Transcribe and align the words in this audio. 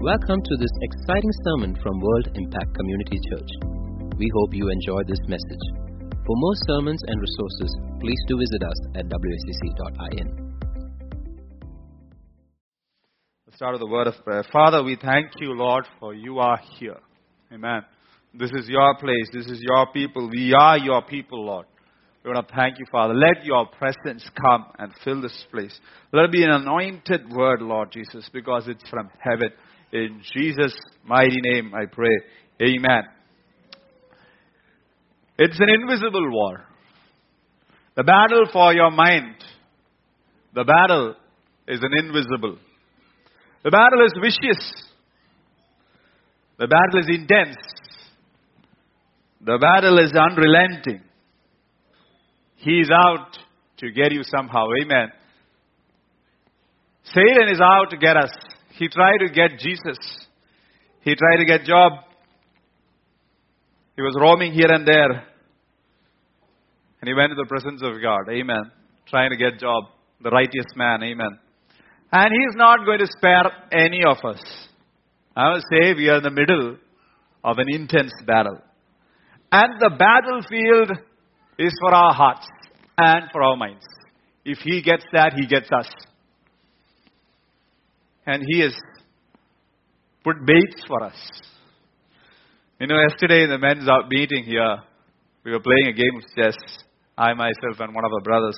Welcome 0.00 0.40
to 0.40 0.56
this 0.56 0.70
exciting 0.80 1.30
sermon 1.44 1.76
from 1.82 2.00
World 2.00 2.30
Impact 2.34 2.74
Community 2.74 3.20
Church. 3.28 3.50
We 4.16 4.30
hope 4.34 4.54
you 4.54 4.70
enjoy 4.70 5.02
this 5.06 5.20
message. 5.28 5.64
For 6.24 6.36
more 6.36 6.54
sermons 6.68 7.02
and 7.06 7.20
resources, 7.20 7.76
please 8.00 8.18
do 8.26 8.38
visit 8.38 8.62
us 8.62 8.76
at 8.94 9.04
wacc.in. 9.10 10.54
The 13.44 13.52
start 13.54 13.74
of 13.74 13.80
the 13.80 13.86
word 13.88 14.06
of 14.06 14.14
prayer. 14.24 14.42
Father, 14.50 14.82
we 14.82 14.96
thank 14.96 15.32
you, 15.38 15.52
Lord, 15.52 15.86
for 16.00 16.14
you 16.14 16.38
are 16.38 16.58
here. 16.78 16.96
Amen. 17.52 17.82
This 18.32 18.52
is 18.52 18.70
your 18.70 18.96
place. 18.96 19.28
This 19.34 19.48
is 19.48 19.60
your 19.60 19.86
people. 19.92 20.30
We 20.30 20.54
are 20.58 20.78
your 20.78 21.02
people, 21.02 21.44
Lord. 21.44 21.66
We 22.24 22.30
want 22.30 22.48
to 22.48 22.54
thank 22.54 22.78
you, 22.78 22.86
Father. 22.90 23.12
Let 23.12 23.44
your 23.44 23.66
presence 23.66 24.26
come 24.40 24.64
and 24.78 24.92
fill 25.04 25.20
this 25.20 25.44
place. 25.50 25.78
Let 26.12 26.24
it 26.24 26.32
be 26.32 26.44
an 26.44 26.50
anointed 26.50 27.30
word, 27.30 27.60
Lord 27.60 27.92
Jesus, 27.92 28.30
because 28.32 28.66
it's 28.66 28.88
from 28.88 29.10
heaven. 29.18 29.50
In 29.92 30.22
Jesus' 30.34 30.76
mighty 31.04 31.36
name, 31.42 31.72
I 31.74 31.86
pray. 31.86 32.16
Amen. 32.62 33.02
It's 35.38 35.58
an 35.58 35.68
invisible 35.68 36.30
war. 36.30 36.64
The 37.96 38.04
battle 38.04 38.44
for 38.52 38.72
your 38.72 38.90
mind. 38.90 39.34
The 40.54 40.64
battle 40.64 41.14
is 41.66 41.80
an 41.82 41.90
invisible. 42.04 42.58
The 43.64 43.70
battle 43.70 44.04
is 44.04 44.12
vicious. 44.20 44.82
The 46.58 46.66
battle 46.66 47.00
is 47.00 47.06
intense. 47.08 47.56
The 49.40 49.58
battle 49.58 49.98
is 49.98 50.12
unrelenting. 50.12 51.02
He 52.56 52.80
is 52.80 52.90
out 52.90 53.38
to 53.78 53.90
get 53.90 54.12
you 54.12 54.22
somehow. 54.22 54.66
Amen. 54.82 55.08
Satan 57.04 57.48
is 57.50 57.60
out 57.60 57.90
to 57.90 57.96
get 57.96 58.16
us. 58.16 58.30
He 58.80 58.88
tried 58.88 59.18
to 59.18 59.28
get 59.28 59.58
Jesus. 59.58 59.98
He 61.02 61.14
tried 61.14 61.36
to 61.36 61.44
get 61.44 61.64
Job. 61.64 61.92
He 63.94 64.00
was 64.00 64.16
roaming 64.18 64.54
here 64.54 64.72
and 64.72 64.88
there. 64.88 65.10
And 67.00 67.06
he 67.06 67.12
went 67.12 67.28
to 67.28 67.34
the 67.34 67.44
presence 67.46 67.82
of 67.82 68.00
God. 68.00 68.30
Amen. 68.30 68.70
Trying 69.06 69.32
to 69.32 69.36
get 69.36 69.60
Job, 69.60 69.84
the 70.22 70.30
righteous 70.30 70.64
man. 70.76 71.02
Amen. 71.02 71.38
And 72.10 72.32
he 72.32 72.38
is 72.38 72.54
not 72.56 72.86
going 72.86 73.00
to 73.00 73.06
spare 73.18 73.52
any 73.70 74.02
of 74.02 74.16
us. 74.24 74.42
I 75.36 75.50
will 75.50 75.62
say 75.70 75.92
we 75.92 76.08
are 76.08 76.16
in 76.16 76.22
the 76.22 76.30
middle 76.30 76.78
of 77.44 77.58
an 77.58 77.66
intense 77.68 78.12
battle. 78.26 78.62
And 79.52 79.78
the 79.78 79.90
battlefield 79.90 80.92
is 81.58 81.74
for 81.82 81.94
our 81.94 82.14
hearts 82.14 82.46
and 82.96 83.24
for 83.30 83.42
our 83.42 83.56
minds. 83.56 83.84
If 84.46 84.60
he 84.60 84.80
gets 84.80 85.04
that, 85.12 85.34
he 85.34 85.46
gets 85.46 85.68
us. 85.70 85.86
And 88.30 88.44
he 88.46 88.60
has 88.60 88.72
put 90.22 90.36
baits 90.46 90.84
for 90.86 91.02
us. 91.02 91.18
You 92.78 92.86
know, 92.86 93.00
yesterday 93.08 93.42
in 93.42 93.50
the 93.50 93.58
men's 93.58 93.88
out 93.88 94.08
meeting 94.08 94.44
here, 94.44 94.76
we 95.44 95.50
were 95.50 95.58
playing 95.58 95.88
a 95.88 95.92
game 95.92 96.14
of 96.14 96.22
chess. 96.36 96.54
I 97.18 97.34
myself 97.34 97.80
and 97.80 97.92
one 97.92 98.04
of 98.04 98.12
our 98.12 98.20
brothers. 98.20 98.56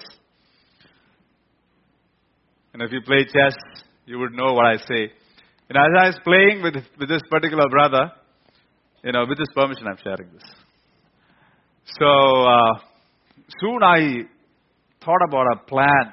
And 2.74 2.82
if 2.82 2.92
you 2.92 3.00
play 3.00 3.24
chess, 3.24 3.56
you 4.04 4.18
would 4.18 4.34
know 4.34 4.52
what 4.52 4.66
I 4.66 4.76
say. 4.76 5.10
And 5.70 5.78
as 5.78 5.88
I 5.98 6.06
was 6.08 6.20
playing 6.22 6.62
with, 6.62 6.74
with 7.00 7.08
this 7.08 7.22
particular 7.30 7.64
brother, 7.70 8.12
you 9.02 9.12
know, 9.12 9.24
with 9.26 9.38
his 9.38 9.48
permission, 9.54 9.86
I'm 9.86 9.96
sharing 10.04 10.34
this. 10.34 10.44
So, 11.98 12.06
uh, 12.06 12.74
soon 13.58 13.82
I 13.82 14.18
thought 15.02 15.22
about 15.26 15.46
a 15.54 15.56
plan. 15.66 16.12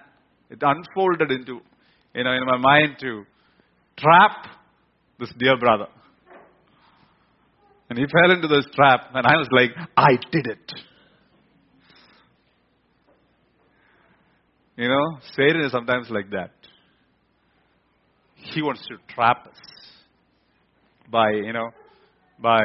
It 0.49 0.59
unfolded 0.61 1.29
into, 1.29 1.59
you 2.15 2.23
know, 2.23 2.31
in 2.31 2.45
my 2.45 2.57
mind 2.57 2.95
to 3.01 3.25
trap 3.99 4.47
this 5.19 5.31
dear 5.37 5.57
brother. 5.57 5.87
And 7.89 7.97
he 7.97 8.05
fell 8.05 8.31
into 8.31 8.47
this 8.47 8.65
trap, 8.75 9.09
and 9.13 9.25
I 9.25 9.35
was 9.37 9.47
like, 9.51 9.71
I 9.97 10.11
did 10.31 10.47
it. 10.47 10.71
You 14.77 14.87
know, 14.87 15.19
Satan 15.35 15.61
is 15.61 15.71
sometimes 15.71 16.07
like 16.09 16.29
that. 16.31 16.51
He 18.35 18.61
wants 18.61 18.81
to 18.87 19.13
trap 19.13 19.47
us 19.47 19.59
by, 21.11 21.31
you 21.31 21.51
know, 21.51 21.71
by 22.41 22.61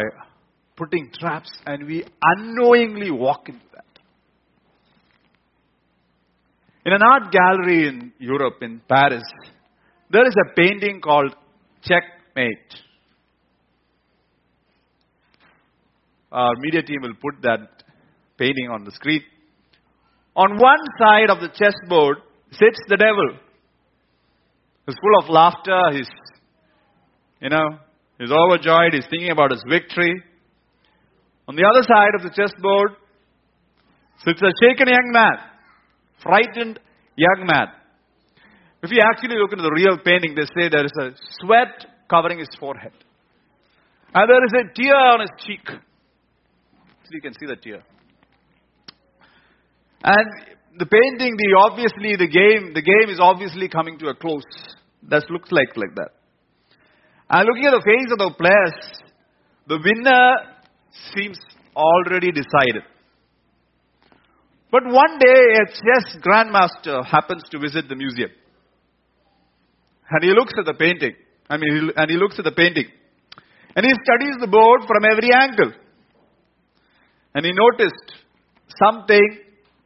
putting 0.76 1.10
traps, 1.18 1.50
and 1.66 1.86
we 1.86 2.04
unknowingly 2.22 3.10
walk 3.10 3.48
into 3.48 3.64
that. 3.72 3.84
In 6.86 6.92
an 6.92 7.02
art 7.02 7.32
gallery 7.32 7.88
in 7.88 8.12
Europe, 8.18 8.58
in 8.60 8.80
Paris, 8.88 9.24
there 10.14 10.28
is 10.28 10.34
a 10.38 10.54
painting 10.54 11.00
called 11.00 11.34
Checkmate. 11.82 12.72
Our 16.30 16.52
media 16.58 16.82
team 16.82 17.02
will 17.02 17.14
put 17.20 17.42
that 17.42 17.82
painting 18.38 18.68
on 18.70 18.84
the 18.84 18.92
screen. 18.92 19.22
On 20.36 20.56
one 20.56 20.84
side 21.00 21.30
of 21.30 21.40
the 21.40 21.48
chessboard 21.48 22.18
sits 22.52 22.78
the 22.88 22.96
devil. 22.96 23.28
He's 24.86 24.94
full 25.02 25.18
of 25.20 25.30
laughter. 25.30 25.80
He's, 25.92 26.10
you 27.40 27.48
know, 27.48 27.78
he's 28.20 28.30
overjoyed. 28.30 28.94
He's 28.94 29.06
thinking 29.10 29.32
about 29.32 29.50
his 29.50 29.64
victory. 29.68 30.14
On 31.48 31.56
the 31.56 31.64
other 31.64 31.82
side 31.82 32.14
of 32.14 32.22
the 32.22 32.30
chessboard 32.30 32.92
sits 34.24 34.40
a 34.40 34.52
shaken 34.62 34.86
young 34.86 35.10
man, 35.12 35.38
frightened 36.22 36.78
young 37.16 37.46
man. 37.46 37.66
If 38.84 38.90
you 38.92 39.00
actually 39.00 39.36
look 39.40 39.50
into 39.50 39.64
the 39.64 39.72
real 39.72 39.96
painting, 40.04 40.34
they 40.34 40.44
say 40.44 40.68
there 40.68 40.84
is 40.84 40.92
a 41.00 41.16
sweat 41.40 41.86
covering 42.10 42.38
his 42.38 42.50
forehead. 42.60 42.92
And 44.12 44.28
there 44.28 44.44
is 44.44 44.52
a 44.52 44.74
tear 44.76 44.94
on 44.94 45.20
his 45.20 45.30
cheek. 45.38 45.64
So 45.66 47.10
you 47.12 47.22
can 47.22 47.32
see 47.32 47.46
the 47.46 47.56
tear. 47.56 47.82
And 50.04 50.28
the 50.78 50.84
painting, 50.84 51.34
the 51.34 51.56
obviously 51.64 52.16
the 52.16 52.28
game, 52.28 52.74
the 52.74 52.82
game 52.82 53.08
is 53.08 53.18
obviously 53.20 53.70
coming 53.70 53.98
to 54.00 54.08
a 54.08 54.14
close. 54.14 54.44
That 55.08 55.30
looks 55.30 55.50
like 55.50 55.74
like 55.76 55.94
that. 55.94 56.10
And 57.30 57.48
looking 57.48 57.64
at 57.64 57.72
the 57.72 57.84
face 57.88 58.12
of 58.12 58.18
the 58.18 58.30
players, 58.36 59.00
the 59.66 59.78
winner 59.80 60.60
seems 61.16 61.38
already 61.74 62.32
decided. 62.32 62.84
But 64.70 64.84
one 64.84 65.18
day, 65.18 65.40
a 65.56 65.66
chess 65.72 66.20
grandmaster 66.20 67.02
happens 67.06 67.44
to 67.50 67.58
visit 67.58 67.88
the 67.88 67.96
museum. 67.96 68.28
And 70.14 70.22
he 70.22 70.30
looks 70.30 70.52
at 70.56 70.64
the 70.64 70.74
painting. 70.74 71.16
I 71.50 71.56
mean, 71.56 71.90
and 71.96 72.08
he 72.08 72.16
looks 72.16 72.38
at 72.38 72.44
the 72.44 72.52
painting. 72.52 72.86
And 73.74 73.84
he 73.84 73.90
studies 73.90 74.36
the 74.40 74.46
board 74.46 74.82
from 74.86 75.02
every 75.10 75.30
angle. 75.34 75.72
And 77.34 77.44
he 77.44 77.50
noticed 77.52 78.14
something 78.78 79.40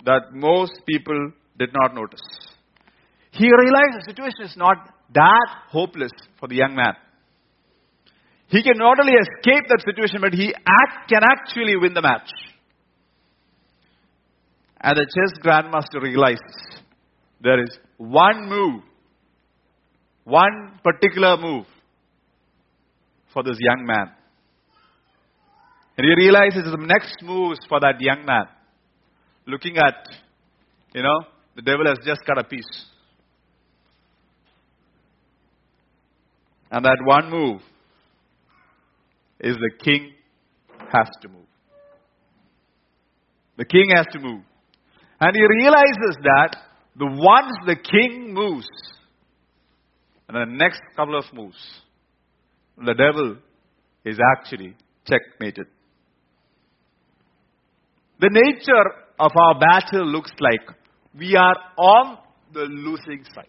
that 0.04 0.34
most 0.34 0.82
people 0.86 1.32
did 1.58 1.70
not 1.72 1.94
notice. 1.94 2.20
He 3.30 3.46
realized 3.46 3.96
the 3.96 4.04
situation 4.04 4.42
is 4.44 4.54
not 4.58 4.76
that 5.14 5.48
hopeless 5.70 6.12
for 6.38 6.46
the 6.46 6.56
young 6.56 6.74
man. 6.74 6.92
He 8.48 8.62
can 8.62 8.76
not 8.76 9.00
only 9.00 9.14
escape 9.14 9.64
that 9.68 9.80
situation, 9.80 10.20
but 10.20 10.34
he 10.34 10.54
act, 10.54 11.08
can 11.08 11.22
actually 11.24 11.76
win 11.76 11.94
the 11.94 12.02
match. 12.02 12.28
And 14.78 14.94
the 14.94 15.06
chess 15.06 15.38
grandmaster 15.42 16.02
realizes 16.02 16.82
there 17.40 17.62
is 17.62 17.70
one 17.96 18.48
move, 18.48 18.82
one 20.28 20.78
particular 20.84 21.36
move 21.36 21.66
for 23.32 23.42
this 23.42 23.56
young 23.58 23.86
man. 23.86 24.12
And 25.96 26.06
he 26.06 26.14
realizes 26.14 26.64
the 26.64 26.76
next 26.78 27.22
move 27.22 27.56
for 27.68 27.80
that 27.80 28.00
young 28.00 28.24
man. 28.24 28.44
Looking 29.46 29.78
at, 29.78 29.94
you 30.94 31.02
know, 31.02 31.20
the 31.56 31.62
devil 31.62 31.86
has 31.86 31.98
just 32.04 32.20
cut 32.26 32.38
a 32.38 32.44
piece. 32.44 32.84
And 36.70 36.84
that 36.84 36.98
one 37.04 37.30
move 37.30 37.60
is 39.40 39.56
the 39.56 39.70
king 39.82 40.12
has 40.92 41.08
to 41.22 41.28
move. 41.28 41.46
The 43.56 43.64
king 43.64 43.90
has 43.94 44.06
to 44.12 44.20
move. 44.20 44.42
And 45.20 45.34
he 45.34 45.42
realizes 45.42 46.16
that 46.22 46.56
the 46.96 47.06
once 47.06 47.56
the 47.66 47.76
king 47.76 48.34
moves, 48.34 48.68
and 50.28 50.36
the 50.36 50.56
next 50.56 50.80
couple 50.94 51.18
of 51.18 51.24
moves, 51.32 51.56
the 52.76 52.94
devil 52.94 53.36
is 54.04 54.18
actually 54.36 54.74
checkmated. 55.06 55.66
The 58.20 58.30
nature 58.30 58.84
of 59.18 59.32
our 59.34 59.58
battle 59.58 60.06
looks 60.06 60.32
like 60.40 60.76
we 61.18 61.36
are 61.36 61.56
on 61.76 62.18
the 62.52 62.60
losing 62.60 63.24
side. 63.34 63.46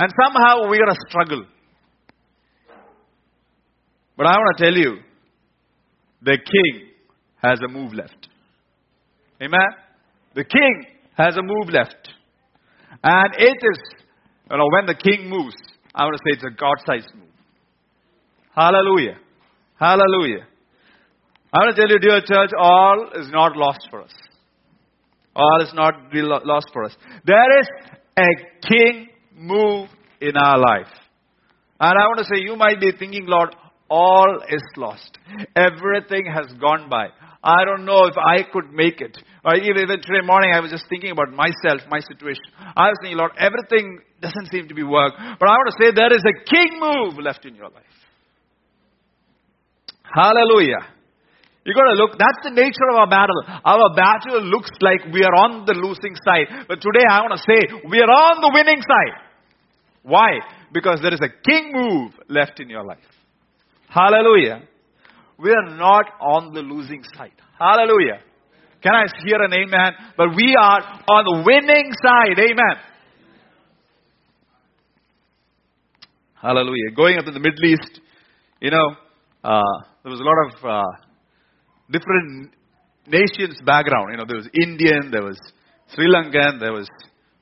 And 0.00 0.12
somehow 0.22 0.68
we 0.68 0.78
are 0.78 0.90
a 0.90 0.96
struggle. 1.08 1.44
But 4.16 4.26
I 4.26 4.30
want 4.30 4.58
to 4.58 4.64
tell 4.64 4.74
you, 4.74 4.98
the 6.22 6.38
king 6.38 6.88
has 7.42 7.60
a 7.64 7.68
move 7.68 7.92
left. 7.92 8.28
Amen? 9.42 9.68
The 10.34 10.44
king 10.44 10.86
has 11.16 11.36
a 11.36 11.42
move 11.42 11.68
left. 11.70 12.08
And 13.02 13.34
it 13.38 13.58
is, 13.62 13.97
you 14.50 14.56
know, 14.56 14.68
when 14.72 14.86
the 14.86 14.94
king 14.94 15.28
moves, 15.28 15.56
I 15.94 16.04
want 16.04 16.16
to 16.16 16.22
say 16.24 16.36
it's 16.36 16.44
a 16.44 16.50
God-sized 16.50 17.14
move. 17.14 17.28
Hallelujah. 18.54 19.18
Hallelujah. 19.78 20.46
I 21.52 21.58
want 21.58 21.76
to 21.76 21.80
tell 21.80 21.90
you, 21.90 21.98
dear 21.98 22.20
church, 22.20 22.50
all 22.58 23.10
is 23.14 23.30
not 23.30 23.56
lost 23.56 23.86
for 23.90 24.02
us. 24.02 24.12
All 25.34 25.62
is 25.62 25.72
not 25.74 25.94
lost 26.12 26.66
for 26.72 26.84
us. 26.84 26.96
There 27.24 27.60
is 27.60 27.68
a 28.18 28.68
king 28.68 29.08
move 29.36 29.88
in 30.20 30.36
our 30.36 30.58
life. 30.58 30.92
And 31.80 31.96
I 31.96 32.06
want 32.06 32.18
to 32.18 32.24
say, 32.24 32.42
you 32.42 32.56
might 32.56 32.80
be 32.80 32.90
thinking, 32.98 33.26
Lord, 33.26 33.54
all 33.88 34.40
is 34.50 34.62
lost. 34.76 35.16
Everything 35.54 36.26
has 36.26 36.52
gone 36.60 36.88
by. 36.90 37.08
I 37.42 37.64
don't 37.64 37.84
know 37.84 38.06
if 38.06 38.16
I 38.18 38.42
could 38.52 38.72
make 38.72 39.00
it. 39.00 39.16
Or 39.44 39.54
even, 39.54 39.78
even 39.78 40.00
today 40.00 40.24
morning, 40.24 40.50
I 40.52 40.60
was 40.60 40.72
just 40.72 40.86
thinking 40.88 41.12
about 41.12 41.30
myself, 41.30 41.82
my 41.88 42.00
situation. 42.00 42.42
I 42.76 42.88
was 42.88 42.96
thinking, 43.00 43.18
Lord, 43.18 43.30
everything 43.38 44.00
doesn't 44.20 44.50
seem 44.50 44.68
to 44.68 44.74
be 44.74 44.82
work. 44.82 45.14
But 45.16 45.48
I 45.48 45.52
want 45.52 45.70
to 45.70 45.78
say 45.78 45.92
there 45.94 46.12
is 46.12 46.24
a 46.24 46.36
king 46.44 46.80
move 46.80 47.18
left 47.22 47.44
in 47.44 47.54
your 47.54 47.70
life. 47.70 47.84
Hallelujah. 50.02 50.82
You 51.64 51.74
got 51.74 51.84
to 51.84 52.00
look, 52.00 52.12
that's 52.18 52.40
the 52.44 52.50
nature 52.50 52.88
of 52.90 52.96
our 52.96 53.10
battle. 53.10 53.36
Our 53.46 53.94
battle 53.94 54.40
looks 54.42 54.70
like 54.80 55.12
we 55.12 55.22
are 55.22 55.36
on 55.36 55.66
the 55.66 55.74
losing 55.74 56.16
side. 56.24 56.64
But 56.66 56.80
today 56.80 57.04
I 57.04 57.20
want 57.20 57.36
to 57.36 57.44
say 57.44 57.60
we 57.88 58.00
are 58.00 58.08
on 58.08 58.40
the 58.40 58.50
winning 58.54 58.80
side. 58.80 59.20
Why? 60.02 60.40
Because 60.72 61.00
there 61.02 61.12
is 61.12 61.20
a 61.20 61.28
king 61.28 61.72
move 61.74 62.12
left 62.28 62.58
in 62.60 62.70
your 62.70 62.84
life. 62.84 63.04
Hallelujah. 63.88 64.62
We 65.38 65.50
are 65.50 65.76
not 65.76 66.06
on 66.20 66.54
the 66.54 66.60
losing 66.60 67.04
side. 67.14 67.36
Hallelujah. 67.58 68.24
Can 68.82 68.94
I 68.94 69.04
hear 69.26 69.42
an 69.42 69.52
amen? 69.52 69.92
But 70.16 70.28
we 70.36 70.56
are 70.58 70.80
on 70.80 71.24
the 71.24 71.42
winning 71.44 71.92
side. 72.02 72.38
Amen. 72.38 72.76
Hallelujah. 76.40 76.92
Going 76.94 77.18
up 77.18 77.26
in 77.26 77.34
the 77.34 77.40
Middle 77.40 77.64
East, 77.64 78.00
you 78.60 78.70
know, 78.70 78.94
uh, 79.42 79.60
there 80.04 80.12
was 80.12 80.20
a 80.20 80.22
lot 80.22 80.36
of 80.46 80.64
uh, 80.64 81.04
different 81.90 82.52
nations 83.08 83.60
background. 83.66 84.10
You 84.12 84.18
know, 84.18 84.24
there 84.24 84.36
was 84.36 84.48
Indian, 84.54 85.10
there 85.10 85.24
was 85.24 85.36
Sri 85.94 86.06
Lankan, 86.06 86.60
there 86.60 86.72
was 86.72 86.88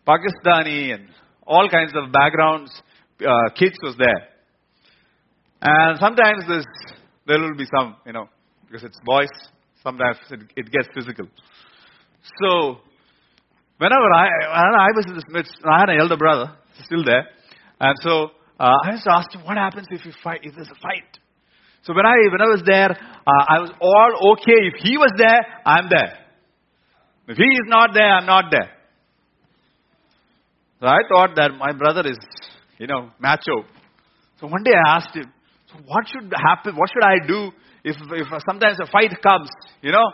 Pakistani, 0.08 0.94
and 0.94 1.08
all 1.46 1.68
kinds 1.68 1.92
of 1.94 2.10
backgrounds. 2.10 2.70
Uh, 3.20 3.50
kids 3.54 3.76
was 3.82 3.96
there. 3.98 4.28
And 5.60 5.98
sometimes 5.98 6.44
there's, 6.48 6.64
there 7.26 7.38
will 7.38 7.54
be 7.54 7.66
some, 7.78 7.96
you 8.06 8.14
know, 8.14 8.30
because 8.66 8.82
it's 8.82 8.98
boys, 9.04 9.28
sometimes 9.82 10.16
it, 10.30 10.40
it 10.56 10.72
gets 10.72 10.88
physical. 10.94 11.26
So, 12.42 12.78
whenever 13.76 14.10
I, 14.14 14.28
I 14.52 14.88
was 14.96 15.04
in 15.06 15.14
this 15.14 15.24
midst, 15.28 15.52
I 15.70 15.80
had 15.80 15.90
an 15.90 16.00
elder 16.00 16.16
brother, 16.16 16.56
still 16.86 17.04
there, 17.04 17.28
and 17.80 17.94
so 18.00 18.30
uh, 18.58 18.72
I 18.84 18.92
just 18.92 19.06
asked 19.06 19.34
him, 19.34 19.44
what 19.44 19.56
happens 19.56 19.86
if 19.90 20.04
you 20.04 20.12
fight, 20.24 20.40
if 20.42 20.54
there's 20.54 20.68
a 20.68 20.80
fight? 20.80 21.18
So 21.82 21.94
when 21.94 22.06
I, 22.06 22.16
when 22.32 22.40
I 22.40 22.50
was 22.50 22.62
there, 22.66 22.90
uh, 22.90 23.44
I 23.48 23.60
was 23.60 23.70
all 23.80 24.32
okay. 24.32 24.74
If 24.74 24.82
he 24.82 24.96
was 24.96 25.12
there, 25.16 25.40
I'm 25.64 25.88
there. 25.88 26.18
If 27.28 27.36
he 27.36 27.44
is 27.44 27.66
not 27.66 27.90
there, 27.94 28.10
I'm 28.10 28.26
not 28.26 28.46
there. 28.50 28.70
So 30.80 30.86
I 30.86 30.98
thought 31.08 31.36
that 31.36 31.52
my 31.58 31.72
brother 31.72 32.02
is, 32.08 32.18
you 32.78 32.86
know, 32.86 33.10
macho. 33.18 33.64
So 34.40 34.46
one 34.46 34.62
day 34.62 34.72
I 34.74 34.96
asked 34.96 35.14
him, 35.14 35.32
so 35.72 35.78
what 35.86 36.04
should 36.08 36.32
happen? 36.34 36.76
What 36.76 36.90
should 36.90 37.04
I 37.04 37.26
do 37.26 37.50
if, 37.84 37.96
if 37.96 38.26
sometimes 38.48 38.78
a 38.82 38.86
fight 38.90 39.10
comes? 39.22 39.48
You 39.80 39.92
know? 39.92 40.04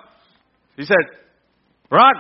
He 0.76 0.84
said, 0.84 0.96
run. 1.90 2.14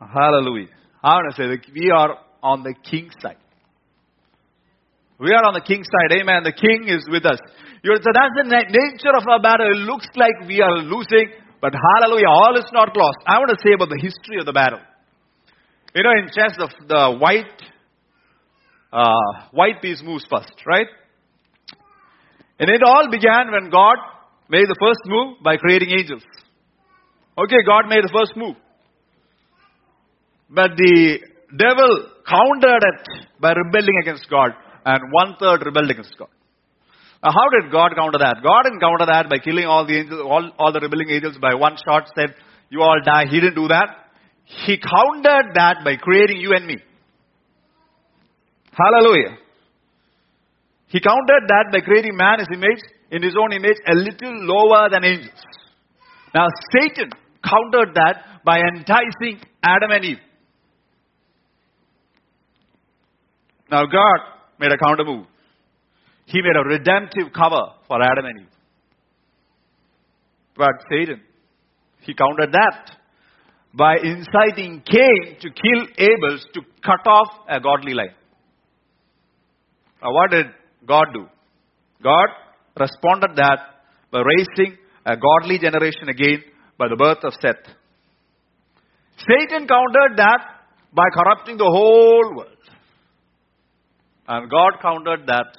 Hallelujah. 0.00 0.68
I 1.02 1.14
want 1.14 1.34
to 1.34 1.36
say 1.36 1.72
we 1.74 1.90
are 1.90 2.18
on 2.42 2.62
the 2.62 2.74
king's 2.74 3.14
side. 3.20 3.38
We 5.18 5.30
are 5.32 5.44
on 5.44 5.54
the 5.54 5.60
king's 5.60 5.86
side. 5.86 6.14
Amen. 6.20 6.42
The 6.44 6.52
king 6.52 6.86
is 6.86 7.04
with 7.10 7.26
us. 7.26 7.38
You 7.82 7.94
so 7.96 8.10
that's 8.14 8.34
the 8.34 8.46
nature 8.46 9.14
of 9.14 9.26
our 9.26 9.42
battle. 9.42 9.66
It 9.70 9.82
looks 9.82 10.06
like 10.14 10.46
we 10.46 10.60
are 10.60 10.78
losing, 10.78 11.30
but 11.60 11.72
hallelujah, 11.74 12.30
all 12.30 12.56
is 12.56 12.70
not 12.72 12.96
lost. 12.96 13.18
I 13.26 13.38
want 13.38 13.50
to 13.50 13.58
say 13.62 13.74
about 13.74 13.90
the 13.90 13.98
history 14.00 14.38
of 14.38 14.46
the 14.46 14.52
battle. 14.52 14.80
You 15.94 16.02
know, 16.02 16.10
in 16.10 16.26
chess, 16.26 16.54
the, 16.56 16.68
the 16.86 17.18
white 17.18 17.50
uh, 18.92 19.48
white 19.52 19.82
piece 19.82 20.02
moves 20.02 20.26
first, 20.30 20.54
right? 20.66 20.86
And 22.58 22.70
it 22.70 22.82
all 22.82 23.08
began 23.10 23.50
when 23.52 23.70
God 23.70 23.96
made 24.48 24.66
the 24.66 24.76
first 24.80 25.00
move 25.06 25.38
by 25.42 25.56
creating 25.56 25.90
angels. 25.90 26.22
Okay, 27.36 27.62
God 27.66 27.88
made 27.88 28.02
the 28.02 28.12
first 28.12 28.36
move. 28.36 28.56
But 30.50 30.76
the 30.76 31.20
devil 31.56 32.08
countered 32.26 32.82
it 32.82 33.26
by 33.40 33.52
rebelling 33.52 33.98
against 34.02 34.28
God, 34.30 34.52
and 34.84 35.12
one 35.12 35.36
third 35.38 35.64
rebelled 35.64 35.90
against 35.90 36.16
God. 36.18 36.28
Now, 37.22 37.32
how 37.32 37.48
did 37.50 37.72
God 37.72 37.92
counter 37.96 38.18
that? 38.18 38.42
God 38.42 38.62
didn't 38.64 38.80
counter 38.80 39.06
that 39.06 39.28
by 39.28 39.38
killing 39.38 39.66
all 39.66 39.86
the 39.86 39.98
angels, 39.98 40.20
all, 40.24 40.50
all 40.58 40.72
the 40.72 40.80
rebelling 40.80 41.10
angels 41.10 41.36
by 41.40 41.54
one 41.54 41.76
shot, 41.84 42.08
said, 42.16 42.34
You 42.70 42.82
all 42.82 43.00
die. 43.04 43.26
He 43.26 43.40
didn't 43.40 43.56
do 43.56 43.68
that. 43.68 44.08
He 44.44 44.78
countered 44.78 45.54
that 45.54 45.84
by 45.84 45.96
creating 45.96 46.40
you 46.40 46.54
and 46.54 46.66
me. 46.66 46.76
Hallelujah. 48.72 49.36
He 50.86 51.00
countered 51.00 51.44
that 51.48 51.66
by 51.72 51.80
creating 51.80 52.16
man 52.16 52.38
his 52.38 52.48
image, 52.52 52.80
in 53.10 53.22
his 53.22 53.34
own 53.36 53.52
image, 53.52 53.76
a 53.86 53.94
little 53.94 54.46
lower 54.46 54.88
than 54.90 55.04
angels. 55.04 55.42
Now, 56.34 56.46
Satan 56.72 57.10
countered 57.44 57.94
that 57.94 58.44
by 58.44 58.60
enticing 58.60 59.42
Adam 59.62 59.90
and 59.90 60.04
Eve. 60.04 60.18
Now, 63.70 63.84
God 63.84 64.20
made 64.58 64.72
a 64.72 64.78
counter 64.78 65.04
move. 65.04 65.26
He 66.26 66.40
made 66.42 66.56
a 66.56 66.68
redemptive 66.68 67.32
cover 67.34 67.72
for 67.86 68.02
Adam 68.02 68.24
and 68.26 68.40
Eve. 68.40 68.46
But 70.56 70.72
Satan, 70.90 71.20
he 72.00 72.14
countered 72.14 72.52
that 72.52 72.90
by 73.74 73.96
inciting 74.02 74.82
Cain 74.84 75.36
to 75.40 75.48
kill 75.50 75.86
Abel 75.98 76.38
to 76.54 76.60
cut 76.84 77.06
off 77.06 77.28
a 77.48 77.60
godly 77.60 77.94
line. 77.94 78.14
Now, 80.02 80.12
what 80.12 80.30
did 80.30 80.46
God 80.86 81.06
do? 81.12 81.26
God 82.02 82.28
responded 82.78 83.36
that 83.36 83.58
by 84.10 84.20
raising 84.20 84.76
a 85.04 85.16
godly 85.16 85.58
generation 85.58 86.08
again 86.08 86.42
by 86.78 86.88
the 86.88 86.96
birth 86.96 87.24
of 87.24 87.32
Seth. 87.40 87.74
Satan 89.18 89.66
countered 89.66 90.16
that 90.16 90.38
by 90.92 91.04
corrupting 91.14 91.56
the 91.56 91.64
whole 91.64 92.36
world. 92.36 92.56
And 94.28 94.50
God 94.50 94.72
countered 94.82 95.26
that 95.26 95.56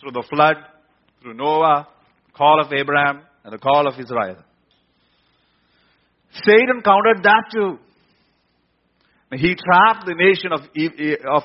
through 0.00 0.12
the 0.12 0.24
flood, 0.30 0.56
through 1.20 1.34
Noah, 1.34 1.86
call 2.34 2.60
of 2.64 2.72
Abraham, 2.72 3.20
and 3.44 3.52
the 3.52 3.58
call 3.58 3.86
of 3.86 4.00
Israel. 4.00 4.38
Satan 6.32 6.80
countered 6.82 7.22
that 7.22 7.44
too. 7.52 7.78
He 9.32 9.54
trapped 9.54 10.06
the 10.06 10.14
nation 10.14 10.52
of, 10.52 10.60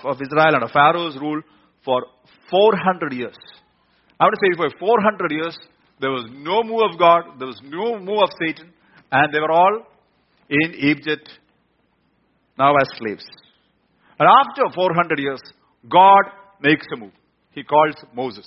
of, 0.05 0.21
Israel 0.21 0.55
under 0.55 0.67
Pharaoh's 0.67 1.17
rule 1.19 1.41
for 1.83 2.03
400 2.49 3.13
years. 3.13 3.35
I 4.19 4.25
would 4.25 4.35
say 4.41 4.57
for 4.57 4.69
400 4.79 5.31
years, 5.31 5.57
there 5.99 6.11
was 6.11 6.25
no 6.31 6.63
move 6.63 6.91
of 6.91 6.99
God, 6.99 7.39
there 7.39 7.47
was 7.47 7.59
no 7.63 7.99
move 7.99 8.23
of 8.23 8.29
Satan, 8.39 8.71
and 9.11 9.33
they 9.33 9.39
were 9.39 9.51
all 9.51 9.83
in 10.49 10.73
Egypt, 10.75 11.29
now 12.57 12.73
as 12.75 12.89
slaves. 12.97 13.25
And 14.19 14.27
after 14.27 14.63
400 14.73 15.19
years, 15.19 15.41
God 15.89 16.24
makes 16.62 16.86
a 16.94 16.98
move. 16.98 17.13
He 17.51 17.63
calls 17.63 17.96
Moses. 18.13 18.46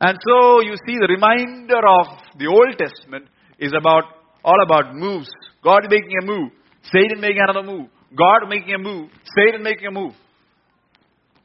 And 0.00 0.18
so 0.28 0.60
you 0.60 0.76
see 0.86 0.96
the 1.00 1.08
reminder 1.08 1.78
of 1.78 2.06
the 2.38 2.46
Old 2.46 2.76
Testament 2.78 3.28
is 3.58 3.72
about 3.76 4.04
all 4.44 4.62
about 4.62 4.94
moves. 4.94 5.28
God 5.64 5.82
making 5.88 6.12
a 6.22 6.26
move, 6.26 6.52
Satan 6.82 7.20
making 7.20 7.40
another 7.40 7.66
move, 7.66 7.88
God 8.14 8.48
making 8.48 8.74
a 8.74 8.78
move, 8.78 9.10
Satan 9.36 9.62
making 9.62 9.86
a 9.86 9.90
move. 9.90 10.14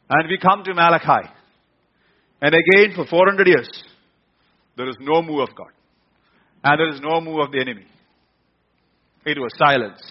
And 0.10 0.28
we 0.28 0.38
come 0.38 0.64
to 0.66 0.74
Malachi. 0.74 1.30
And 2.42 2.54
again, 2.54 2.96
for 2.96 3.06
400 3.06 3.48
years, 3.48 3.70
there 4.76 4.90
is 4.90 4.98
no 5.00 5.22
move 5.22 5.48
of 5.48 5.56
God. 5.56 5.72
And 6.64 6.80
there 6.80 6.90
is 6.90 7.02
no 7.02 7.22
move 7.22 7.40
of 7.40 7.52
the 7.52 7.62
enemy. 7.62 7.86
It 9.26 9.38
was 9.40 9.52
silence. 9.58 10.02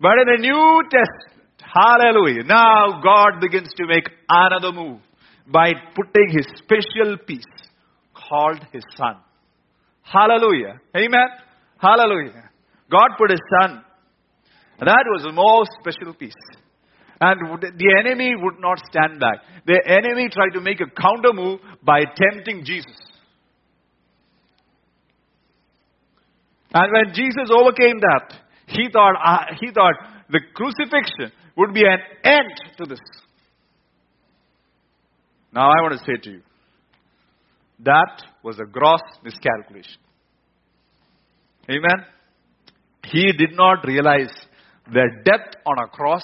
But 0.00 0.12
in 0.18 0.26
the 0.26 0.40
New 0.40 0.82
Testament, 0.88 1.60
hallelujah, 1.60 2.44
now 2.44 3.00
God 3.02 3.40
begins 3.40 3.68
to 3.76 3.86
make 3.86 4.08
another 4.28 4.72
move 4.72 5.00
by 5.46 5.72
putting 5.94 6.30
his 6.30 6.46
special 6.56 7.18
piece 7.26 7.44
called 8.14 8.64
his 8.72 8.82
son. 8.96 9.16
Hallelujah. 10.02 10.80
Amen. 10.96 11.28
Hallelujah. 11.78 12.50
God 12.90 13.10
put 13.18 13.30
his 13.30 13.40
son. 13.60 13.84
That 14.80 15.04
was 15.12 15.22
the 15.22 15.32
most 15.32 15.70
special 15.80 16.14
piece. 16.14 16.32
And 17.20 17.38
the 17.60 17.96
enemy 18.02 18.32
would 18.34 18.58
not 18.60 18.78
stand 18.90 19.20
back. 19.20 19.40
The 19.66 19.78
enemy 19.86 20.30
tried 20.32 20.54
to 20.54 20.60
make 20.60 20.80
a 20.80 20.88
counter 21.00 21.34
move 21.34 21.60
by 21.82 22.00
tempting 22.04 22.64
Jesus. 22.64 22.96
And 26.72 26.90
when 26.92 27.12
Jesus 27.14 27.50
overcame 27.52 28.00
that, 28.00 28.34
He 28.70 28.88
thought, 28.92 29.14
uh, 29.24 29.54
he 29.60 29.72
thought 29.72 29.94
the 30.30 30.40
crucifixion 30.54 31.32
would 31.56 31.74
be 31.74 31.82
an 31.82 31.98
end 32.24 32.52
to 32.78 32.86
this. 32.86 33.00
Now 35.52 35.68
I 35.68 35.82
want 35.82 35.98
to 35.98 36.04
say 36.04 36.20
to 36.22 36.30
you, 36.30 36.42
that 37.84 38.22
was 38.44 38.58
a 38.60 38.64
gross 38.64 39.00
miscalculation. 39.24 39.98
Amen. 41.68 42.06
He 43.04 43.32
did 43.32 43.56
not 43.56 43.84
realize 43.84 44.32
the 44.86 45.08
death 45.24 45.54
on 45.66 45.78
a 45.82 45.88
cross 45.88 46.22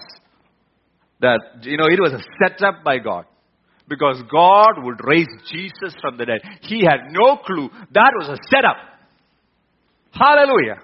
that, 1.20 1.40
you 1.62 1.76
know, 1.76 1.86
it 1.86 2.00
was 2.00 2.12
a 2.12 2.22
setup 2.42 2.84
by 2.84 2.98
God. 2.98 3.24
Because 3.88 4.20
God 4.30 4.84
would 4.84 5.00
raise 5.04 5.28
Jesus 5.50 5.94
from 6.00 6.18
the 6.18 6.26
dead. 6.26 6.40
He 6.62 6.84
had 6.84 7.12
no 7.12 7.36
clue. 7.36 7.70
That 7.92 8.12
was 8.18 8.28
a 8.28 8.38
setup. 8.50 8.76
Hallelujah. 10.12 10.82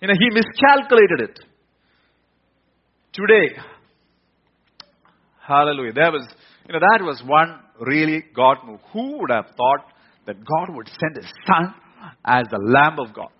You 0.00 0.08
know, 0.08 0.14
he 0.18 0.28
miscalculated 0.30 1.20
it. 1.20 1.38
Today, 3.12 3.56
hallelujah, 5.46 5.92
there 5.94 6.12
was, 6.12 6.26
you 6.66 6.74
know, 6.74 6.80
that 6.80 7.02
was 7.02 7.22
one 7.24 7.60
really 7.80 8.24
God 8.34 8.58
move. 8.66 8.80
Who 8.92 9.18
would 9.20 9.30
have 9.30 9.46
thought 9.56 9.86
that 10.26 10.36
God 10.36 10.76
would 10.76 10.88
send 10.88 11.16
his 11.16 11.32
son 11.46 11.74
as 12.24 12.44
the 12.50 12.58
Lamb 12.58 12.98
of 12.98 13.14
God? 13.14 13.30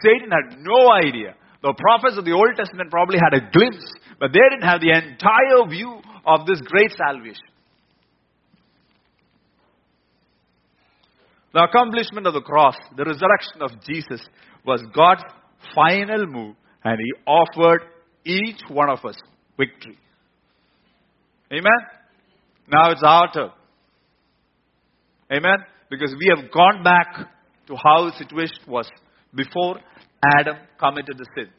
Satan 0.00 0.30
had 0.30 0.58
no 0.60 0.92
idea. 0.92 1.34
The 1.62 1.74
prophets 1.76 2.18
of 2.18 2.24
the 2.24 2.32
Old 2.32 2.54
Testament 2.56 2.90
probably 2.90 3.18
had 3.18 3.34
a 3.34 3.50
glimpse, 3.50 3.84
but 4.20 4.32
they 4.32 4.40
didn't 4.50 4.68
have 4.68 4.80
the 4.80 4.92
entire 4.92 5.68
view 5.68 6.00
of 6.26 6.46
this 6.46 6.60
great 6.60 6.92
salvation. 6.92 7.48
The 11.54 11.62
accomplishment 11.62 12.26
of 12.26 12.34
the 12.34 12.40
cross, 12.40 12.74
the 12.96 13.04
resurrection 13.04 13.62
of 13.62 13.70
Jesus, 13.86 14.20
was 14.66 14.82
God's 14.92 15.22
final 15.72 16.26
move, 16.26 16.56
and 16.82 16.98
He 16.98 17.22
offered 17.26 17.82
each 18.24 18.60
one 18.68 18.90
of 18.90 18.98
us 19.04 19.14
victory. 19.56 19.96
Amen? 21.52 21.80
Now 22.66 22.90
it's 22.90 23.02
our 23.04 23.32
turn. 23.32 23.50
Amen? 25.32 25.58
Because 25.90 26.12
we 26.18 26.34
have 26.34 26.50
gone 26.50 26.82
back 26.82 27.28
to 27.68 27.76
how 27.76 28.06
the 28.06 28.12
situation 28.18 28.58
was 28.66 28.90
before 29.32 29.78
Adam 30.40 30.56
committed 30.80 31.18
the 31.18 31.26
sin. 31.36 31.50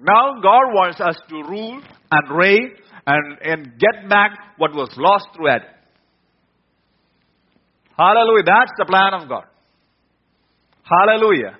Now 0.00 0.40
God 0.40 0.72
wants 0.72 1.00
us 1.00 1.16
to 1.28 1.34
rule 1.42 1.82
and 2.10 2.36
reign 2.36 2.70
and, 3.06 3.38
and 3.42 3.78
get 3.78 4.08
back 4.08 4.30
what 4.56 4.74
was 4.74 4.88
lost 4.96 5.26
through 5.36 5.50
Adam. 5.50 5.68
Hallelujah. 8.00 8.44
That's 8.46 8.72
the 8.78 8.86
plan 8.86 9.12
of 9.20 9.28
God. 9.28 9.44
Hallelujah. 10.88 11.58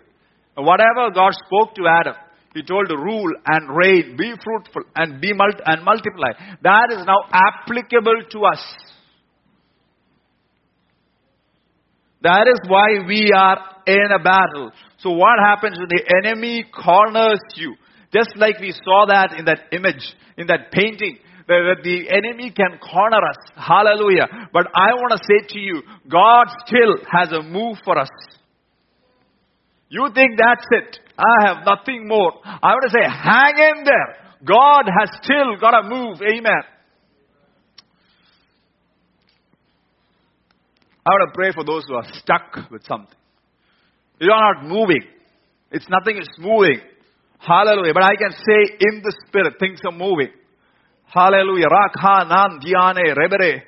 Whatever 0.57 1.13
God 1.15 1.33
spoke 1.47 1.75
to 1.77 1.87
Adam, 1.87 2.15
He 2.55 2.63
told 2.63 2.89
to 2.89 2.97
rule 2.97 3.31
and 3.47 3.77
reign, 3.77 4.17
be 4.17 4.33
fruitful 4.43 4.83
and 4.97 5.21
be 5.21 5.33
multi- 5.35 5.63
and 5.67 5.85
multiply. 5.85 6.33
That 6.63 6.89
is 6.97 7.05
now 7.05 7.21
applicable 7.31 8.25
to 8.33 8.39
us. 8.47 8.65
That 12.23 12.49
is 12.49 12.61
why 12.69 13.05
we 13.07 13.33
are 13.35 13.59
in 13.87 14.09
a 14.13 14.23
battle. 14.23 14.73
So 14.99 15.11
what 15.11 15.39
happens 15.39 15.79
when 15.79 15.89
the 15.89 16.05
enemy 16.25 16.65
corners 16.73 17.41
you? 17.55 17.75
Just 18.13 18.31
like 18.37 18.59
we 18.61 18.73
saw 18.73 19.07
that 19.07 19.39
in 19.39 19.45
that 19.45 19.61
image, 19.73 20.03
in 20.37 20.47
that 20.49 20.73
painting, 20.73 21.19
that 21.51 21.83
the 21.83 22.09
enemy 22.09 22.51
can 22.51 22.79
corner 22.79 23.19
us. 23.19 23.37
Hallelujah. 23.57 24.49
But 24.53 24.67
I 24.75 24.95
want 24.95 25.13
to 25.13 25.27
say 25.27 25.55
to 25.55 25.59
you, 25.59 25.83
God 26.09 26.47
still 26.67 26.97
has 27.11 27.33
a 27.33 27.43
move 27.43 27.79
for 27.85 27.99
us. 27.99 28.09
You 29.89 30.09
think 30.15 30.39
that's 30.39 30.67
it. 30.71 30.99
I 31.19 31.49
have 31.49 31.67
nothing 31.67 32.07
more. 32.07 32.33
I 32.45 32.75
want 32.75 32.85
to 32.85 32.91
say, 32.91 33.05
hang 33.05 33.55
in 33.57 33.85
there. 33.85 34.17
God 34.47 34.85
has 34.87 35.11
still 35.23 35.57
got 35.61 35.85
a 35.85 35.89
move. 35.89 36.19
Amen. 36.23 36.63
I 41.05 41.11
want 41.11 41.33
to 41.33 41.35
pray 41.35 41.51
for 41.53 41.65
those 41.65 41.85
who 41.89 41.95
are 41.95 42.07
stuck 42.13 42.71
with 42.71 42.85
something. 42.87 43.17
You 44.21 44.31
are 44.31 44.55
not 44.55 44.65
moving. 44.65 45.03
It's 45.73 45.87
nothing 45.89 46.19
is 46.19 46.29
moving. 46.39 46.81
Hallelujah. 47.39 47.95
But 47.95 48.05
I 48.05 48.17
can 48.17 48.33
say 48.33 48.77
in 48.81 49.03
the 49.03 49.15
spirit, 49.27 49.55
things 49.59 49.81
are 49.85 49.93
moving. 49.97 50.29
Hallelujah. 51.13 51.67
Rakha 51.67 52.29
nan 52.29 52.61
diane 52.61 53.15
rebere. 53.15 53.63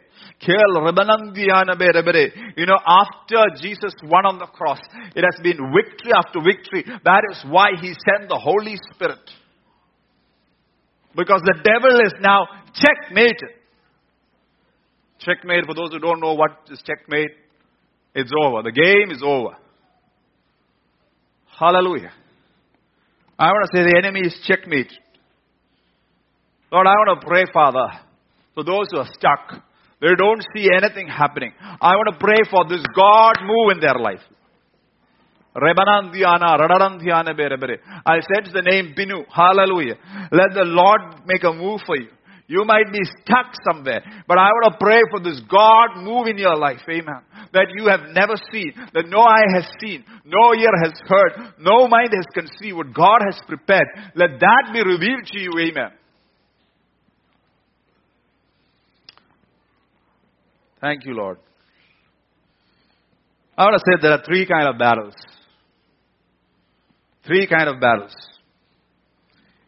Rebanandianabe 0.44 1.92
rebere. 1.94 2.32
You 2.56 2.66
know, 2.66 2.78
after 2.84 3.44
Jesus 3.60 3.94
won 4.04 4.26
on 4.26 4.38
the 4.38 4.46
cross, 4.46 4.80
it 5.14 5.22
has 5.22 5.40
been 5.42 5.72
victory 5.72 6.12
after 6.16 6.40
victory. 6.40 6.84
That 7.04 7.22
is 7.30 7.44
why 7.48 7.70
he 7.80 7.88
sent 7.88 8.28
the 8.28 8.38
Holy 8.38 8.76
Spirit. 8.92 9.30
Because 11.16 11.42
the 11.42 11.60
devil 11.62 12.00
is 12.00 12.14
now 12.20 12.46
checkmated. 12.74 13.60
Checkmate, 15.20 15.66
for 15.66 15.74
those 15.74 15.92
who 15.92 16.00
don't 16.00 16.20
know 16.20 16.34
what 16.34 16.50
is 16.70 16.82
checkmate, 16.84 17.30
it's 18.14 18.32
over. 18.42 18.62
The 18.62 18.72
game 18.72 19.14
is 19.14 19.22
over. 19.24 19.56
Hallelujah. 21.58 22.12
I 23.38 23.46
want 23.46 23.70
to 23.70 23.76
say 23.76 23.84
the 23.84 23.98
enemy 24.02 24.26
is 24.26 24.36
checkmate. 24.46 24.92
Lord, 26.72 26.86
I 26.86 26.96
want 27.04 27.20
to 27.20 27.26
pray, 27.26 27.44
Father, 27.52 27.84
for 28.54 28.64
those 28.64 28.86
who 28.90 28.98
are 28.98 29.08
stuck. 29.12 29.62
They 30.00 30.08
don't 30.16 30.42
see 30.56 30.68
anything 30.72 31.06
happening. 31.06 31.52
I 31.60 31.92
want 31.94 32.14
to 32.14 32.18
pray 32.18 32.40
for 32.50 32.64
this 32.66 32.82
God 32.96 33.34
move 33.44 33.76
in 33.76 33.80
their 33.80 33.94
life. 34.00 34.24
I 35.54 35.68
said 38.24 38.48
the 38.54 38.62
name 38.64 38.94
Binu. 38.96 39.26
Hallelujah. 39.28 39.96
Let 40.32 40.54
the 40.54 40.64
Lord 40.64 41.00
make 41.26 41.44
a 41.44 41.52
move 41.52 41.82
for 41.84 41.94
you. 41.96 42.08
You 42.48 42.64
might 42.64 42.90
be 42.90 43.00
stuck 43.20 43.52
somewhere, 43.68 44.02
but 44.26 44.38
I 44.38 44.48
want 44.48 44.72
to 44.72 44.78
pray 44.80 45.00
for 45.10 45.20
this 45.20 45.40
God 45.48 46.02
move 46.02 46.26
in 46.26 46.38
your 46.38 46.56
life. 46.56 46.80
Amen. 46.88 47.20
That 47.52 47.68
you 47.76 47.86
have 47.88 48.14
never 48.14 48.34
seen, 48.50 48.72
that 48.94 49.08
no 49.08 49.20
eye 49.20 49.46
has 49.54 49.68
seen, 49.78 50.04
no 50.24 50.54
ear 50.54 50.72
has 50.82 50.92
heard, 51.06 51.52
no 51.60 51.86
mind 51.86 52.12
has 52.16 52.26
conceived 52.32 52.76
what 52.76 52.94
God 52.94 53.20
has 53.24 53.38
prepared. 53.46 53.86
Let 54.14 54.40
that 54.40 54.70
be 54.72 54.80
revealed 54.80 55.26
to 55.32 55.38
you. 55.38 55.52
Amen. 55.68 55.92
Thank 60.82 61.06
you, 61.06 61.14
Lord. 61.14 61.38
I 63.56 63.64
want 63.64 63.80
to 63.80 63.84
say 63.86 64.02
there 64.02 64.10
are 64.10 64.22
three 64.26 64.46
kind 64.46 64.66
of 64.66 64.78
battles. 64.78 65.14
Three 67.24 67.46
kind 67.46 67.68
of 67.68 67.80
battles. 67.80 68.12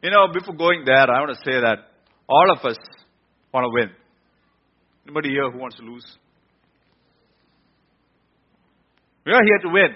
You 0.02 0.10
know, 0.10 0.26
before 0.32 0.56
going 0.56 0.82
there, 0.84 1.08
I 1.08 1.20
want 1.20 1.30
to 1.30 1.44
say 1.44 1.60
that 1.60 1.76
all 2.28 2.50
of 2.50 2.64
us 2.64 2.76
want 3.52 3.64
to 3.64 3.70
win. 3.70 3.90
Anybody 5.06 5.28
here 5.28 5.48
who 5.50 5.58
wants 5.58 5.76
to 5.76 5.82
lose? 5.82 6.04
We 9.24 9.32
are 9.32 9.44
here 9.44 9.58
to 9.62 9.68
win. 9.68 9.94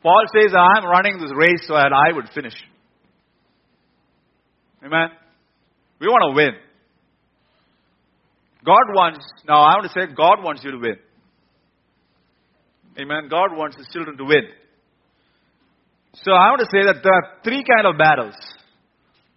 Paul 0.00 0.22
says, 0.32 0.54
I'm 0.54 0.84
running 0.84 1.18
this 1.18 1.32
race 1.34 1.66
so 1.66 1.74
that 1.74 1.90
I 1.92 2.14
would 2.14 2.28
finish. 2.32 2.54
Amen. 4.84 5.08
We 5.98 6.06
want 6.06 6.30
to 6.30 6.36
win. 6.36 6.52
God 8.64 8.86
wants, 8.94 9.24
now 9.46 9.60
I 9.60 9.76
want 9.76 9.92
to 9.92 10.00
say, 10.00 10.12
God 10.14 10.42
wants 10.42 10.64
you 10.64 10.70
to 10.70 10.78
win. 10.78 10.96
Amen. 12.98 13.28
God 13.28 13.56
wants 13.56 13.76
his 13.76 13.86
children 13.92 14.16
to 14.16 14.24
win. 14.24 14.44
So 16.14 16.32
I 16.32 16.50
want 16.50 16.60
to 16.60 16.66
say 16.66 16.84
that 16.86 17.02
there 17.02 17.12
are 17.12 17.42
three 17.42 17.64
kind 17.64 17.86
of 17.86 17.98
battles. 17.98 18.34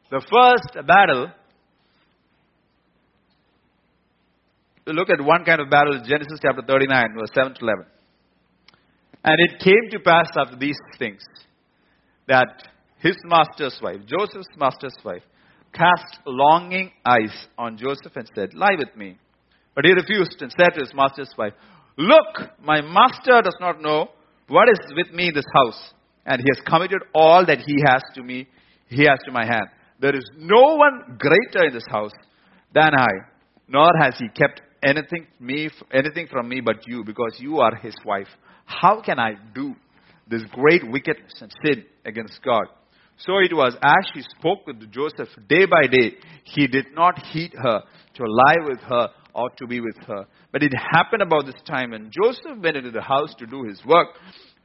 The 0.09 0.21
first 0.21 0.87
battle, 0.87 1.31
look 4.85 5.09
at 5.09 5.19
one 5.19 5.43
kind 5.43 5.59
of 5.59 5.69
battle, 5.69 6.01
Genesis 6.05 6.39
chapter 6.41 6.61
39, 6.65 7.15
verse 7.17 7.29
7 7.33 7.55
to 7.55 7.59
11. 7.61 7.85
And 9.23 9.35
it 9.39 9.59
came 9.59 9.89
to 9.91 9.99
pass 9.99 10.27
after 10.37 10.55
these 10.55 10.77
things 10.97 11.21
that 12.27 12.69
his 12.99 13.17
master's 13.25 13.77
wife, 13.81 14.01
Joseph's 14.05 14.47
master's 14.57 14.95
wife, 15.03 15.23
cast 15.73 16.19
longing 16.25 16.91
eyes 17.05 17.47
on 17.57 17.77
Joseph 17.77 18.15
and 18.15 18.29
said, 18.35 18.53
Lie 18.53 18.75
with 18.77 18.95
me. 18.95 19.17
But 19.75 19.85
he 19.85 19.91
refused 19.91 20.41
and 20.41 20.51
said 20.51 20.73
to 20.73 20.81
his 20.81 20.93
master's 20.93 21.33
wife, 21.37 21.53
Look, 21.97 22.49
my 22.63 22.81
master 22.81 23.41
does 23.43 23.55
not 23.59 23.81
know 23.81 24.09
what 24.47 24.69
is 24.69 24.79
with 24.95 25.13
me 25.13 25.29
in 25.29 25.33
this 25.33 25.45
house, 25.53 25.93
and 26.25 26.41
he 26.41 26.47
has 26.55 26.63
committed 26.65 27.01
all 27.13 27.45
that 27.45 27.59
he 27.59 27.75
has 27.87 28.01
to 28.15 28.23
me, 28.23 28.47
he 28.87 29.03
has 29.03 29.19
to 29.25 29.31
my 29.31 29.45
hand. 29.45 29.67
There 29.99 30.15
is 30.15 30.29
no 30.37 30.75
one 30.75 31.17
greater 31.19 31.67
in 31.67 31.73
this 31.73 31.85
house 31.89 32.11
than 32.73 32.93
I, 32.95 33.07
nor 33.67 33.89
has 33.99 34.15
he 34.17 34.29
kept 34.29 34.61
anything, 34.83 35.27
me, 35.39 35.69
anything 35.91 36.27
from 36.31 36.47
me 36.47 36.61
but 36.61 36.87
you, 36.87 37.03
because 37.03 37.37
you 37.39 37.59
are 37.59 37.75
his 37.75 37.95
wife. 38.05 38.27
How 38.65 39.01
can 39.01 39.19
I 39.19 39.33
do 39.53 39.75
this 40.29 40.43
great 40.51 40.89
wickedness 40.89 41.33
and 41.41 41.51
sin 41.65 41.85
against 42.05 42.39
God? 42.43 42.65
So 43.19 43.39
it 43.39 43.53
was 43.53 43.75
as 43.81 44.11
she 44.13 44.21
spoke 44.37 44.67
with 44.67 44.91
Joseph 44.91 45.29
day 45.49 45.65
by 45.65 45.87
day, 45.87 46.17
he 46.43 46.67
did 46.67 46.87
not 46.93 47.17
heed 47.25 47.53
her 47.53 47.81
to 48.15 48.23
lie 48.23 48.67
with 48.67 48.79
her 48.81 49.09
or 49.33 49.49
to 49.57 49.67
be 49.67 49.79
with 49.79 49.97
her. 50.07 50.25
But 50.51 50.63
it 50.63 50.73
happened 50.73 51.21
about 51.21 51.45
this 51.45 51.61
time 51.65 51.91
when 51.91 52.11
Joseph 52.11 52.61
went 52.61 52.77
into 52.77 52.91
the 52.91 53.01
house 53.01 53.33
to 53.39 53.45
do 53.45 53.63
his 53.63 53.83
work, 53.85 54.07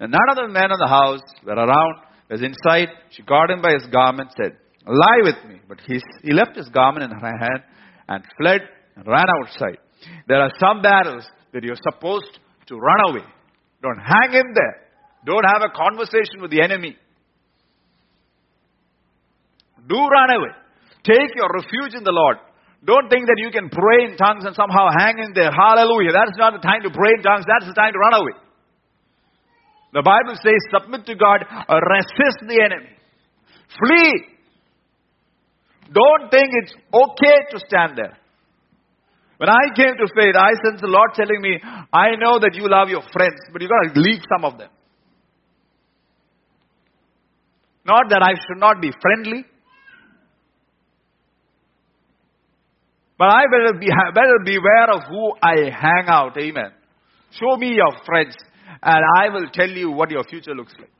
and 0.00 0.12
none 0.12 0.28
of 0.30 0.36
the 0.36 0.52
men 0.52 0.70
of 0.70 0.78
the 0.78 0.88
house 0.88 1.20
were 1.44 1.54
around, 1.54 1.94
was 2.30 2.42
inside. 2.42 2.88
She 3.10 3.22
caught 3.22 3.50
him 3.50 3.62
by 3.62 3.72
his 3.72 3.86
garment, 3.92 4.30
said, 4.36 4.56
Lie 4.86 5.20
with 5.22 5.36
me. 5.48 5.60
But 5.68 5.78
he, 5.86 6.00
he 6.22 6.32
left 6.32 6.56
his 6.56 6.68
garment 6.68 7.10
in 7.10 7.18
her 7.18 7.38
hand 7.38 7.62
and 8.08 8.24
fled 8.38 8.62
and 8.96 9.06
ran 9.06 9.26
outside. 9.40 9.78
There 10.26 10.40
are 10.40 10.50
some 10.58 10.82
battles 10.82 11.24
that 11.52 11.62
you're 11.62 11.76
supposed 11.90 12.38
to 12.66 12.76
run 12.76 13.10
away. 13.10 13.26
Don't 13.82 13.98
hang 13.98 14.32
in 14.32 14.54
there. 14.54 14.76
Don't 15.24 15.44
have 15.44 15.62
a 15.62 15.76
conversation 15.76 16.40
with 16.40 16.50
the 16.50 16.62
enemy. 16.62 16.96
Do 19.88 19.98
run 19.98 20.30
away. 20.30 20.54
Take 21.04 21.34
your 21.34 21.50
refuge 21.50 21.94
in 21.98 22.04
the 22.04 22.14
Lord. 22.14 22.38
Don't 22.84 23.08
think 23.08 23.26
that 23.26 23.38
you 23.38 23.50
can 23.50 23.70
pray 23.70 24.10
in 24.10 24.16
tongues 24.16 24.44
and 24.44 24.54
somehow 24.54 24.90
hang 24.98 25.18
in 25.18 25.32
there. 25.34 25.50
Hallelujah. 25.50 26.10
That's 26.12 26.34
not 26.38 26.54
the 26.54 26.62
time 26.62 26.82
to 26.82 26.90
pray 26.90 27.14
in 27.18 27.22
tongues. 27.22 27.46
That's 27.46 27.66
the 27.66 27.74
time 27.74 27.92
to 27.92 27.98
run 27.98 28.14
away. 28.22 28.34
The 29.92 30.02
Bible 30.02 30.34
says, 30.40 30.58
submit 30.72 31.06
to 31.06 31.14
God, 31.14 31.46
resist 31.68 32.42
the 32.48 32.58
enemy. 32.58 32.90
Flee. 33.78 34.24
Don't 35.92 36.30
think 36.30 36.48
it's 36.64 36.74
okay 36.92 37.38
to 37.52 37.58
stand 37.68 37.98
there. 37.98 38.16
When 39.36 39.50
I 39.50 39.74
came 39.74 39.94
to 39.98 40.06
faith, 40.14 40.34
I 40.34 40.54
sensed 40.64 40.82
the 40.82 40.88
Lord 40.88 41.10
telling 41.14 41.40
me, 41.42 41.58
I 41.92 42.16
know 42.16 42.38
that 42.38 42.54
you 42.54 42.68
love 42.68 42.88
your 42.88 43.02
friends, 43.12 43.42
but 43.52 43.60
you've 43.60 43.70
gotta 43.70 43.98
leave 44.00 44.22
some 44.32 44.44
of 44.44 44.58
them. 44.58 44.70
Not 47.84 48.08
that 48.10 48.22
I 48.22 48.34
should 48.34 48.60
not 48.60 48.80
be 48.80 48.92
friendly, 49.02 49.44
But 53.18 53.28
I 53.28 53.42
better, 53.50 53.78
be, 53.78 53.86
better 54.14 54.38
beware 54.44 54.90
of 54.90 55.02
who 55.08 55.32
I 55.42 55.70
hang 55.70 56.06
out. 56.08 56.36
Amen. 56.38 56.72
Show 57.32 57.56
me 57.56 57.74
your 57.74 57.92
friends, 58.04 58.34
and 58.82 59.04
I 59.18 59.28
will 59.28 59.48
tell 59.52 59.70
you 59.70 59.90
what 59.90 60.10
your 60.10 60.24
future 60.24 60.54
looks 60.54 60.72
like. 60.78 60.90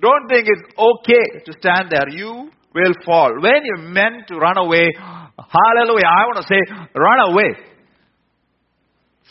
Don't 0.00 0.28
think 0.28 0.48
it's 0.48 0.74
okay 0.76 1.44
to 1.46 1.52
stand 1.60 1.90
there. 1.90 2.08
You 2.08 2.50
will 2.74 2.92
fall. 3.04 3.32
When 3.40 3.62
you're 3.64 3.88
meant 3.88 4.26
to 4.28 4.36
run 4.36 4.58
away, 4.58 4.88
hallelujah, 4.96 6.06
I 6.06 6.24
want 6.26 6.38
to 6.38 6.42
say, 6.42 6.60
run 6.96 7.30
away. 7.30 7.56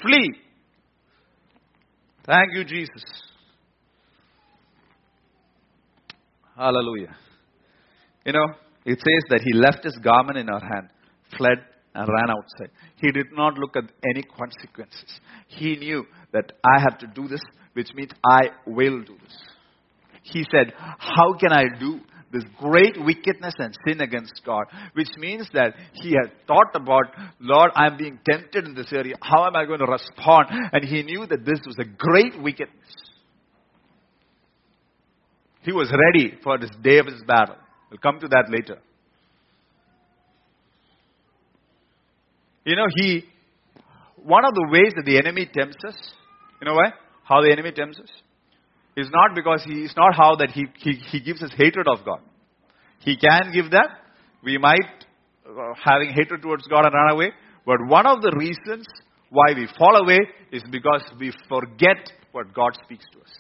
Flee. 0.01 0.33
Thank 2.25 2.53
you, 2.53 2.63
Jesus. 2.63 3.03
Hallelujah. 6.55 7.15
You 8.25 8.33
know, 8.33 8.45
it 8.85 8.97
says 8.99 9.23
that 9.29 9.41
he 9.43 9.53
left 9.53 9.83
his 9.83 9.97
garment 10.03 10.37
in 10.37 10.47
her 10.47 10.59
hand, 10.59 10.89
fled, 11.37 11.59
and 11.93 12.07
ran 12.07 12.29
outside. 12.29 12.71
He 12.95 13.11
did 13.11 13.27
not 13.33 13.55
look 13.57 13.75
at 13.75 13.83
any 14.09 14.23
consequences. 14.23 15.19
He 15.47 15.75
knew 15.75 16.05
that 16.33 16.51
I 16.63 16.81
have 16.81 16.97
to 16.99 17.07
do 17.07 17.27
this, 17.27 17.41
which 17.73 17.93
means 17.93 18.11
I 18.25 18.49
will 18.65 19.01
do 19.03 19.15
this. 19.21 19.37
He 20.23 20.45
said, 20.51 20.73
How 20.77 21.33
can 21.39 21.51
I 21.51 21.63
do 21.79 21.99
this 22.31 22.43
great 22.57 22.95
wickedness 23.03 23.53
and 23.57 23.75
sin 23.85 23.99
against 24.01 24.41
God? 24.45 24.65
Which 24.93 25.09
means 25.17 25.47
that 25.53 25.75
he 25.93 26.11
had 26.11 26.31
thought 26.47 26.73
about, 26.75 27.05
Lord, 27.39 27.71
I'm 27.75 27.97
being 27.97 28.19
tempted 28.29 28.65
in 28.65 28.73
this 28.73 28.93
area. 28.93 29.15
How 29.21 29.45
am 29.47 29.55
I 29.55 29.65
going 29.65 29.79
to 29.79 29.85
respond? 29.85 30.47
And 30.71 30.83
he 30.83 31.03
knew 31.03 31.25
that 31.27 31.45
this 31.45 31.59
was 31.65 31.77
a 31.79 31.85
great 31.85 32.41
wickedness. 32.41 32.77
He 35.63 35.71
was 35.71 35.91
ready 35.91 36.37
for 36.43 36.57
this 36.57 36.71
day 36.81 36.99
of 36.99 37.05
his 37.05 37.21
battle. 37.27 37.55
We'll 37.91 37.99
come 37.99 38.19
to 38.21 38.27
that 38.29 38.45
later. 38.49 38.79
You 42.63 42.75
know, 42.77 42.85
he, 42.95 43.25
one 44.23 44.45
of 44.45 44.53
the 44.53 44.67
ways 44.71 44.93
that 44.95 45.03
the 45.05 45.17
enemy 45.17 45.49
tempts 45.53 45.83
us, 45.85 45.95
you 46.61 46.65
know 46.67 46.75
why? 46.75 46.93
How 47.23 47.41
the 47.41 47.51
enemy 47.51 47.71
tempts 47.71 47.99
us? 47.99 48.09
Is 48.95 49.09
not 49.11 49.35
because 49.35 49.63
he, 49.65 49.83
is 49.83 49.93
not 49.97 50.15
how 50.15 50.35
that 50.37 50.51
he, 50.51 50.65
he, 50.79 50.93
he 51.11 51.19
gives 51.19 51.43
us 51.43 51.51
hatred 51.57 51.87
of 51.87 52.05
God. 52.05 52.19
He 52.99 53.17
can 53.17 53.51
give 53.53 53.71
that. 53.71 53.89
We 54.43 54.57
might 54.57 55.05
uh, 55.45 55.73
having 55.83 56.13
hatred 56.15 56.41
towards 56.41 56.65
God 56.67 56.85
and 56.85 56.93
run 56.93 57.11
away. 57.11 57.31
But 57.65 57.85
one 57.87 58.05
of 58.05 58.21
the 58.21 58.31
reasons 58.37 58.85
why 59.29 59.53
we 59.55 59.67
fall 59.77 59.95
away 59.97 60.19
is 60.51 60.61
because 60.71 61.03
we 61.19 61.33
forget 61.49 62.11
what 62.31 62.53
God 62.53 62.77
speaks 62.83 63.05
to 63.13 63.19
us. 63.19 63.31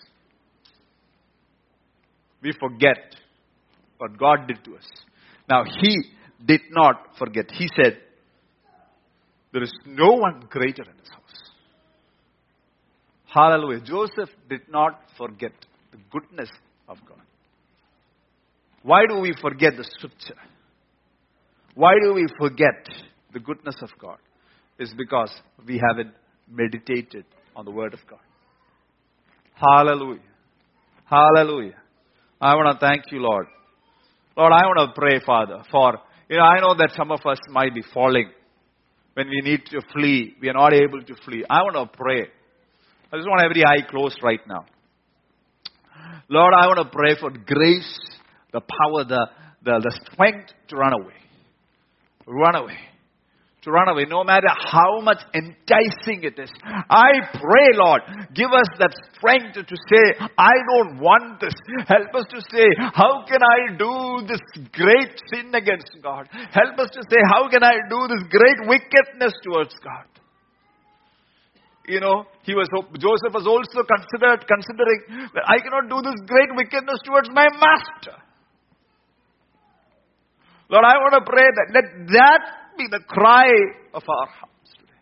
We 2.41 2.53
forget 2.59 2.97
what 4.01 4.17
God 4.17 4.47
did 4.47 4.63
to 4.65 4.75
us. 4.75 4.87
Now, 5.47 5.63
he 5.63 6.03
did 6.43 6.61
not 6.71 6.95
forget. 7.19 7.45
He 7.51 7.69
said, 7.75 7.99
There 9.53 9.61
is 9.61 9.71
no 9.85 10.13
one 10.13 10.47
greater 10.49 10.81
in 10.81 10.97
this 10.97 11.09
house. 11.09 11.21
Hallelujah. 13.25 13.81
Joseph 13.81 14.29
did 14.49 14.61
not 14.69 14.99
forget 15.17 15.51
the 15.91 15.99
goodness 16.11 16.49
of 16.87 16.97
God. 17.07 17.21
Why 18.81 19.03
do 19.07 19.19
we 19.19 19.35
forget 19.39 19.73
the 19.77 19.83
scripture? 19.83 20.39
Why 21.75 21.93
do 22.03 22.13
we 22.15 22.25
forget 22.39 22.87
the 23.31 23.39
goodness 23.39 23.75
of 23.83 23.89
God? 23.99 24.17
It's 24.79 24.93
because 24.93 25.31
we 25.65 25.79
haven't 25.89 26.15
meditated 26.49 27.25
on 27.55 27.65
the 27.65 27.71
Word 27.71 27.93
of 27.93 27.99
God. 28.09 28.19
Hallelujah. 29.53 30.21
Hallelujah. 31.05 31.75
I 32.41 32.55
want 32.55 32.79
to 32.79 32.85
thank 32.85 33.03
you, 33.11 33.19
Lord, 33.19 33.45
Lord, 34.37 34.53
I 34.53 34.65
want 34.65 34.93
to 34.93 34.99
pray, 34.99 35.19
Father, 35.25 35.63
for, 35.69 35.99
you 36.29 36.37
know, 36.37 36.43
I 36.43 36.59
know 36.59 36.75
that 36.75 36.91
some 36.95 37.11
of 37.11 37.19
us 37.25 37.39
might 37.49 37.73
be 37.73 37.81
falling 37.93 38.29
when 39.13 39.27
we 39.27 39.41
need 39.41 39.65
to 39.67 39.81
flee. 39.93 40.35
We 40.41 40.49
are 40.49 40.53
not 40.53 40.73
able 40.73 41.03
to 41.03 41.15
flee. 41.25 41.43
I 41.49 41.61
want 41.63 41.75
to 41.75 41.97
pray. 41.97 42.27
I 43.11 43.17
just 43.17 43.27
want 43.27 43.43
every 43.43 43.65
eye 43.65 43.89
closed 43.89 44.19
right 44.23 44.39
now. 44.47 44.65
Lord, 46.29 46.53
I 46.53 46.67
want 46.67 46.79
to 46.79 46.97
pray 46.97 47.15
for 47.19 47.29
grace, 47.29 47.99
the 48.53 48.61
power, 48.61 49.03
the, 49.03 49.27
the, 49.63 49.79
the 49.83 49.99
strength 50.13 50.51
to 50.69 50.75
run 50.77 50.93
away. 50.93 51.13
Run 52.25 52.55
away 52.55 52.77
to 53.61 53.69
run 53.69 53.87
away, 53.89 54.05
no 54.09 54.23
matter 54.23 54.49
how 54.49 54.99
much 55.01 55.21
enticing 55.35 56.25
it 56.25 56.33
is. 56.39 56.49
I 56.89 57.13
pray, 57.29 57.69
Lord, 57.77 58.01
give 58.33 58.49
us 58.49 58.65
that 58.79 58.89
strength 59.13 59.53
to 59.53 59.77
say, 59.85 60.17
I 60.35 60.53
don't 60.73 60.97
want 60.97 61.39
this. 61.39 61.53
Help 61.85 62.09
us 62.17 62.25
to 62.33 62.41
say, 62.49 62.65
how 62.93 63.23
can 63.29 63.37
I 63.37 63.77
do 63.77 64.25
this 64.25 64.41
great 64.73 65.13
sin 65.29 65.53
against 65.53 65.93
God? 66.01 66.25
Help 66.31 66.79
us 66.79 66.89
to 66.89 67.01
say, 67.05 67.21
how 67.29 67.49
can 67.49 67.61
I 67.61 67.77
do 67.87 68.07
this 68.09 68.25
great 68.33 68.65
wickedness 68.65 69.33
towards 69.45 69.77
God? 69.83 70.09
You 71.85 71.99
know, 71.99 72.25
he 72.41 72.53
was 72.53 72.69
Joseph 72.97 73.33
was 73.33 73.45
also 73.45 73.85
considered 73.85 74.45
considering 74.49 75.29
that 75.33 75.45
I 75.45 75.61
cannot 75.61 75.89
do 75.89 76.01
this 76.01 76.17
great 76.25 76.49
wickedness 76.55 76.97
towards 77.05 77.29
my 77.33 77.45
master. 77.45 78.17
Lord, 80.69 80.85
I 80.85 80.97
want 81.03 81.13
to 81.19 81.29
pray 81.29 81.43
that 81.43 81.67
let 81.73 82.07
that 82.15 82.60
be 82.81 82.87
the 82.89 83.03
cry 83.07 83.49
of 83.93 84.03
our 84.07 84.27
hearts 84.27 84.71
today. 84.73 85.01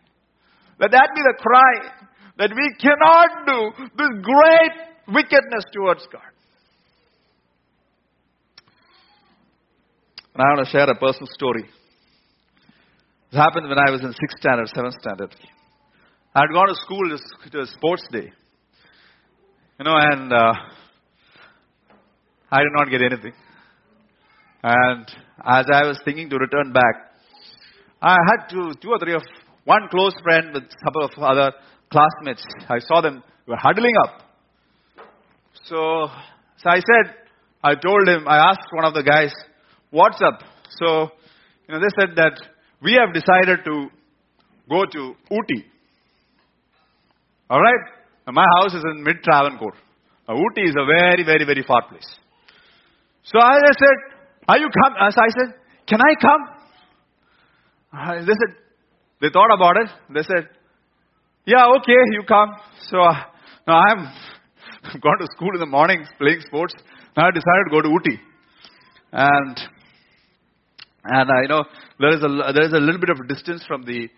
Let 0.78 0.90
that 0.92 1.08
be 1.14 1.22
the 1.22 1.36
cry 1.38 1.74
that 2.38 2.50
we 2.50 2.66
cannot 2.80 3.46
do 3.46 3.84
this 3.96 4.12
great 4.22 5.14
wickedness 5.14 5.64
towards 5.74 6.06
God. 6.12 6.22
And 10.34 10.42
I 10.42 10.54
want 10.54 10.66
to 10.66 10.70
share 10.70 10.88
a 10.88 10.94
personal 10.94 11.28
story. 11.32 11.64
It 13.32 13.36
happened 13.36 13.68
when 13.68 13.78
I 13.78 13.90
was 13.90 14.00
in 14.00 14.08
6th 14.08 14.38
standard, 14.38 14.68
7th 14.74 14.98
standard. 15.00 15.36
I 16.34 16.40
had 16.40 16.52
gone 16.52 16.68
to 16.68 16.74
school 16.74 17.18
to 17.52 17.60
a 17.60 17.66
sports 17.66 18.06
day. 18.12 18.32
You 19.78 19.84
know, 19.84 19.96
and 19.96 20.32
uh, 20.32 20.52
I 22.50 22.58
did 22.58 22.72
not 22.76 22.90
get 22.90 23.02
anything. 23.02 23.32
And 24.62 25.06
as 25.44 25.66
I 25.72 25.86
was 25.86 25.98
thinking 26.04 26.28
to 26.30 26.36
return 26.36 26.72
back, 26.72 27.09
I 28.02 28.16
had 28.30 28.48
two, 28.48 28.72
two 28.80 28.90
or 28.90 28.98
three 28.98 29.14
of 29.14 29.22
one 29.64 29.88
close 29.90 30.14
friend 30.22 30.54
with 30.54 30.64
a 30.64 30.84
couple 30.84 31.04
of 31.04 31.10
other 31.18 31.52
classmates. 31.90 32.44
I 32.68 32.78
saw 32.78 33.00
them 33.00 33.22
were 33.46 33.56
huddling 33.56 33.94
up. 34.04 34.22
So, 35.64 36.08
so 36.58 36.70
I 36.70 36.76
said, 36.76 37.14
I 37.62 37.74
told 37.74 38.08
him, 38.08 38.26
I 38.26 38.50
asked 38.50 38.68
one 38.72 38.84
of 38.84 38.94
the 38.94 39.02
guys, 39.02 39.32
what's 39.90 40.20
up? 40.22 40.40
So, 40.78 41.10
you 41.68 41.74
know, 41.74 41.80
they 41.80 41.92
said 41.98 42.16
that 42.16 42.40
we 42.82 42.94
have 42.94 43.12
decided 43.12 43.64
to 43.64 43.88
go 44.68 44.84
to 44.84 45.14
Ooty. 45.30 45.64
Alright? 47.50 47.84
My 48.26 48.46
house 48.60 48.74
is 48.74 48.84
in 48.84 49.02
mid 49.02 49.22
Travancore. 49.22 49.74
Now, 50.28 50.36
is 50.56 50.74
a 50.78 50.86
very, 50.86 51.24
very, 51.24 51.44
very 51.44 51.64
far 51.66 51.82
place. 51.88 52.06
So 53.24 53.40
I 53.40 53.58
said, 53.58 53.98
are 54.48 54.58
you 54.58 54.68
come? 54.70 54.94
So 55.10 55.20
I 55.20 55.28
said, 55.28 55.54
can 55.86 56.00
I 56.00 56.14
come? 56.20 56.59
Uh, 57.92 58.20
they 58.20 58.26
said, 58.26 58.56
they 59.20 59.28
thought 59.32 59.52
about 59.52 59.76
it. 59.76 59.88
They 60.14 60.22
said, 60.22 60.48
yeah, 61.44 61.66
okay, 61.78 62.00
you 62.12 62.22
come. 62.26 62.54
So 62.88 62.98
uh, 63.00 63.14
now 63.66 63.80
I'm 63.80 63.98
gone 65.00 65.18
to 65.18 65.26
school 65.36 65.50
in 65.54 65.60
the 65.60 65.66
morning 65.66 66.06
playing 66.18 66.40
sports. 66.46 66.74
Now 67.16 67.26
I 67.26 67.30
decided 67.30 67.64
to 67.66 67.70
go 67.70 67.82
to 67.82 67.88
Ooty. 67.88 68.18
And, 69.12 69.60
and 71.04 71.30
uh, 71.30 71.40
you 71.42 71.48
know, 71.48 71.64
There 71.98 72.16
is 72.16 72.22
a, 72.22 72.52
there 72.52 72.66
is 72.66 72.72
a 72.72 72.80
little 72.80 73.00
bit 73.00 73.10
of 73.10 73.28
distance 73.28 73.64
from 73.66 73.82
the 73.84 74.08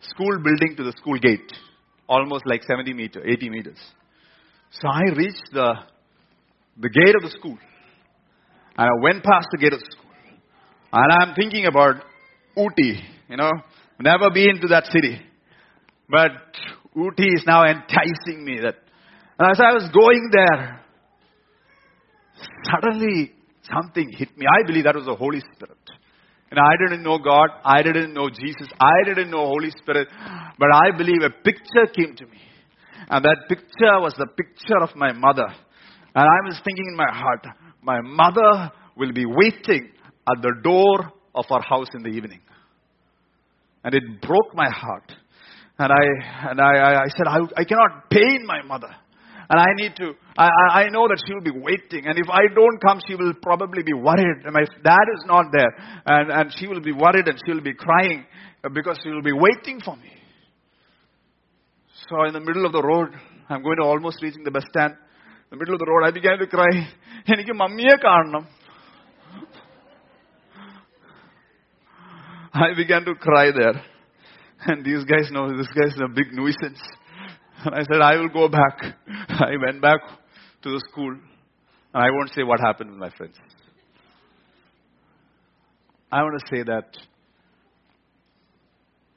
school 0.00 0.38
building 0.42 0.74
to 0.76 0.84
the 0.84 0.92
school 0.96 1.18
gate. 1.18 1.52
Almost 2.08 2.44
like 2.46 2.62
70 2.62 2.94
meter, 2.94 3.22
80 3.24 3.50
meters. 3.50 3.78
So 4.70 4.88
I 4.88 5.02
reached 5.14 5.50
the, 5.52 5.74
the 6.80 6.88
gate 6.88 7.14
of 7.16 7.22
the 7.22 7.36
school. 7.38 7.58
And 8.76 8.88
I 8.88 9.02
went 9.02 9.22
past 9.22 9.46
the 9.52 9.58
gate 9.58 9.72
of 9.72 9.80
the 9.80 9.86
school. 9.90 10.10
And 10.92 11.12
I'm 11.12 11.34
thinking 11.34 11.66
about 11.66 11.96
Ooty, 12.56 13.02
you 13.28 13.36
know, 13.36 13.50
never 14.00 14.30
been 14.30 14.60
to 14.60 14.68
that 14.68 14.86
city. 14.86 15.20
But 16.08 16.30
Ooty 16.96 17.34
is 17.34 17.44
now 17.46 17.64
enticing 17.64 18.44
me 18.44 18.60
that 18.62 18.76
and 19.38 19.52
as 19.52 19.60
I 19.60 19.72
was 19.72 19.88
going 19.94 20.30
there, 20.32 20.80
suddenly 22.64 23.32
something 23.72 24.10
hit 24.10 24.36
me. 24.36 24.46
I 24.46 24.66
believe 24.66 24.84
that 24.84 24.96
was 24.96 25.06
the 25.06 25.14
Holy 25.14 25.40
Spirit. 25.54 25.78
And 26.50 26.58
I 26.58 26.72
didn't 26.82 27.04
know 27.04 27.18
God, 27.18 27.50
I 27.64 27.82
didn't 27.82 28.14
know 28.14 28.30
Jesus, 28.30 28.68
I 28.80 29.04
didn't 29.06 29.30
know 29.30 29.46
Holy 29.46 29.70
Spirit, 29.70 30.08
but 30.58 30.68
I 30.72 30.96
believe 30.96 31.22
a 31.22 31.30
picture 31.30 31.86
came 31.94 32.16
to 32.16 32.26
me. 32.26 32.40
And 33.10 33.24
that 33.24 33.48
picture 33.48 34.00
was 34.00 34.14
the 34.18 34.26
picture 34.26 34.82
of 34.82 34.96
my 34.96 35.12
mother. 35.12 35.46
And 35.46 36.24
I 36.24 36.38
was 36.46 36.58
thinking 36.64 36.86
in 36.88 36.96
my 36.96 37.12
heart, 37.12 37.46
my 37.82 38.00
mother 38.00 38.72
will 38.96 39.12
be 39.12 39.24
waiting 39.24 39.90
at 40.26 40.42
the 40.42 40.54
door 40.64 41.12
of 41.34 41.44
our 41.50 41.62
house 41.62 41.88
in 41.94 42.02
the 42.02 42.08
evening. 42.08 42.40
And 43.87 43.93
it 43.93 44.21
broke 44.21 44.55
my 44.55 44.69
heart. 44.69 45.11
And 45.77 45.91
I, 45.91 46.49
and 46.51 46.61
I, 46.61 47.03
I 47.03 47.07
said, 47.17 47.27
I, 47.27 47.39
I 47.57 47.63
cannot 47.65 48.09
pain 48.09 48.45
my 48.45 48.61
mother. 48.61 48.93
And 49.49 49.59
I 49.59 49.65
need 49.75 49.95
to, 49.97 50.13
I, 50.37 50.47
I 50.85 50.89
know 50.89 51.07
that 51.07 51.21
she 51.27 51.33
will 51.33 51.41
be 51.41 51.51
waiting. 51.51 52.07
And 52.07 52.17
if 52.17 52.29
I 52.29 52.41
don't 52.53 52.79
come, 52.79 53.01
she 53.07 53.15
will 53.15 53.33
probably 53.41 53.83
be 53.83 53.93
worried. 53.93 54.45
And 54.45 54.53
my 54.53 54.63
dad 54.83 55.05
is 55.13 55.23
not 55.25 55.45
there. 55.51 55.71
And, 56.05 56.31
and 56.31 56.53
she 56.57 56.67
will 56.67 56.79
be 56.81 56.93
worried 56.93 57.27
and 57.27 57.37
she 57.45 57.51
will 57.51 57.61
be 57.61 57.73
crying 57.73 58.25
because 58.73 58.99
she 59.03 59.09
will 59.09 59.21
be 59.21 59.33
waiting 59.33 59.81
for 59.83 59.95
me. 59.97 60.11
So 62.09 62.23
in 62.23 62.33
the 62.33 62.39
middle 62.39 62.65
of 62.65 62.71
the 62.71 62.81
road, 62.81 63.09
I'm 63.49 63.63
going 63.63 63.77
to 63.77 63.83
almost 63.83 64.21
reaching 64.21 64.43
the 64.43 64.51
bus 64.51 64.63
stand. 64.75 64.93
In 65.51 65.51
the 65.51 65.57
middle 65.57 65.75
of 65.75 65.79
the 65.79 65.85
road, 65.85 66.07
I 66.07 66.11
began 66.11 66.37
to 66.39 66.47
cry. 66.47 66.73
എനിക്ക് 67.33 67.53
മമ്മിയെ 67.61 67.95
കാണണം 68.05 68.43
I 72.60 72.74
began 72.76 73.04
to 73.04 73.14
cry 73.14 73.50
there. 73.52 73.82
And 74.66 74.84
these 74.84 75.04
guys 75.04 75.30
know 75.30 75.56
this 75.56 75.68
guy's 75.68 75.96
a 76.04 76.08
big 76.08 76.32
nuisance. 76.32 76.80
And 77.64 77.74
I 77.74 77.82
said, 77.82 78.00
I 78.02 78.16
will 78.16 78.28
go 78.28 78.48
back. 78.48 78.96
I 79.28 79.52
went 79.64 79.80
back 79.80 80.00
to 80.62 80.70
the 80.70 80.82
school. 80.90 81.10
And 81.94 82.02
I 82.04 82.10
won't 82.10 82.30
say 82.34 82.42
what 82.42 82.58
happened 82.60 82.90
with 82.90 82.98
my 82.98 83.10
friends. 83.10 83.36
I 86.10 86.22
want 86.22 86.40
to 86.40 86.56
say 86.56 86.62
that 86.64 86.96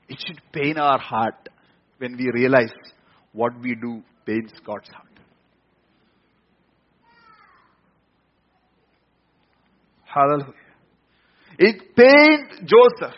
it 0.10 0.17
should 0.27 0.41
pain 0.51 0.77
our 0.77 0.99
heart 0.99 1.49
when 1.97 2.17
we 2.17 2.30
realize 2.34 2.73
what 3.34 3.54
we 3.62 3.75
do 3.75 4.04
pains 4.25 4.51
God's 4.65 4.89
heart. 4.89 5.08
Hallelujah. 10.04 10.61
It 11.63 11.95
pained 11.95 12.67
Joseph 12.67 13.15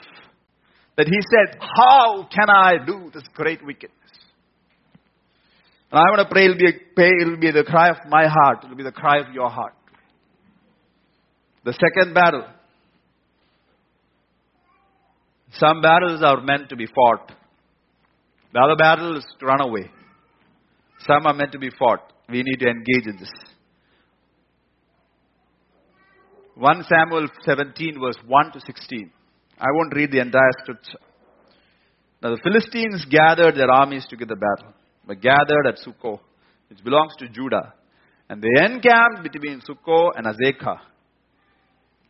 that 0.97 1.07
he 1.07 1.17
said, 1.31 1.61
How 1.61 2.27
can 2.29 2.49
I 2.49 2.73
do 2.85 3.09
this 3.13 3.23
great 3.33 3.65
wickedness? 3.65 3.97
And 5.89 5.99
I 5.99 6.03
want 6.11 6.27
to 6.27 6.29
pray 6.29 6.43
it'll 6.43 6.57
be, 6.57 6.67
it'll 7.21 7.39
be 7.39 7.51
the 7.51 7.63
cry 7.63 7.87
of 7.87 7.97
my 8.09 8.27
heart, 8.27 8.65
it'll 8.65 8.75
be 8.75 8.83
the 8.83 8.91
cry 8.91 9.19
of 9.19 9.33
your 9.33 9.49
heart. 9.49 9.75
The 11.63 11.71
second 11.71 12.13
battle. 12.13 12.45
Some 15.53 15.81
battles 15.81 16.21
are 16.21 16.41
meant 16.41 16.67
to 16.69 16.75
be 16.75 16.87
fought. 16.87 17.31
The 18.51 18.59
other 18.59 18.75
battle 18.75 19.15
is 19.15 19.25
to 19.39 19.45
run 19.45 19.61
away. 19.61 19.89
Some 21.07 21.25
are 21.27 21.33
meant 21.33 21.53
to 21.53 21.59
be 21.59 21.69
fought. 21.79 22.11
We 22.27 22.43
need 22.43 22.57
to 22.57 22.67
engage 22.67 23.07
in 23.07 23.15
this. 23.17 23.31
1 26.55 26.85
Samuel 26.87 27.27
17, 27.45 27.99
verse 27.99 28.17
1 28.27 28.51
to 28.51 28.59
16. 28.59 29.11
I 29.59 29.67
won't 29.73 29.95
read 29.95 30.11
the 30.11 30.19
entire 30.19 30.51
scripture. 30.61 30.99
Now 32.21 32.35
the 32.35 32.41
Philistines 32.43 33.05
gathered 33.09 33.55
their 33.55 33.71
armies 33.71 34.05
to 34.09 34.15
give 34.15 34.27
the 34.27 34.35
battle, 34.35 34.73
but 35.05 35.19
gathered 35.19 35.67
at 35.67 35.77
Sukkot, 35.77 36.19
which 36.69 36.83
belongs 36.83 37.13
to 37.19 37.27
Judah. 37.27 37.73
And 38.29 38.41
they 38.41 38.65
encamped 38.65 39.23
between 39.23 39.61
Sukkot 39.61 40.11
and 40.15 40.27
Azekah. 40.27 40.77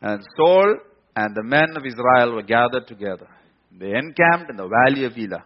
And 0.02 0.22
Saul 0.36 0.76
and 1.16 1.36
the 1.36 1.44
men 1.44 1.78
of 1.78 1.86
Israel 1.86 2.36
were 2.36 2.44
gathered 2.44 2.88
together. 2.88 3.28
They 3.72 3.92
encamped 3.92 4.50
in 4.50 4.58
the 4.58 4.68
valley 4.68 5.06
of 5.06 5.14
Elah 5.18 5.46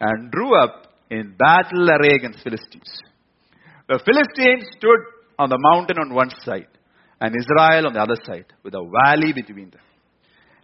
and 0.00 0.30
drew 0.30 0.58
up 0.58 0.86
in 1.10 1.36
battle 1.38 1.88
array 1.90 2.16
against 2.16 2.42
Philistines. 2.42 2.98
The 3.88 4.00
Philistines 4.04 4.68
stood 4.76 4.98
on 5.38 5.50
the 5.50 5.58
mountain 5.58 5.98
on 5.98 6.14
one 6.14 6.30
side 6.44 6.66
and 7.20 7.34
Israel 7.34 7.86
on 7.86 7.94
the 7.94 8.00
other 8.00 8.16
side, 8.24 8.46
with 8.62 8.74
a 8.74 8.90
valley 9.04 9.32
between 9.32 9.70
them. 9.70 9.80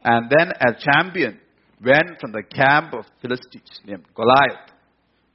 And 0.05 0.31
then 0.31 0.53
a 0.61 0.75
champion 0.79 1.41
went 1.85 2.21
from 2.21 2.33
the 2.33 2.43
camp 2.43 2.93
of 2.95 3.05
Philistines 3.21 3.81
named 3.85 4.05
Goliath 4.15 4.71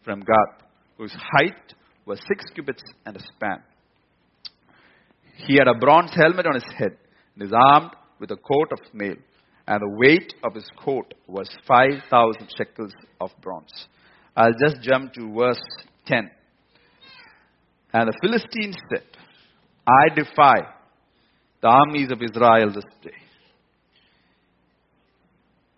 from 0.04 0.20
Gath, 0.20 0.68
whose 0.98 1.14
height 1.14 1.74
was 2.06 2.20
six 2.28 2.46
cubits 2.54 2.84
and 3.06 3.16
a 3.16 3.20
span. 3.20 3.62
He 5.36 5.56
had 5.56 5.68
a 5.68 5.78
bronze 5.78 6.12
helmet 6.14 6.48
on 6.48 6.56
his 6.56 6.64
head 6.78 6.98
and 7.36 7.44
is 7.44 7.54
armed 7.54 7.92
with 8.20 8.32
a 8.32 8.38
coat 8.38 8.72
of 8.72 8.80
mail, 8.94 9.16
and 9.68 9.82
the 9.82 9.98
weight 9.98 10.34
of 10.44 10.56
his 10.56 10.68
coat 10.84 11.14
was 11.28 11.50
5,000 11.68 12.50
shekels 12.58 12.94
of 13.22 13.32
bronze. 13.42 13.88
I'll 14.36 14.54
just 14.54 14.82
jump 14.82 15.14
to 15.14 15.34
verse 15.34 15.62
10. 16.08 16.30
And 17.94 18.08
the 18.08 18.18
Philistines 18.22 18.78
said, 18.90 19.04
I 19.88 20.14
defy 20.14 20.77
the 21.62 21.68
armies 21.68 22.12
of 22.12 22.22
Israel 22.22 22.72
this 22.74 22.86
day. 23.04 23.18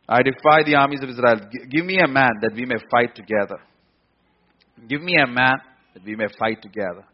I 0.07 0.23
defy 0.23 0.63
the 0.65 0.75
armies 0.75 1.01
of 1.03 1.09
Israel. 1.09 1.39
Give 1.69 1.85
me 1.85 1.97
a 2.03 2.07
man 2.07 2.31
that 2.41 2.53
we 2.55 2.65
may 2.65 2.77
fight 2.89 3.15
together. 3.15 3.59
Give 4.87 5.01
me 5.01 5.15
a 5.21 5.27
man 5.27 5.57
that 5.93 6.03
we 6.03 6.15
may 6.15 6.27
fight 6.39 6.61
together. 6.61 7.05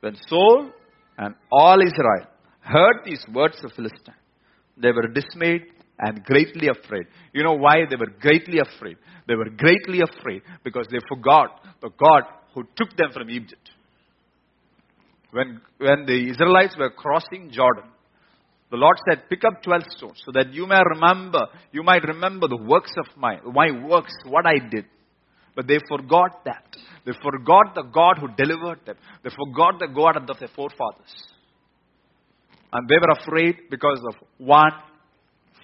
When 0.00 0.16
Saul 0.28 0.70
and 1.18 1.34
all 1.52 1.78
Israel 1.80 2.26
heard 2.60 3.04
these 3.04 3.24
words 3.34 3.58
of 3.64 3.72
Philistine, 3.72 4.14
they 4.80 4.92
were 4.92 5.08
dismayed 5.08 5.62
and 5.98 6.24
greatly 6.24 6.68
afraid. 6.68 7.06
You 7.32 7.42
know 7.42 7.54
why 7.54 7.84
they 7.88 7.96
were 7.96 8.12
greatly 8.20 8.60
afraid? 8.60 8.96
They 9.26 9.34
were 9.34 9.50
greatly 9.50 10.00
afraid 10.00 10.42
because 10.64 10.86
they 10.90 10.98
forgot 11.08 11.60
the 11.82 11.90
God 11.90 12.22
who 12.54 12.62
took 12.76 12.96
them 12.96 13.10
from 13.12 13.28
Egypt. 13.28 13.70
When, 15.32 15.60
when 15.78 16.06
the 16.06 16.30
Israelites 16.30 16.76
were 16.78 16.90
crossing 16.90 17.50
Jordan, 17.50 17.90
the 18.70 18.76
Lord 18.76 18.96
said, 19.08 19.28
pick 19.30 19.44
up 19.44 19.62
12 19.62 19.82
stones 19.96 20.22
so 20.24 20.32
that 20.32 20.52
you 20.52 20.66
may 20.66 20.80
remember, 20.94 21.46
you 21.72 21.82
might 21.82 22.02
remember 22.04 22.48
the 22.48 22.56
works 22.56 22.92
of 22.98 23.06
my, 23.16 23.38
my 23.44 23.70
works, 23.86 24.12
what 24.24 24.46
I 24.46 24.58
did. 24.58 24.84
But 25.56 25.66
they 25.66 25.78
forgot 25.88 26.44
that. 26.44 26.64
They 27.06 27.12
forgot 27.22 27.74
the 27.74 27.82
God 27.82 28.18
who 28.20 28.28
delivered 28.36 28.80
them. 28.84 28.96
They 29.24 29.30
forgot 29.30 29.80
the 29.80 29.88
God 29.88 30.16
of 30.16 30.38
their 30.38 30.48
forefathers. 30.54 31.12
And 32.72 32.86
they 32.88 32.96
were 32.96 33.16
afraid 33.18 33.70
because 33.70 34.00
of 34.06 34.14
one 34.36 34.72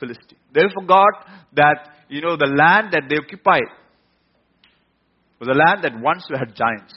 Philistine. 0.00 0.38
They 0.54 0.62
forgot 0.72 1.28
that, 1.54 1.90
you 2.08 2.22
know, 2.22 2.36
the 2.36 2.46
land 2.46 2.88
that 2.92 3.02
they 3.08 3.16
occupied 3.16 3.68
was 5.38 5.48
a 5.48 5.52
land 5.52 5.84
that 5.84 6.00
once 6.00 6.24
had 6.30 6.56
giants. 6.56 6.94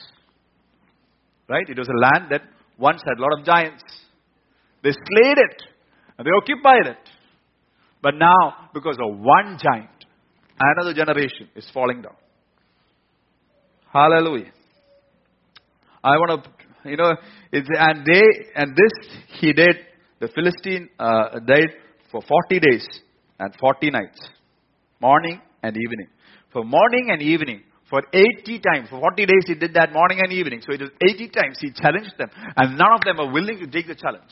Right? 1.50 1.68
It 1.68 1.78
was 1.78 1.90
a 1.90 2.00
land 2.00 2.32
that 2.32 2.42
once 2.78 3.02
had 3.06 3.20
a 3.20 3.22
lot 3.22 3.40
of 3.40 3.46
giants. 3.46 3.84
They 4.84 4.92
slayed 4.92 5.38
it. 5.38 5.64
And 6.18 6.26
they 6.26 6.32
occupied 6.32 6.88
it. 6.88 7.10
But 8.02 8.16
now, 8.16 8.70
because 8.74 8.98
of 9.04 9.18
one 9.18 9.58
giant, 9.62 9.90
another 10.60 10.94
generation 10.94 11.50
is 11.56 11.70
falling 11.74 12.02
down. 12.02 12.16
Hallelujah. 13.92 14.52
I 16.04 16.12
want 16.18 16.44
to, 16.44 16.90
you 16.90 16.98
know, 16.98 17.16
and 17.52 18.06
they, 18.06 18.22
and 18.56 18.76
this 18.76 19.10
he 19.40 19.54
did, 19.54 19.76
the 20.20 20.28
Philistine 20.34 20.90
uh, 21.00 21.40
died 21.46 21.70
for 22.12 22.22
40 22.22 22.60
days 22.60 22.88
and 23.40 23.54
40 23.60 23.92
nights, 23.92 24.20
morning 25.02 25.42
and 25.64 25.76
evening. 25.76 26.08
For 26.54 26.64
morning 26.64 27.10
and 27.12 27.22
evening, 27.22 27.62
for 27.90 28.02
80 28.14 28.60
times, 28.60 28.90
for 28.90 29.00
40 29.00 29.26
days 29.26 29.44
he 29.46 29.56
did 29.56 29.74
that 29.74 29.94
morning 29.94 30.20
and 30.22 30.32
evening. 30.32 30.62
So 30.66 30.74
it 30.74 30.82
was 30.82 30.90
80 31.02 31.30
times 31.30 31.58
he 31.60 31.72
challenged 31.72 32.14
them, 32.18 32.30
and 32.56 32.78
none 32.78 32.94
of 32.94 33.02
them 33.02 33.18
were 33.18 33.32
willing 33.32 33.60
to 33.60 33.68
take 33.68 33.88
the 33.88 33.96
challenge. 33.96 34.32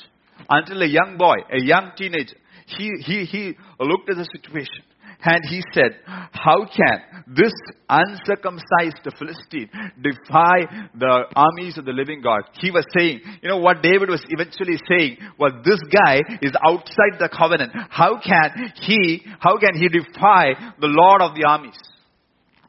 Until 0.49 0.81
a 0.81 0.87
young 0.87 1.17
boy, 1.17 1.35
a 1.51 1.61
young 1.61 1.91
teenager, 1.97 2.35
he, 2.67 2.91
he, 2.99 3.25
he 3.25 3.53
looked 3.79 4.09
at 4.09 4.17
the 4.17 4.27
situation 4.35 4.83
And 5.23 5.43
he 5.49 5.63
said, 5.73 5.97
How 6.31 6.65
can 6.65 7.23
this 7.27 7.53
uncircumcised 7.89 9.01
Philistine 9.17 9.69
defy 10.01 10.87
the 10.93 11.23
armies 11.35 11.77
of 11.77 11.85
the 11.85 11.93
living 11.93 12.21
God? 12.21 12.43
He 12.59 12.69
was 12.69 12.85
saying, 12.95 13.21
you 13.41 13.49
know 13.49 13.57
what 13.57 13.81
David 13.81 14.09
was 14.09 14.23
eventually 14.29 14.77
saying 14.87 15.17
was 15.39 15.53
this 15.63 15.79
guy 15.91 16.21
is 16.41 16.51
outside 16.63 17.17
the 17.19 17.29
covenant. 17.35 17.71
How 17.89 18.19
can 18.19 18.73
he, 18.81 19.25
how 19.39 19.57
can 19.57 19.75
he 19.75 19.87
defy 19.87 20.53
the 20.79 20.87
Lord 20.87 21.21
of 21.21 21.35
the 21.35 21.47
armies 21.47 21.79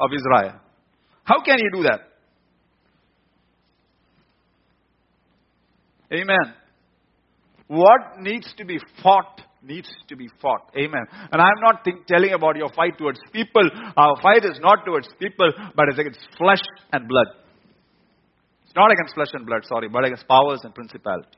of 0.01 0.11
Israel? 0.15 0.61
How 1.25 1.43
can 1.43 1.59
he 1.59 1.69
do 1.73 1.83
that? 1.83 2.01
Amen. 6.13 6.55
What 7.69 8.21
needs 8.21 8.53
to 8.59 8.65
be 8.65 8.79
fought 9.03 9.41
needs 9.63 9.89
to 10.09 10.17
be 10.17 10.29
fought. 10.41 10.71
Amen. 10.77 11.07
And 11.33 11.43
I'm 11.43 11.61
not 11.61 11.85
think, 11.85 12.07
telling 12.07 12.33
about 12.33 12.57
your 12.57 12.69
fight 12.73 12.97
towards 12.99 13.19
people. 13.33 13.69
Our 13.97 14.21
fight 14.23 14.45
is 14.45 14.59
not 14.61 14.85
towards 14.85 15.09
people, 15.19 15.51
but 15.75 15.87
it's 15.89 15.99
against 15.99 16.21
flesh 16.39 16.63
and 16.93 17.09
blood. 17.09 17.27
It's 18.65 18.75
not 18.75 18.93
against 18.93 19.15
flesh 19.15 19.31
and 19.33 19.47
blood, 19.47 19.63
sorry, 19.65 19.89
but 19.89 20.05
against 20.05 20.29
powers 20.29 20.61
and 20.63 20.75
principalities. 20.75 21.33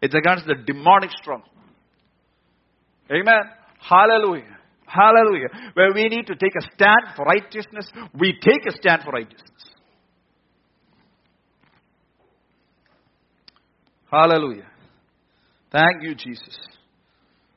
It's 0.00 0.14
against 0.14 0.46
the 0.46 0.54
demonic 0.54 1.10
stronghold. 1.20 1.50
Amen. 3.10 3.42
Hallelujah. 3.80 4.58
Hallelujah. 4.86 5.48
Where 5.74 5.92
we 5.94 6.04
need 6.04 6.26
to 6.26 6.36
take 6.36 6.52
a 6.56 6.62
stand 6.74 7.16
for 7.16 7.24
righteousness, 7.24 7.90
we 8.18 8.34
take 8.40 8.66
a 8.66 8.72
stand 8.76 9.02
for 9.02 9.10
righteousness. 9.10 9.50
Hallelujah. 14.10 14.66
Thank 15.74 16.04
you, 16.04 16.14
Jesus. 16.14 16.56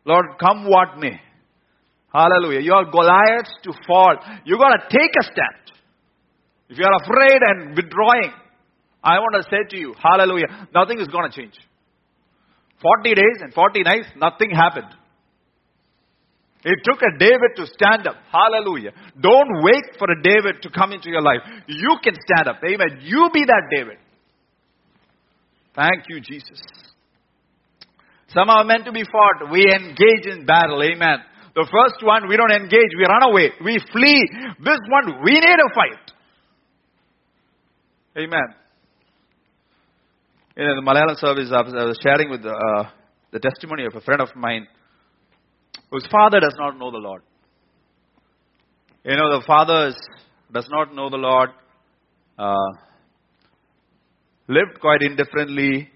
Lord, 0.03 0.25
come 0.39 0.65
what 0.65 0.97
may. 0.97 1.21
Hallelujah. 2.11 2.61
You 2.61 2.73
are 2.73 2.89
Goliaths 2.89 3.53
to 3.61 3.73
fall. 3.85 4.15
You 4.43 4.57
got 4.57 4.69
to 4.69 4.81
take 4.89 5.11
a 5.21 5.23
stand. 5.23 5.77
If 6.69 6.79
you 6.79 6.85
are 6.85 6.97
afraid 7.03 7.39
and 7.45 7.75
withdrawing, 7.75 8.31
I 9.03 9.19
want 9.19 9.43
to 9.43 9.49
say 9.51 9.69
to 9.69 9.77
you, 9.77 9.93
hallelujah, 10.01 10.47
nothing 10.73 10.99
is 10.99 11.07
going 11.09 11.29
to 11.29 11.37
change. 11.41 11.53
40 12.81 13.13
days 13.13 13.37
and 13.41 13.53
40 13.53 13.83
nights, 13.83 14.07
nothing 14.17 14.49
happened. 14.49 14.89
It 16.65 16.79
took 16.83 16.99
a 17.03 17.19
David 17.19 17.53
to 17.57 17.67
stand 17.67 18.07
up. 18.07 18.15
Hallelujah. 18.31 18.93
Don't 19.21 19.61
wait 19.61 19.95
for 19.99 20.07
a 20.09 20.23
David 20.23 20.63
to 20.63 20.71
come 20.71 20.91
into 20.91 21.09
your 21.09 21.21
life. 21.21 21.41
You 21.67 21.97
can 22.03 22.15
stand 22.15 22.49
up. 22.49 22.61
Amen. 22.65 22.99
You 23.03 23.29
be 23.31 23.45
that 23.45 23.63
David. 23.71 23.97
Thank 25.75 26.05
you, 26.09 26.19
Jesus. 26.19 26.59
Some 28.33 28.49
are 28.49 28.63
meant 28.63 28.85
to 28.85 28.91
be 28.91 29.03
fought. 29.03 29.51
We 29.51 29.63
engage 29.71 30.25
in 30.25 30.45
battle. 30.45 30.83
Amen. 30.83 31.19
The 31.55 31.65
first 31.71 32.05
one, 32.05 32.27
we 32.27 32.37
don't 32.37 32.51
engage. 32.51 32.91
We 32.97 33.05
run 33.05 33.23
away. 33.23 33.51
We 33.63 33.79
flee. 33.91 34.29
This 34.59 34.79
one, 34.89 35.23
we 35.23 35.33
need 35.33 35.43
a 35.43 35.73
fight. 35.73 36.11
Amen. 38.17 38.53
In 40.57 40.65
the 40.65 40.81
Malayalam 40.81 41.17
service, 41.17 41.51
I 41.51 41.61
was, 41.61 41.97
sharing 42.03 42.29
with 42.29 42.43
the, 42.43 42.49
uh, 42.49 42.89
the 43.31 43.39
testimony 43.39 43.85
of 43.85 43.95
a 43.95 44.01
friend 44.01 44.21
of 44.21 44.29
mine 44.35 44.67
whose 45.91 46.05
father 46.11 46.39
does 46.39 46.55
not 46.57 46.77
know 46.77 46.91
the 46.91 46.97
Lord. 46.97 47.21
You 49.03 49.15
know, 49.15 49.39
the 49.39 49.45
father 49.45 49.93
does 50.51 50.67
not 50.69 50.93
know 50.93 51.09
the 51.09 51.17
Lord, 51.17 51.49
uh, 52.37 52.55
lived 54.47 54.79
quite 54.81 55.01
indifferently, 55.01 55.89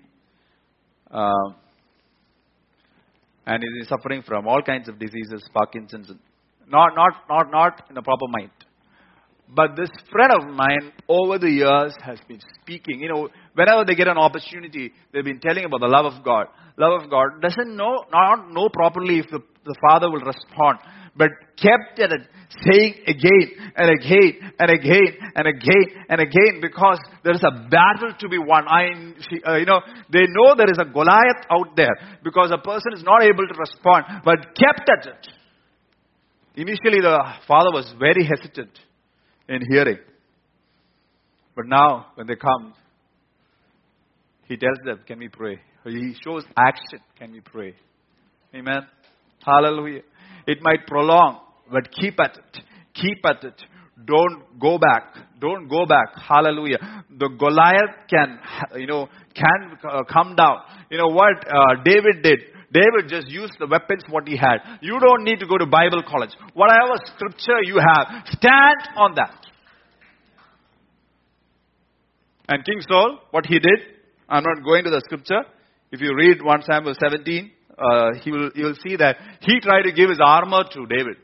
uh, 1.10 1.54
and 3.46 3.64
is 3.82 3.88
suffering 3.88 4.22
from 4.22 4.48
all 4.48 4.62
kinds 4.62 4.88
of 4.88 5.00
diseases, 5.00 5.44
Parkinson's, 5.54 6.12
not, 6.68 6.96
not, 6.96 7.14
not, 7.30 7.52
not 7.52 7.84
in 7.90 7.98
a 7.98 8.02
proper 8.02 8.28
mind. 8.28 8.52
But 9.54 9.76
this 9.76 9.90
friend 10.10 10.32
of 10.32 10.48
mine 10.54 10.94
over 11.10 11.38
the 11.38 11.50
years 11.50 11.94
has 12.02 12.20
been 12.28 12.40
speaking. 12.62 13.02
You 13.02 13.10
know, 13.10 13.30
whenever 13.54 13.84
they 13.86 13.96
get 13.96 14.08
an 14.08 14.18
opportunity, 14.18 14.94
they've 15.12 15.26
been 15.26 15.42
telling 15.42 15.66
about 15.66 15.82
the 15.82 15.88
love 15.88 16.06
of 16.06 16.24
God. 16.24 16.48
Love 16.78 17.04
of 17.04 17.10
God 17.10 17.42
doesn't 17.42 17.76
know, 17.76 18.06
not 18.14 18.50
know 18.52 18.70
properly 18.70 19.20
if 19.20 19.26
the, 19.30 19.40
the 19.66 19.76
father 19.90 20.10
will 20.10 20.22
respond, 20.22 20.80
but 21.16 21.30
kept 21.58 22.00
at 22.00 22.12
it, 22.12 22.22
saying 22.72 22.96
again 23.08 23.72
and 23.76 23.90
again 23.90 24.54
and 24.60 24.72
again 24.72 25.12
and 25.36 25.48
again 25.48 25.86
and 26.10 26.22
again 26.22 26.62
because 26.62 27.00
there 27.24 27.34
is 27.34 27.44
a 27.44 27.70
battle 27.70 28.14
to 28.20 28.30
be 28.30 28.38
won. 28.38 28.66
I, 28.68 29.14
uh, 29.48 29.56
you 29.58 29.66
know, 29.66 29.82
they 30.12 30.24
know 30.28 30.56
there 30.56 30.72
is 30.72 30.80
a 30.80 30.86
Goliath 30.86 31.46
out 31.50 31.76
there 31.76 31.96
because 32.24 32.52
a 32.52 32.58
person 32.58 32.94
is 32.94 33.04
not 33.04 33.24
able 33.24 33.48
to 33.48 33.56
respond, 33.58 34.06
but 34.24 34.56
kept 34.56 34.90
at 34.90 35.08
it. 35.08 35.28
Initially, 36.56 37.02
the 37.02 37.18
father 37.48 37.72
was 37.72 37.94
very 38.00 38.26
hesitant 38.26 38.78
in 39.48 39.62
hearing. 39.70 40.00
But 41.56 41.68
now, 41.68 42.08
when 42.16 42.28
they 42.28 42.36
come, 42.36 42.74
he 44.46 44.58
tells 44.58 44.78
them, 44.86 45.00
Can 45.08 45.20
we 45.20 45.30
pray? 45.30 45.60
He 45.86 46.16
shows 46.24 46.44
action. 46.58 47.00
Can 47.18 47.32
we 47.32 47.40
pray? 47.40 47.76
Amen. 48.54 48.82
Hallelujah. 49.46 50.02
It 50.48 50.60
might 50.62 50.88
prolong, 50.88 51.40
but 51.72 51.92
keep 51.92 52.20
at 52.20 52.38
it. 52.38 52.64
Keep 52.94 53.26
at 53.26 53.44
it. 53.44 53.62
Don't 54.06 54.60
go 54.60 54.78
back. 54.78 55.16
Don't 55.40 55.68
go 55.68 55.86
back. 55.86 56.08
Hallelujah. 56.28 56.78
The 57.10 57.30
Goliath 57.30 58.08
can, 58.10 58.40
you 58.76 58.88
know, 58.88 59.08
can 59.36 59.78
uh, 59.88 60.04
come 60.12 60.36
down. 60.36 60.58
You 60.90 60.98
know 60.98 61.08
what 61.08 61.46
uh, 61.48 61.84
David 61.84 62.24
did? 62.24 62.40
David 62.74 63.10
just 63.10 63.28
used 63.28 63.54
the 63.60 63.68
weapons 63.68 64.04
what 64.10 64.28
he 64.28 64.38
had. 64.38 64.60
You 64.82 64.98
don't 65.00 65.24
need 65.24 65.40
to 65.40 65.48
go 65.48 65.58
to 65.58 65.66
Bible 65.66 66.02
college. 66.08 66.32
Whatever 66.54 66.96
scripture 67.16 67.60
you 67.64 67.78
have, 67.80 68.26
stand 68.28 68.96
on 68.96 69.16
that. 69.16 69.36
And 72.48 72.66
King 72.66 72.82
Saul, 72.90 73.20
what 73.32 73.46
he 73.46 73.60
did, 73.60 73.80
I'm 74.30 74.44
not 74.44 74.64
going 74.64 74.84
to 74.86 74.90
the 74.90 75.02
scripture. 75.06 75.44
If 75.92 76.00
you 76.00 76.16
read 76.16 76.42
1 76.42 76.62
Samuel 76.64 76.96
17, 76.98 77.52
uh, 77.82 78.20
he 78.24 78.32
will, 78.32 78.52
you 78.56 78.66
will 78.66 78.78
see 78.84 78.96
that 78.98 79.18
he 79.42 79.60
tried 79.60 79.84
to 79.84 79.92
give 79.92 80.10
his 80.10 80.20
armor 80.24 80.64
to 80.72 80.86
David. 80.86 81.18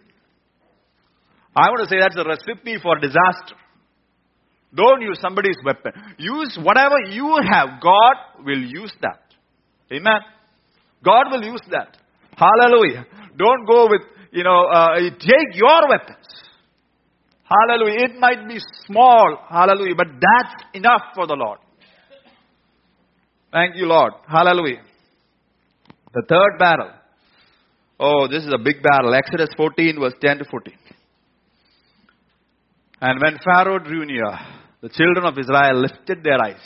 I 1.56 1.70
want 1.70 1.88
to 1.88 1.90
say 1.90 2.00
that's 2.00 2.16
a 2.16 2.24
recipe 2.24 2.78
for 2.82 3.00
disaster. 3.00 3.56
Don't 4.76 5.02
use 5.02 5.18
somebody's 5.22 5.58
weapon. 5.66 5.92
Use 6.18 6.58
whatever 6.62 6.96
you 7.10 7.38
have. 7.50 7.82
God 7.82 8.46
will 8.46 8.62
use 8.62 8.94
that. 9.02 9.22
Amen. 9.92 10.22
God 11.04 11.32
will 11.32 11.44
use 11.44 11.62
that. 11.72 11.98
Hallelujah. 12.36 13.06
Don't 13.38 13.66
go 13.66 13.88
with, 13.90 14.02
you 14.32 14.44
know, 14.44 14.66
uh, 14.66 14.96
take 14.98 15.56
your 15.56 15.88
weapons. 15.90 16.28
Hallelujah. 17.44 18.06
It 18.06 18.20
might 18.20 18.48
be 18.48 18.58
small. 18.86 19.40
Hallelujah. 19.50 19.96
But 19.96 20.08
that's 20.20 20.64
enough 20.74 21.02
for 21.16 21.26
the 21.28 21.36
Lord. 21.36 21.60
Thank 23.52 23.78
you, 23.78 23.86
Lord. 23.86 24.14
Hallelujah. 24.28 24.82
The 26.18 26.24
third 26.28 26.58
battle. 26.58 26.90
Oh, 28.00 28.28
this 28.28 28.44
is 28.44 28.52
a 28.52 28.58
big 28.58 28.82
battle. 28.82 29.14
Exodus 29.14 29.50
14, 29.56 30.00
verse 30.00 30.16
10 30.20 30.40
to 30.40 30.46
14. 30.50 30.74
And 33.02 33.22
when 33.22 33.38
Pharaoh 33.46 33.78
drew 33.78 34.04
near, 34.04 34.34
the 34.82 34.90
children 34.90 35.26
of 35.26 35.38
Israel 35.38 35.80
lifted 35.80 36.24
their 36.24 36.42
eyes, 36.44 36.66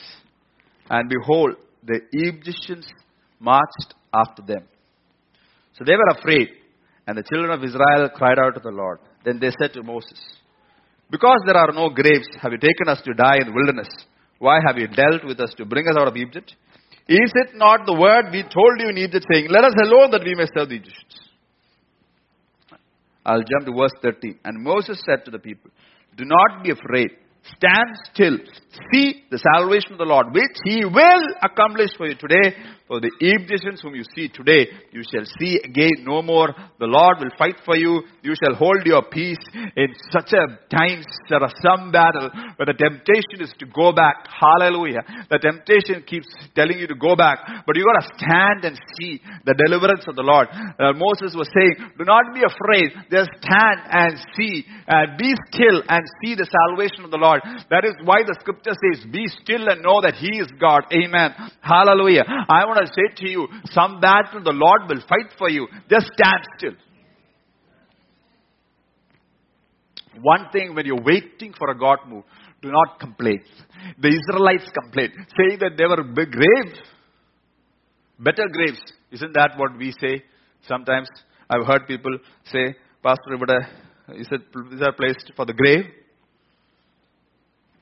and 0.89 1.09
behold, 1.09 1.55
the 1.83 1.99
Egyptians 2.13 2.87
marched 3.41 3.93
after 4.13 4.41
them. 4.41 4.63
So 5.77 5.83
they 5.85 5.97
were 5.97 6.17
afraid, 6.17 6.47
and 7.05 7.17
the 7.17 7.23
children 7.23 7.51
of 7.51 7.61
Israel 7.61 8.07
cried 8.15 8.39
out 8.39 8.53
to 8.53 8.61
the 8.63 8.71
Lord. 8.71 8.99
Then 9.25 9.39
they 9.41 9.51
said 9.59 9.73
to 9.73 9.83
Moses, 9.83 10.17
Because 11.09 11.39
there 11.45 11.57
are 11.57 11.73
no 11.73 11.89
graves, 11.89 12.29
have 12.41 12.53
you 12.53 12.57
taken 12.57 12.87
us 12.87 13.01
to 13.03 13.13
die 13.13 13.39
in 13.41 13.47
the 13.47 13.53
wilderness? 13.53 13.89
Why 14.39 14.59
have 14.65 14.77
you 14.77 14.87
dealt 14.87 15.25
with 15.25 15.41
us 15.41 15.53
to 15.57 15.65
bring 15.65 15.89
us 15.89 15.97
out 15.99 16.07
of 16.07 16.15
Egypt? 16.15 16.55
Is 17.07 17.31
it 17.35 17.55
not 17.55 17.85
the 17.85 17.93
word 17.93 18.31
we 18.31 18.43
told 18.43 18.79
you 18.79 18.89
in 18.89 18.97
Egypt, 18.97 19.25
saying, 19.31 19.47
Let 19.49 19.63
us 19.63 19.73
alone 19.83 20.11
that 20.11 20.23
we 20.23 20.35
may 20.35 20.45
serve 20.55 20.69
the 20.69 20.75
Egyptians? 20.75 21.19
I'll 23.25 23.43
jump 23.43 23.65
to 23.65 23.73
verse 23.73 23.93
13. 24.01 24.39
And 24.43 24.63
Moses 24.63 25.01
said 25.05 25.25
to 25.25 25.31
the 25.31 25.39
people, 25.39 25.71
Do 26.17 26.25
not 26.25 26.63
be 26.63 26.71
afraid. 26.71 27.11
Stand 27.43 27.97
still. 28.13 28.37
See 28.91 29.23
the 29.31 29.39
salvation 29.39 29.93
of 29.93 29.97
the 29.97 30.05
Lord, 30.05 30.27
which 30.33 30.57
He 30.63 30.85
will 30.85 31.23
accomplish 31.41 31.91
for 31.97 32.07
you 32.07 32.15
today. 32.15 32.55
For 32.91 32.99
the 32.99 33.07
Egyptians 33.23 33.79
whom 33.79 33.95
you 33.95 34.03
see 34.13 34.27
today, 34.27 34.67
you 34.91 34.99
shall 35.07 35.23
see 35.39 35.55
again 35.63 36.03
no 36.03 36.21
more. 36.21 36.51
The 36.75 36.91
Lord 36.91 37.23
will 37.23 37.31
fight 37.39 37.55
for 37.63 37.77
you. 37.79 38.03
You 38.19 38.35
shall 38.35 38.53
hold 38.59 38.83
your 38.83 39.07
peace. 39.07 39.39
In 39.79 39.95
such 40.11 40.35
a 40.35 40.59
time, 40.67 40.99
there 41.31 41.39
are 41.39 41.55
some 41.63 41.95
battle 41.95 42.27
where 42.59 42.67
the 42.67 42.75
temptation 42.75 43.47
is 43.47 43.55
to 43.63 43.65
go 43.71 43.95
back. 43.95 44.27
Hallelujah. 44.27 45.07
The 45.31 45.39
temptation 45.39 46.03
keeps 46.03 46.27
telling 46.51 46.83
you 46.83 46.87
to 46.91 46.99
go 46.99 47.15
back, 47.15 47.63
but 47.63 47.79
you 47.79 47.87
got 47.87 48.03
to 48.03 48.11
stand 48.19 48.67
and 48.67 48.75
see 48.99 49.23
the 49.47 49.55
deliverance 49.55 50.03
of 50.11 50.19
the 50.19 50.27
Lord. 50.27 50.51
Uh, 50.51 50.91
Moses 50.91 51.31
was 51.31 51.47
saying, 51.55 51.95
"Do 51.95 52.03
not 52.03 52.35
be 52.35 52.43
afraid. 52.43 52.91
Just 53.07 53.31
stand 53.39 53.87
and 53.87 54.19
see. 54.35 54.67
Uh, 54.83 55.15
be 55.15 55.31
still 55.47 55.79
and 55.87 56.03
see 56.19 56.35
the 56.35 56.43
salvation 56.43 57.07
of 57.07 57.11
the 57.15 57.23
Lord." 57.23 57.39
That 57.71 57.87
is 57.87 57.95
why 58.03 58.27
the 58.27 58.35
scripture 58.43 58.75
says, 58.75 59.07
"Be 59.07 59.31
still 59.31 59.71
and 59.71 59.79
know 59.79 60.03
that 60.03 60.19
He 60.19 60.43
is 60.43 60.51
God." 60.59 60.91
Amen. 60.91 61.31
Hallelujah. 61.63 62.27
I 62.27 62.67
want 62.67 62.79
to 62.79 62.80
say 62.87 63.15
to 63.17 63.29
you, 63.29 63.47
some 63.71 63.99
battle 63.99 64.43
the 64.43 64.51
Lord 64.51 64.89
will 64.89 65.01
fight 65.01 65.33
for 65.37 65.49
you. 65.49 65.67
Just 65.89 66.07
stand 66.17 66.43
still. 66.57 66.73
One 70.21 70.47
thing 70.51 70.75
when 70.75 70.85
you're 70.85 71.01
waiting 71.01 71.53
for 71.57 71.69
a 71.69 71.77
God 71.77 71.99
move, 72.07 72.23
do 72.61 72.69
not 72.69 72.99
complain. 72.99 73.41
The 73.99 74.09
Israelites 74.09 74.69
complained, 74.81 75.13
saying 75.37 75.59
that 75.59 75.77
they 75.77 75.85
were 75.85 76.03
big 76.03 76.31
graves, 76.31 76.79
better 78.19 78.47
graves. 78.51 78.81
Isn't 79.11 79.33
that 79.33 79.51
what 79.57 79.77
we 79.77 79.93
say? 79.99 80.23
Sometimes 80.67 81.07
I've 81.49 81.65
heard 81.65 81.87
people 81.87 82.17
say, 82.45 82.75
Pastor, 83.01 83.37
but 83.39 83.49
is, 84.15 84.27
it, 84.31 84.41
is 84.73 84.79
there 84.79 84.89
a 84.89 84.93
place 84.93 85.15
for 85.35 85.45
the 85.45 85.53
grave? 85.53 85.85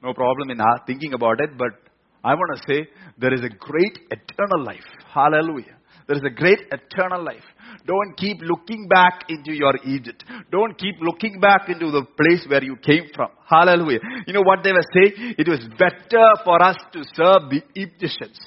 No 0.02 0.14
problem 0.14 0.50
in 0.50 0.60
thinking 0.88 1.14
about 1.14 1.42
it, 1.42 1.58
but 1.58 1.89
I 2.24 2.34
want 2.36 2.58
to 2.58 2.64
say 2.68 2.90
there 3.18 3.34
is 3.34 3.42
a 3.42 3.50
great 3.50 4.00
eternal 4.12 4.64
life. 4.66 4.86
Hallelujah. 5.14 5.78
There 6.08 6.18
is 6.18 6.24
a 6.26 6.34
great 6.34 6.60
eternal 6.72 7.24
life. 7.24 7.44
Don't 7.86 8.18
keep 8.18 8.38
looking 8.42 8.88
back 8.88 9.26
into 9.30 9.54
your 9.54 9.74
Egypt. 9.86 10.24
Don't 10.52 10.78
keep 10.78 10.96
looking 11.02 11.40
back 11.40 11.70
into 11.70 11.92
the 11.92 12.04
place 12.04 12.46
where 12.48 12.64
you 12.64 12.76
came 12.78 13.10
from. 13.16 13.30
Hallelujah. 13.48 14.00
You 14.26 14.34
know 14.34 14.42
what 14.42 14.64
they 14.64 14.72
were 14.72 14.90
saying? 14.94 15.36
It 15.38 15.48
was 15.48 15.60
better 15.78 16.26
for 16.44 16.62
us 16.62 16.78
to 16.94 17.04
serve 17.14 17.50
the 17.52 17.62
Egyptians. 17.76 18.40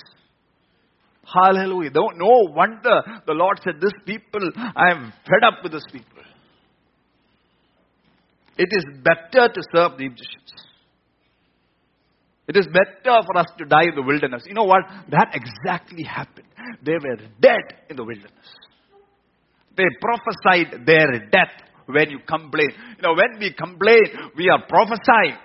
Hallelujah. 1.25 1.91
Don't, 1.91 2.19
no 2.19 2.53
wonder 2.53 3.01
the 3.27 3.33
Lord 3.33 3.61
said, 3.65 3.81
This 3.81 3.93
people, 4.05 4.51
I 4.57 4.91
am 4.91 5.13
fed 5.25 5.45
up 5.47 5.63
with 5.63 5.73
this 5.73 5.85
people. 5.91 6.09
It 8.59 8.69
is 8.71 8.85
better 9.03 9.49
to 9.53 9.63
serve 9.75 9.99
the 9.99 10.05
Egyptians. 10.05 10.53
It 12.49 12.57
is 12.57 12.67
better 12.67 13.23
for 13.25 13.39
us 13.39 13.47
to 13.59 13.65
die 13.65 13.85
in 13.89 13.95
the 13.95 14.03
wilderness. 14.03 14.43
You 14.47 14.55
know 14.55 14.65
what? 14.65 14.83
That 15.11 15.35
exactly 15.35 16.03
happened. 16.03 16.47
They 16.85 16.93
were 16.93 17.17
dead 17.41 17.87
in 17.89 17.97
the 17.97 18.05
wilderness. 18.05 18.33
They 19.77 19.85
prophesied 20.01 20.85
their 20.85 21.29
death 21.31 21.53
when 21.87 22.11
you 22.11 22.19
complain. 22.27 22.71
You 22.97 23.03
know, 23.03 23.15
when 23.15 23.39
we 23.39 23.53
complain, 23.53 24.03
we 24.37 24.51
are 24.51 24.67
prophesying. 24.69 25.39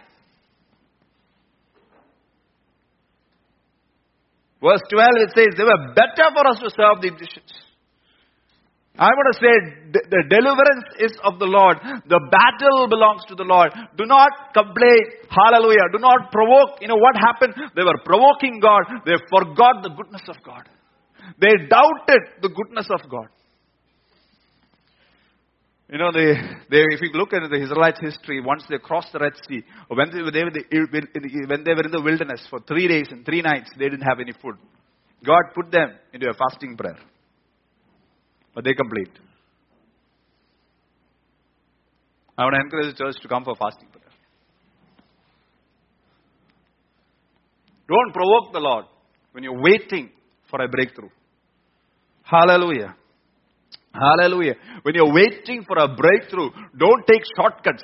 Verse 4.62 4.82
12 4.90 5.10
it 5.18 5.30
says, 5.36 5.48
they 5.56 5.64
were 5.64 5.94
better 5.94 6.30
for 6.34 6.48
us 6.48 6.60
to 6.60 6.70
serve 6.72 7.02
the 7.02 7.10
Egyptians. 7.10 7.54
I 8.98 9.14
want 9.14 9.28
to 9.30 9.38
say 9.38 9.54
the 10.10 10.24
deliverance 10.26 10.90
is 11.00 11.14
of 11.24 11.38
the 11.38 11.46
Lord. 11.46 11.78
The 12.10 12.18
battle 12.18 12.90
belongs 12.90 13.22
to 13.30 13.36
the 13.36 13.46
Lord. 13.46 13.70
Do 13.96 14.06
not 14.06 14.54
complain. 14.54 15.22
Hallelujah. 15.30 15.86
Do 15.94 16.00
not 16.00 16.32
provoke. 16.32 16.82
You 16.82 16.90
know 16.90 16.98
what 16.98 17.16
happened? 17.16 17.54
They 17.76 17.84
were 17.84 18.02
provoking 18.04 18.60
God. 18.60 19.06
They 19.06 19.14
forgot 19.30 19.84
the 19.84 19.94
goodness 19.94 20.26
of 20.28 20.42
God. 20.44 20.66
They 21.40 21.70
doubted 21.70 22.42
the 22.42 22.50
goodness 22.50 22.90
of 22.90 23.08
God. 23.10 23.30
You 25.90 26.00
know, 26.00 26.12
they, 26.12 26.34
they, 26.70 26.84
if 26.92 27.02
you 27.02 27.12
look 27.14 27.32
at 27.32 27.50
the 27.50 27.62
Israelites' 27.62 28.00
history, 28.02 28.42
once 28.42 28.66
they 28.70 28.78
crossed 28.78 29.14
the 29.14 29.20
Red 29.20 29.34
Sea, 29.48 29.64
when 29.88 30.10
they, 30.10 30.20
they, 30.20 30.80
when 31.48 31.64
they 31.64 31.74
were 31.74 31.86
in 31.86 31.92
the 31.92 32.02
wilderness 32.04 32.46
for 32.50 32.60
three 32.68 32.88
days 32.90 33.08
and 33.12 33.24
three 33.26 33.42
nights, 33.42 33.70
they 33.78 33.86
didn't 33.86 34.02
have 34.02 34.20
any 34.20 34.34
food. 34.34 34.56
God 35.24 35.44
put 35.56 35.72
them 35.72 35.96
into 36.14 36.30
a 36.30 36.34
fasting 36.34 36.76
prayer. 36.76 36.98
But 38.58 38.64
they 38.64 38.74
complete. 38.74 39.12
I 42.36 42.44
want 42.44 42.56
to 42.56 42.60
encourage 42.60 42.98
the 42.98 43.04
church 43.04 43.22
to 43.22 43.28
come 43.28 43.44
for 43.44 43.54
fasting 43.54 43.88
prayer. 43.90 44.10
Don't 47.88 48.12
provoke 48.12 48.54
the 48.54 48.60
Lord 48.60 48.86
when 49.34 49.44
you're 49.44 49.62
waiting 49.62 50.10
for 50.50 50.60
a 50.60 50.68
breakthrough. 50.68 51.10
Hallelujah. 52.24 52.96
Hallelujah. 53.94 54.56
When 54.82 54.96
you're 54.96 55.14
waiting 55.14 55.64
for 55.68 55.78
a 55.78 55.96
breakthrough, 55.96 56.50
don't 56.80 57.06
take 57.06 57.22
shortcuts. 57.38 57.84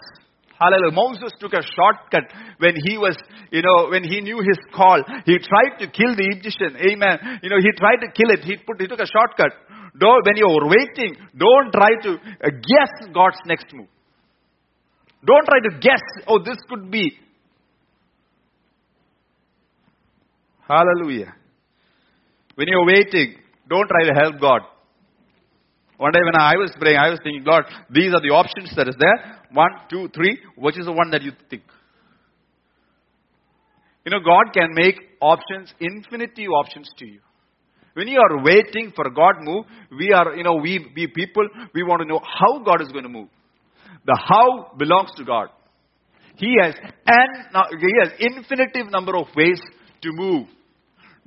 Hallelujah. 0.57 0.95
Moses 0.95 1.33
took 1.39 1.53
a 1.53 1.62
shortcut 1.62 2.33
when 2.57 2.73
he 2.83 2.97
was, 2.97 3.15
you 3.51 3.62
know, 3.62 3.89
when 3.91 4.03
he 4.03 4.21
knew 4.21 4.39
his 4.39 4.57
call. 4.73 5.03
He 5.27 5.38
tried 5.38 5.77
to 5.81 5.88
kill 5.91 6.15
the 6.15 6.33
Egyptian. 6.33 6.77
Amen. 6.77 7.41
You 7.43 7.51
know, 7.51 7.57
he 7.62 7.69
tried 7.77 8.01
to 8.01 8.09
kill 8.12 8.33
it. 8.33 8.43
He 8.43 8.57
put, 8.57 8.81
he 8.81 8.88
took 8.88 8.99
a 8.99 9.05
shortcut. 9.05 9.53
Don't, 9.97 10.25
when 10.25 10.36
you're 10.38 10.67
waiting, 10.67 11.15
don't 11.38 11.71
try 11.71 11.89
to 12.03 12.13
uh, 12.13 12.49
guess 12.49 13.13
God's 13.13 13.38
next 13.45 13.67
move. 13.73 13.88
Don't 15.25 15.45
try 15.45 15.60
to 15.69 15.79
guess, 15.79 16.01
oh, 16.27 16.39
this 16.43 16.58
could 16.67 16.89
be. 16.89 17.12
Hallelujah. 20.67 21.34
When 22.56 22.67
you're 22.67 22.86
waiting, 22.86 23.36
don't 23.69 23.88
try 23.88 24.03
to 24.08 24.13
help 24.13 24.41
God. 24.41 24.62
One 25.97 26.12
day 26.12 26.19
when 26.23 26.36
I 26.39 26.56
was 26.58 26.71
praying, 26.79 26.97
I 26.97 27.10
was 27.10 27.19
thinking, 27.23 27.43
Lord, 27.45 27.65
these 27.89 28.13
are 28.13 28.21
the 28.21 28.34
options 28.34 28.75
that 28.75 28.88
is 28.88 28.95
there. 28.99 29.39
One, 29.51 29.69
two, 29.89 30.10
three. 30.13 30.39
Which 30.58 30.77
is 30.77 30.86
the 30.86 30.91
one 30.91 31.12
that 31.12 31.21
you 31.21 31.32
think? 31.49 31.63
You 34.06 34.12
know, 34.12 34.19
God 34.19 34.53
can 34.53 34.69
make 34.73 34.95
options, 35.21 35.73
infinity 35.79 36.47
options 36.47 36.89
to 36.97 37.06
you. 37.06 37.19
When 37.93 38.08
you 38.08 38.19
are 38.19 38.43
waiting 38.43 38.91
for 38.95 39.10
God 39.10 39.36
move, 39.41 39.65
we 39.97 40.12
are, 40.12 40.36
you 40.36 40.43
know, 40.43 40.56
we, 40.56 40.91
we 40.95 41.08
people, 41.08 41.47
we 41.75 41.84
want 41.84 42.01
to 42.01 42.08
know 42.08 42.19
how 42.23 42.60
God 42.63 42.82
is 42.82 42.88
going 42.89 43.03
to 43.03 43.10
move. 43.10 43.29
The 44.06 44.19
how 44.27 44.71
belongs 44.77 45.12
to 45.17 45.23
God. 45.23 45.49
He 46.36 46.56
has 46.62 46.73
and 47.06 47.79
he 47.79 47.93
has 48.01 48.12
infinitive 48.19 48.91
number 48.91 49.15
of 49.15 49.27
ways 49.36 49.62
to 50.01 50.10
move. 50.12 50.47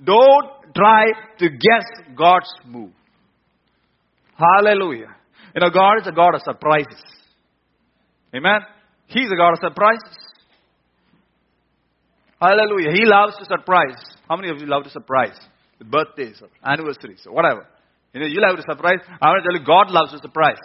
Don't 0.02 0.74
try 0.74 1.07
to 1.38 1.48
guess 1.48 1.87
God's 2.16 2.52
move. 2.66 2.90
Hallelujah. 4.37 5.14
You 5.55 5.61
know, 5.61 5.70
God 5.70 6.00
is 6.00 6.07
a 6.07 6.12
God 6.12 6.35
of 6.35 6.42
surprises. 6.42 7.02
Amen. 8.35 8.61
He's 9.07 9.31
a 9.33 9.37
God 9.37 9.52
of 9.52 9.59
surprises. 9.61 10.16
Hallelujah. 12.40 12.90
He 12.92 13.05
loves 13.05 13.37
to 13.38 13.44
surprise. 13.46 13.96
How 14.29 14.37
many 14.37 14.50
of 14.50 14.59
you 14.59 14.66
love 14.66 14.85
to 14.85 14.90
surprise? 14.90 15.38
Birthdays 15.84 16.40
or 16.42 16.48
anniversaries 16.64 17.22
or 17.26 17.34
whatever. 17.34 17.66
You 18.12 18.20
know, 18.20 18.26
you'll 18.26 18.46
have 18.46 18.56
to 18.56 18.62
surprise. 18.62 19.00
I 19.20 19.28
want 19.28 19.44
to 19.44 19.48
tell 19.50 19.60
you, 19.60 19.66
God 19.66 19.90
loves 19.90 20.14
a 20.14 20.18
surprise. 20.18 20.62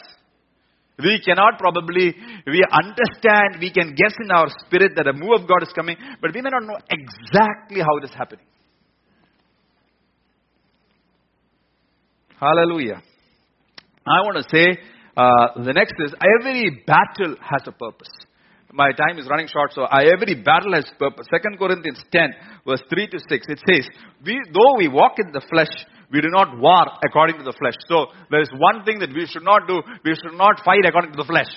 We 0.99 1.21
cannot 1.25 1.57
probably, 1.57 2.15
we 2.45 2.63
understand, 2.71 3.59
we 3.59 3.71
can 3.71 3.95
guess 3.95 4.13
in 4.23 4.31
our 4.31 4.47
spirit 4.65 4.93
that 4.95 5.07
a 5.07 5.13
move 5.13 5.41
of 5.41 5.47
God 5.47 5.63
is 5.63 5.73
coming, 5.73 5.97
but 6.21 6.33
we 6.33 6.41
may 6.41 6.49
not 6.49 6.63
know 6.63 6.77
exactly 6.89 7.81
how 7.81 7.97
it 7.97 8.05
is 8.05 8.11
happening. 8.15 8.45
Hallelujah. 12.39 13.01
I 14.05 14.21
want 14.21 14.37
to 14.37 14.49
say, 14.49 14.77
uh, 15.17 15.63
the 15.63 15.73
next 15.73 15.93
is 15.99 16.13
every 16.39 16.83
battle 16.85 17.35
has 17.39 17.61
a 17.67 17.71
purpose. 17.71 18.09
My 18.73 18.91
time 18.93 19.19
is 19.19 19.27
running 19.27 19.47
short, 19.47 19.73
so 19.73 19.83
I, 19.83 20.03
every 20.05 20.35
battle 20.35 20.73
has 20.73 20.85
purpose. 20.97 21.27
Second 21.29 21.59
Corinthians 21.59 21.99
10, 22.11 22.29
verse 22.65 22.81
3 22.89 23.07
to 23.07 23.19
6, 23.19 23.47
it 23.49 23.59
says, 23.67 23.87
we, 24.23 24.39
though 24.53 24.77
we 24.77 24.87
walk 24.87 25.19
in 25.19 25.31
the 25.33 25.41
flesh, 25.49 25.71
we 26.11 26.21
do 26.21 26.29
not 26.29 26.57
war 26.57 26.85
according 27.05 27.37
to 27.37 27.43
the 27.43 27.53
flesh. 27.53 27.75
So 27.87 28.07
there 28.29 28.41
is 28.41 28.49
one 28.55 28.83
thing 28.85 28.99
that 28.99 29.11
we 29.13 29.25
should 29.27 29.43
not 29.43 29.67
do. 29.67 29.81
We 30.05 30.15
should 30.15 30.37
not 30.37 30.63
fight 30.63 30.85
according 30.87 31.11
to 31.11 31.17
the 31.17 31.27
flesh. 31.27 31.51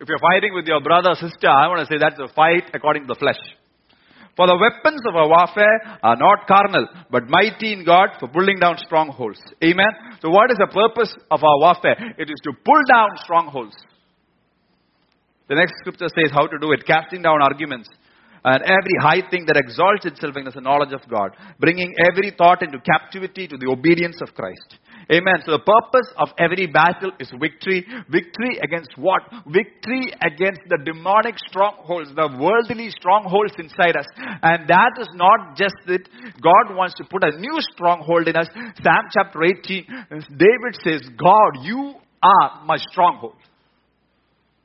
If 0.00 0.08
you're 0.08 0.18
fighting 0.18 0.52
with 0.52 0.66
your 0.66 0.82
brother 0.82 1.14
sister, 1.14 1.48
I 1.48 1.68
want 1.68 1.80
to 1.80 1.88
say 1.88 1.98
that's 1.98 2.20
a 2.20 2.32
fight 2.34 2.68
according 2.74 3.06
to 3.06 3.14
the 3.14 3.20
flesh. 3.20 3.40
For 4.36 4.46
the 4.46 4.58
weapons 4.58 5.00
of 5.06 5.14
our 5.14 5.28
warfare 5.28 5.78
are 6.02 6.16
not 6.16 6.48
carnal, 6.48 6.88
but 7.10 7.28
mighty 7.28 7.72
in 7.72 7.84
God 7.84 8.08
for 8.18 8.28
pulling 8.28 8.58
down 8.58 8.76
strongholds. 8.78 9.38
Amen. 9.62 10.18
So 10.20 10.28
what 10.28 10.50
is 10.50 10.58
the 10.58 10.66
purpose 10.66 11.14
of 11.30 11.44
our 11.44 11.58
warfare? 11.60 11.96
It 12.18 12.28
is 12.28 12.40
to 12.42 12.52
pull 12.64 12.82
down 12.90 13.10
strongholds. 13.22 13.76
The 15.48 15.56
next 15.56 15.74
scripture 15.80 16.08
says 16.08 16.32
how 16.32 16.46
to 16.46 16.58
do 16.58 16.72
it, 16.72 16.86
casting 16.86 17.22
down 17.22 17.42
arguments 17.42 17.88
and 18.44 18.62
every 18.62 18.96
high 19.00 19.28
thing 19.30 19.46
that 19.46 19.56
exalts 19.56 20.04
itself 20.04 20.36
against 20.36 20.54
the 20.54 20.60
knowledge 20.60 20.92
of 20.92 21.00
God, 21.08 21.32
bringing 21.58 21.94
every 22.04 22.30
thought 22.36 22.62
into 22.62 22.78
captivity 22.78 23.48
to 23.48 23.56
the 23.56 23.70
obedience 23.70 24.20
of 24.20 24.34
Christ. 24.34 24.78
Amen. 25.10 25.40
So 25.44 25.52
the 25.52 25.64
purpose 25.64 26.08
of 26.16 26.28
every 26.38 26.66
battle 26.66 27.12
is 27.18 27.32
victory. 27.40 27.84
Victory 28.08 28.60
against 28.62 28.96
what? 28.96 29.22
Victory 29.48 30.12
against 30.20 30.60
the 30.68 30.78
demonic 30.84 31.36
strongholds, 31.48 32.14
the 32.14 32.28
worldly 32.40 32.90
strongholds 32.90 33.52
inside 33.58 33.96
us. 33.96 34.06
And 34.16 34.68
that 34.68 34.92
is 35.00 35.08
not 35.14 35.56
just 35.56 35.76
that 35.86 36.08
God 36.40 36.76
wants 36.76 36.94
to 36.96 37.04
put 37.04 37.24
a 37.24 37.36
new 37.36 37.56
stronghold 37.72 38.28
in 38.28 38.36
us. 38.36 38.48
Psalm 38.80 39.04
chapter 39.12 39.44
18, 39.44 39.84
David 40.36 40.72
says, 40.84 41.00
God, 41.16 41.64
you 41.64 41.94
are 42.22 42.64
my 42.64 42.76
stronghold. 42.76 43.36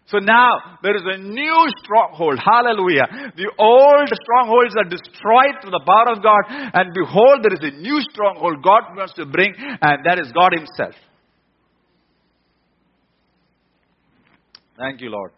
So 0.09 0.17
now 0.17 0.79
there 0.81 0.95
is 0.95 1.03
a 1.05 1.17
new 1.19 1.67
stronghold. 1.83 2.39
Hallelujah. 2.43 3.05
The 3.37 3.51
old 3.59 4.09
strongholds 4.09 4.75
are 4.75 4.89
destroyed 4.89 5.61
through 5.61 5.71
the 5.71 5.85
power 5.85 6.17
of 6.17 6.23
God. 6.23 6.41
And 6.49 6.89
behold, 6.93 7.45
there 7.45 7.53
is 7.53 7.61
a 7.61 7.77
new 7.77 8.01
stronghold 8.09 8.63
God 8.63 8.97
wants 8.97 9.13
to 9.13 9.25
bring, 9.27 9.53
and 9.57 10.03
that 10.05 10.17
is 10.19 10.31
God 10.31 10.53
Himself. 10.53 10.95
Thank 14.77 15.01
you, 15.01 15.09
Lord. 15.09 15.31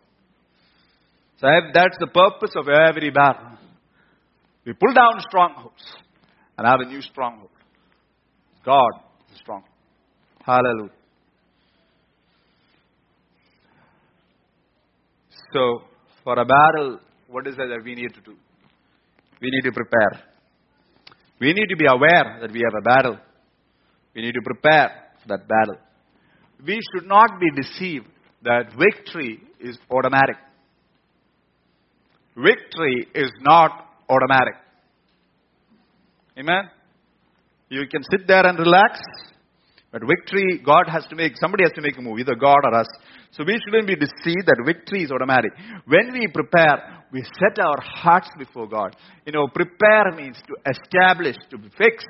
So 1.39 1.47
that's 1.73 1.97
the 1.99 2.07
purpose 2.07 2.51
of 2.55 2.69
every 2.69 3.09
battle. 3.09 3.57
We 4.65 4.73
pull 4.73 4.93
down 4.93 5.19
strongholds 5.27 5.83
and 6.57 6.65
have 6.67 6.79
a 6.79 6.85
new 6.85 7.01
stronghold. 7.01 7.49
God 8.63 8.91
is 9.33 9.39
strong. 9.39 9.63
Hallelujah. 10.45 10.91
So, 15.53 15.81
for 16.23 16.39
a 16.39 16.45
battle, 16.45 16.99
what 17.27 17.47
is 17.47 17.55
it 17.55 17.67
that 17.67 17.81
we 17.83 17.95
need 17.95 18.13
to 18.13 18.21
do? 18.21 18.35
We 19.41 19.49
need 19.49 19.63
to 19.63 19.71
prepare. 19.71 20.21
We 21.39 21.53
need 21.53 21.67
to 21.69 21.75
be 21.75 21.85
aware 21.87 22.39
that 22.41 22.51
we 22.51 22.61
have 22.63 22.73
a 22.77 22.81
battle. 22.81 23.17
We 24.15 24.21
need 24.21 24.33
to 24.33 24.41
prepare 24.43 24.91
for 25.21 25.29
that 25.29 25.47
battle. 25.47 25.81
We 26.65 26.79
should 26.93 27.07
not 27.07 27.39
be 27.39 27.49
deceived 27.61 28.05
that 28.43 28.71
victory 28.77 29.41
is 29.59 29.77
automatic. 29.89 30.35
Victory 32.35 33.07
is 33.13 33.31
not 33.41 33.71
automatic. 34.09 34.55
Amen? 36.37 36.69
You 37.69 37.87
can 37.91 38.01
sit 38.11 38.27
there 38.27 38.45
and 38.45 38.57
relax, 38.57 38.99
but 39.91 40.01
victory, 40.07 40.61
God 40.65 40.85
has 40.87 41.05
to 41.07 41.15
make, 41.15 41.33
somebody 41.35 41.63
has 41.63 41.73
to 41.73 41.81
make 41.81 41.97
a 41.97 42.01
move, 42.01 42.19
either 42.19 42.35
God 42.35 42.59
or 42.63 42.79
us. 42.79 42.87
So 43.31 43.43
we 43.45 43.59
shouldn't 43.65 43.87
be 43.87 43.95
deceived 43.95 44.45
that 44.45 44.63
victory 44.65 45.03
is 45.03 45.11
automatic. 45.11 45.51
When 45.85 46.13
we 46.13 46.27
prepare, 46.27 47.03
we 47.11 47.23
set 47.23 47.59
our 47.59 47.81
hearts 47.81 48.29
before 48.37 48.67
God. 48.67 48.95
You 49.25 49.33
know, 49.33 49.47
prepare 49.47 50.11
means 50.15 50.37
to 50.47 50.55
establish, 50.71 51.35
to 51.49 51.57
fix. 51.77 52.05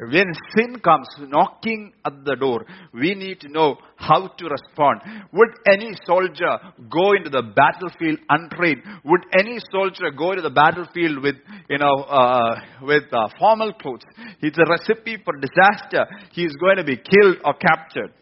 When 0.00 0.32
sin 0.56 0.78
comes 0.78 1.08
knocking 1.18 1.92
at 2.04 2.24
the 2.24 2.36
door, 2.36 2.64
we 2.94 3.16
need 3.16 3.40
to 3.40 3.48
know 3.48 3.78
how 3.96 4.28
to 4.28 4.44
respond. 4.46 5.00
Would 5.32 5.48
any 5.66 5.90
soldier 6.06 6.56
go 6.88 7.14
into 7.14 7.30
the 7.30 7.42
battlefield 7.42 8.20
untrained? 8.28 8.82
Would 9.04 9.22
any 9.36 9.58
soldier 9.72 10.12
go 10.16 10.30
into 10.30 10.42
the 10.42 10.50
battlefield 10.50 11.20
with, 11.20 11.34
you 11.68 11.78
know, 11.78 11.94
uh, 12.04 12.60
with 12.82 13.12
uh, 13.12 13.26
formal 13.40 13.72
clothes? 13.72 14.04
It's 14.40 14.56
a 14.56 14.70
recipe 14.70 15.16
for 15.24 15.34
disaster. 15.34 16.06
He 16.30 16.44
is 16.44 16.54
going 16.60 16.76
to 16.76 16.84
be 16.84 16.96
killed 16.96 17.38
or 17.44 17.54
captured. 17.54 18.12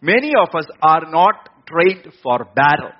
Many 0.00 0.32
of 0.40 0.54
us 0.54 0.66
are 0.80 1.10
not 1.10 1.50
trained 1.66 2.14
for 2.22 2.46
battle. 2.54 2.92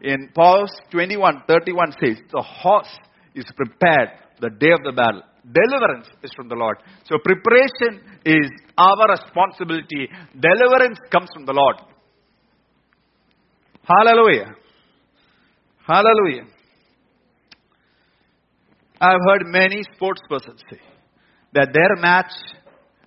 In 0.00 0.30
Proverbs 0.34 0.72
21:31 0.92 1.92
says, 2.00 2.20
"The 2.32 2.42
horse 2.42 2.98
is 3.34 3.44
prepared 3.54 4.10
the 4.40 4.50
day 4.50 4.72
of 4.72 4.82
the 4.82 4.92
battle." 4.92 5.22
Deliverance 5.52 6.08
is 6.22 6.32
from 6.34 6.48
the 6.48 6.56
Lord. 6.56 6.78
So 7.04 7.18
preparation 7.22 8.00
is 8.24 8.50
our 8.76 9.08
responsibility. 9.10 10.08
Deliverance 10.38 10.98
comes 11.10 11.28
from 11.34 11.46
the 11.46 11.52
Lord. 11.52 11.76
Hallelujah. 13.84 14.54
Hallelujah. 15.86 16.46
I've 19.00 19.20
heard 19.28 19.42
many 19.46 19.82
sports 19.94 20.20
persons 20.28 20.60
say 20.68 20.80
that 21.52 21.68
their 21.72 22.00
match 22.00 22.32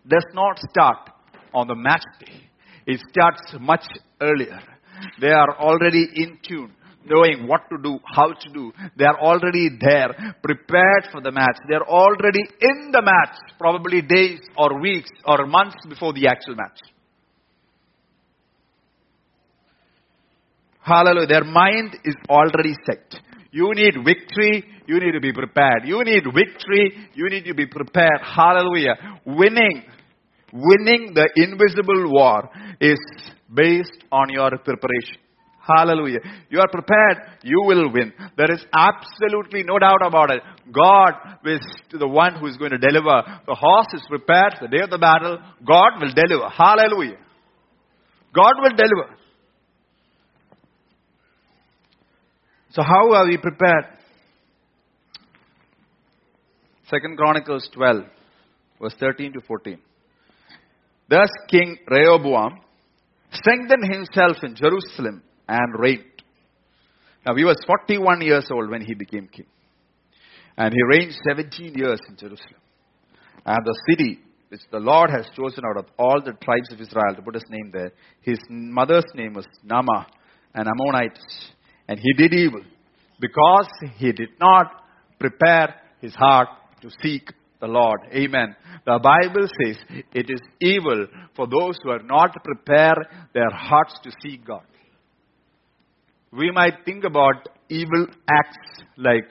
does 0.08 0.26
not 0.34 0.58
start 0.70 1.10
on 1.54 1.68
the 1.68 1.76
match 1.76 2.04
day. 2.26 2.50
It 2.86 3.02
starts 3.10 3.42
much 3.60 3.84
earlier. 4.22 4.60
They 5.20 5.32
are 5.32 5.58
already 5.58 6.08
in 6.16 6.40
tune 6.48 6.74
knowing 7.06 7.48
what 7.48 7.62
to 7.70 7.78
do, 7.82 8.00
how 8.06 8.34
to 8.34 8.50
do. 8.54 8.72
They 8.98 9.06
are 9.06 9.20
already 9.20 9.70
there, 9.80 10.36
prepared 10.44 11.08
for 11.12 11.22
the 11.22 11.32
match. 11.32 11.58
They 11.68 11.76
are 11.76 11.88
already 11.88 12.42
in 12.62 12.92
the 12.92 13.02
match, 13.02 13.38
probably 13.58 14.02
days 14.02 14.40
or 14.58 14.80
weeks 14.82 15.10
or 15.26 15.46
months 15.48 15.78
before 15.88 16.14
the 16.14 16.28
actual 16.28 16.56
match. 16.56 16.80
Hallelujah. 20.82 21.28
Their 21.28 21.44
mind 21.44 21.98
is 22.04 22.16
already 22.30 22.74
set. 22.86 23.22
You 23.52 23.72
need 23.74 23.94
victory, 24.06 24.64
you 24.88 25.00
need 25.00 25.12
to 25.14 25.20
be 25.20 25.34
prepared. 25.34 25.84
You 25.86 26.04
need 26.04 26.24
victory, 26.24 27.10
you 27.16 27.30
need 27.30 27.46
to 27.46 27.54
be 27.54 27.66
prepared. 27.66 28.22
Hallelujah. 28.22 28.96
Winning, 29.26 29.84
winning 30.54 31.14
the 31.14 31.30
invisible 31.36 32.12
war 32.12 32.50
is 32.80 33.00
based 33.54 34.04
on 34.12 34.30
your 34.30 34.52
preparation. 34.58 35.18
Hallelujah. 35.78 36.20
You 36.50 36.60
are 36.60 36.68
prepared, 36.70 37.18
you 37.44 37.62
will 37.66 37.92
win. 37.92 38.14
There 38.38 38.52
is 38.52 38.66
absolutely 38.74 39.64
no 39.64 39.78
doubt 39.80 40.06
about 40.06 40.32
it. 40.32 40.42
God 40.72 41.14
is 41.46 41.62
the 41.92 42.08
one 42.08 42.36
who 42.40 42.48
is 42.48 42.58
going 42.58 42.72
to 42.72 42.78
deliver. 42.78 43.22
The 43.46 43.56
horse 43.56 43.88
is 43.94 44.04
prepared. 44.08 44.56
The 44.62 44.68
day 44.68 44.84
of 44.84 44.90
the 44.90 44.98
battle, 44.98 45.38
God 45.66 46.02
will 46.02 46.14
deliver. 46.14 46.50
Hallelujah. 46.50 47.18
God 48.34 48.54
will 48.62 48.76
deliver. 48.76 49.16
So 52.72 52.84
how 52.84 53.14
are 53.14 53.28
we 53.28 53.38
prepared? 53.38 53.86
Second 56.90 57.18
Chronicles 57.18 57.70
12, 57.74 58.04
verse 58.82 58.96
13 59.00 59.34
to 59.34 59.42
14. 59.42 59.80
Thus 61.10 61.30
King 61.50 61.78
Rehoboam 61.88 62.60
strengthened 63.32 63.92
himself 63.92 64.38
in 64.44 64.56
Jerusalem 64.56 65.24
and 65.50 65.80
reigned. 65.80 66.04
Now 67.26 67.36
he 67.36 67.44
was 67.44 67.58
41 67.66 68.22
years 68.22 68.46
old 68.52 68.70
when 68.70 68.82
he 68.82 68.94
became 68.94 69.28
king. 69.28 69.48
And 70.58 70.74
he 70.74 70.80
reigned 70.84 71.14
17 71.28 71.74
years 71.74 72.00
in 72.08 72.16
Jerusalem. 72.16 72.62
And 73.46 73.66
the 73.66 73.78
city 73.90 74.20
which 74.50 74.62
the 74.72 74.80
Lord 74.80 75.10
has 75.10 75.26
chosen 75.36 75.64
out 75.66 75.78
of 75.78 75.86
all 75.98 76.22
the 76.24 76.34
tribes 76.44 76.72
of 76.72 76.80
Israel 76.80 77.16
to 77.16 77.22
put 77.22 77.36
his 77.36 77.46
name 77.50 77.72
there, 77.74 77.92
his 78.22 78.40
mother's 78.50 79.06
name 79.16 79.34
was 79.34 79.46
Naamah, 79.66 80.06
an 80.54 80.68
Ammonite. 80.68 81.20
And 81.88 82.00
he 82.00 82.14
did 82.14 82.34
evil 82.34 82.62
because 83.20 83.68
he 83.98 84.12
did 84.12 84.30
not 84.40 84.84
prepare 85.20 85.76
his 86.02 86.14
heart 86.16 86.50
to 86.82 86.90
seek 87.02 87.32
the 87.60 87.68
Lord. 87.68 88.02
Amen. 88.14 88.56
The 88.86 89.00
Bible 89.02 89.48
says 89.62 89.78
it 90.14 90.30
is 90.30 90.42
evil 90.62 91.08
for 91.36 91.48
those 91.48 91.78
who 91.84 91.90
are 91.90 92.04
not 92.04 92.36
prepared 92.44 93.06
their 93.34 93.50
hearts 93.52 94.00
to 94.04 94.12
seek 94.24 94.46
God. 94.46 94.64
We 96.32 96.52
might 96.52 96.86
think 96.86 97.04
about 97.04 97.50
evil 97.70 98.08
acts 98.30 98.84
like 98.98 99.30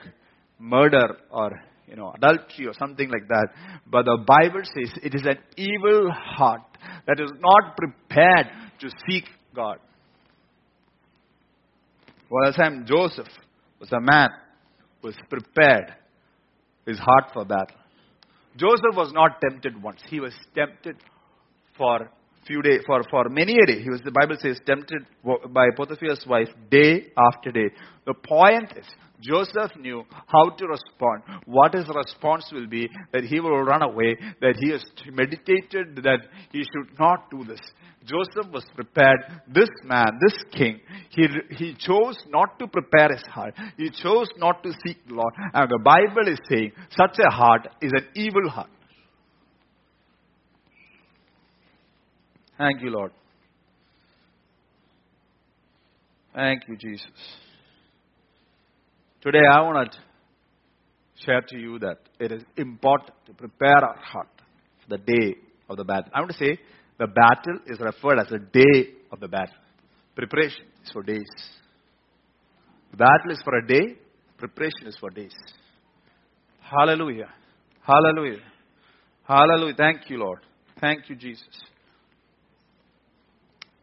murder 0.59 1.17
or 1.31 1.51
you 1.87 1.95
know 1.95 2.13
adultery 2.15 2.67
or 2.67 2.73
something 2.73 3.09
like 3.09 3.27
that, 3.29 3.47
but 3.87 4.05
the 4.05 4.17
Bible 4.25 4.61
says 4.63 4.91
it 5.01 5.15
is 5.15 5.25
an 5.25 5.37
evil 5.57 6.11
heart 6.11 6.61
that 7.07 7.19
is 7.19 7.31
not 7.39 7.77
prepared 7.77 8.47
to 8.79 8.89
seek 9.07 9.25
God. 9.55 9.77
For 12.27 12.51
time 12.51 12.85
Joseph 12.85 13.27
was 13.79 13.91
a 13.91 13.99
man 13.99 14.29
who 15.01 15.07
was 15.07 15.15
prepared 15.29 15.95
his 16.85 16.99
heart 16.99 17.31
for 17.33 17.45
battle. 17.45 17.77
Joseph 18.55 18.95
was 18.95 19.11
not 19.13 19.39
tempted 19.41 19.81
once. 19.81 20.01
He 20.09 20.19
was 20.19 20.33
tempted 20.53 20.97
for 21.77 22.09
few 22.49 22.61
days, 22.63 22.81
for, 22.85 23.01
for 23.11 23.29
many 23.29 23.55
a 23.61 23.65
day. 23.65 23.81
He 23.81 23.89
was, 23.89 24.01
the 24.03 24.11
Bible 24.11 24.35
says, 24.41 24.59
tempted 24.65 25.05
by 25.53 25.67
Potiphar's 25.77 26.25
wife 26.27 26.49
day 26.71 27.13
after 27.15 27.51
day. 27.51 27.69
The 28.05 28.15
point 28.15 28.73
is, 28.75 28.85
Joseph 29.21 29.75
knew 29.79 30.03
how 30.27 30.49
to 30.49 30.65
respond, 30.65 31.23
what 31.45 31.73
his 31.73 31.85
response 31.93 32.49
will 32.51 32.67
be, 32.67 32.89
that 33.13 33.23
he 33.23 33.39
will 33.39 33.61
run 33.63 33.83
away, 33.83 34.17
that 34.41 34.55
he 34.59 34.71
has 34.71 34.83
meditated 35.11 35.97
that 36.03 36.21
he 36.51 36.59
should 36.59 36.97
not 36.97 37.29
do 37.29 37.43
this. 37.43 37.59
Joseph 38.05 38.51
was 38.51 38.63
prepared. 38.75 39.19
This 39.47 39.69
man, 39.83 40.17
this 40.25 40.37
king, 40.57 40.79
he, 41.09 41.27
he 41.51 41.75
chose 41.77 42.17
not 42.29 42.57
to 42.59 42.67
prepare 42.67 43.09
his 43.09 43.23
heart. 43.27 43.53
He 43.77 43.89
chose 43.89 44.29
not 44.37 44.63
to 44.63 44.71
seek 44.85 45.05
the 45.07 45.15
Lord. 45.15 45.33
And 45.53 45.69
the 45.69 45.81
Bible 45.83 46.31
is 46.31 46.39
saying 46.49 46.71
such 46.89 47.19
a 47.19 47.31
heart 47.31 47.67
is 47.81 47.91
an 47.93 48.07
evil 48.15 48.49
heart. 48.49 48.69
Thank 52.59 52.81
you, 52.81 52.89
Lord. 52.89 53.13
Thank 56.35 56.67
you, 56.67 56.75
Jesus. 56.75 57.07
Today 59.21 59.43
I 59.49 59.61
want 59.61 59.93
to 59.93 59.97
share 61.25 61.41
to 61.41 61.57
you 61.57 61.79
that 61.79 61.99
it 62.19 62.33
is 62.33 62.43
important 62.57 63.13
to 63.27 63.33
prepare 63.33 63.77
our 63.77 63.95
heart 63.97 64.27
for 64.83 64.97
the 64.97 64.97
day 64.97 65.35
of 65.69 65.77
the 65.77 65.85
battle. 65.85 66.11
I 66.13 66.19
want 66.19 66.31
to 66.31 66.37
say 66.37 66.59
the 66.97 67.07
battle 67.07 67.59
is 67.65 67.79
referred 67.79 68.19
as 68.19 68.27
the 68.27 68.39
day 68.39 68.89
of 69.09 69.21
the 69.21 69.29
battle. 69.29 69.55
Preparation 70.17 70.65
is 70.83 70.91
for 70.91 71.01
days. 71.01 71.29
Battle 72.91 73.31
is 73.31 73.41
for 73.41 73.57
a 73.57 73.65
day, 73.65 73.95
preparation 74.37 74.87
is 74.87 74.97
for 74.99 75.09
days. 75.09 75.35
Hallelujah. 76.59 77.29
Hallelujah. 77.81 78.41
Hallelujah. 79.25 79.75
Thank 79.77 80.09
you, 80.09 80.17
Lord. 80.17 80.39
Thank 80.81 81.09
you, 81.09 81.15
Jesus. 81.15 81.47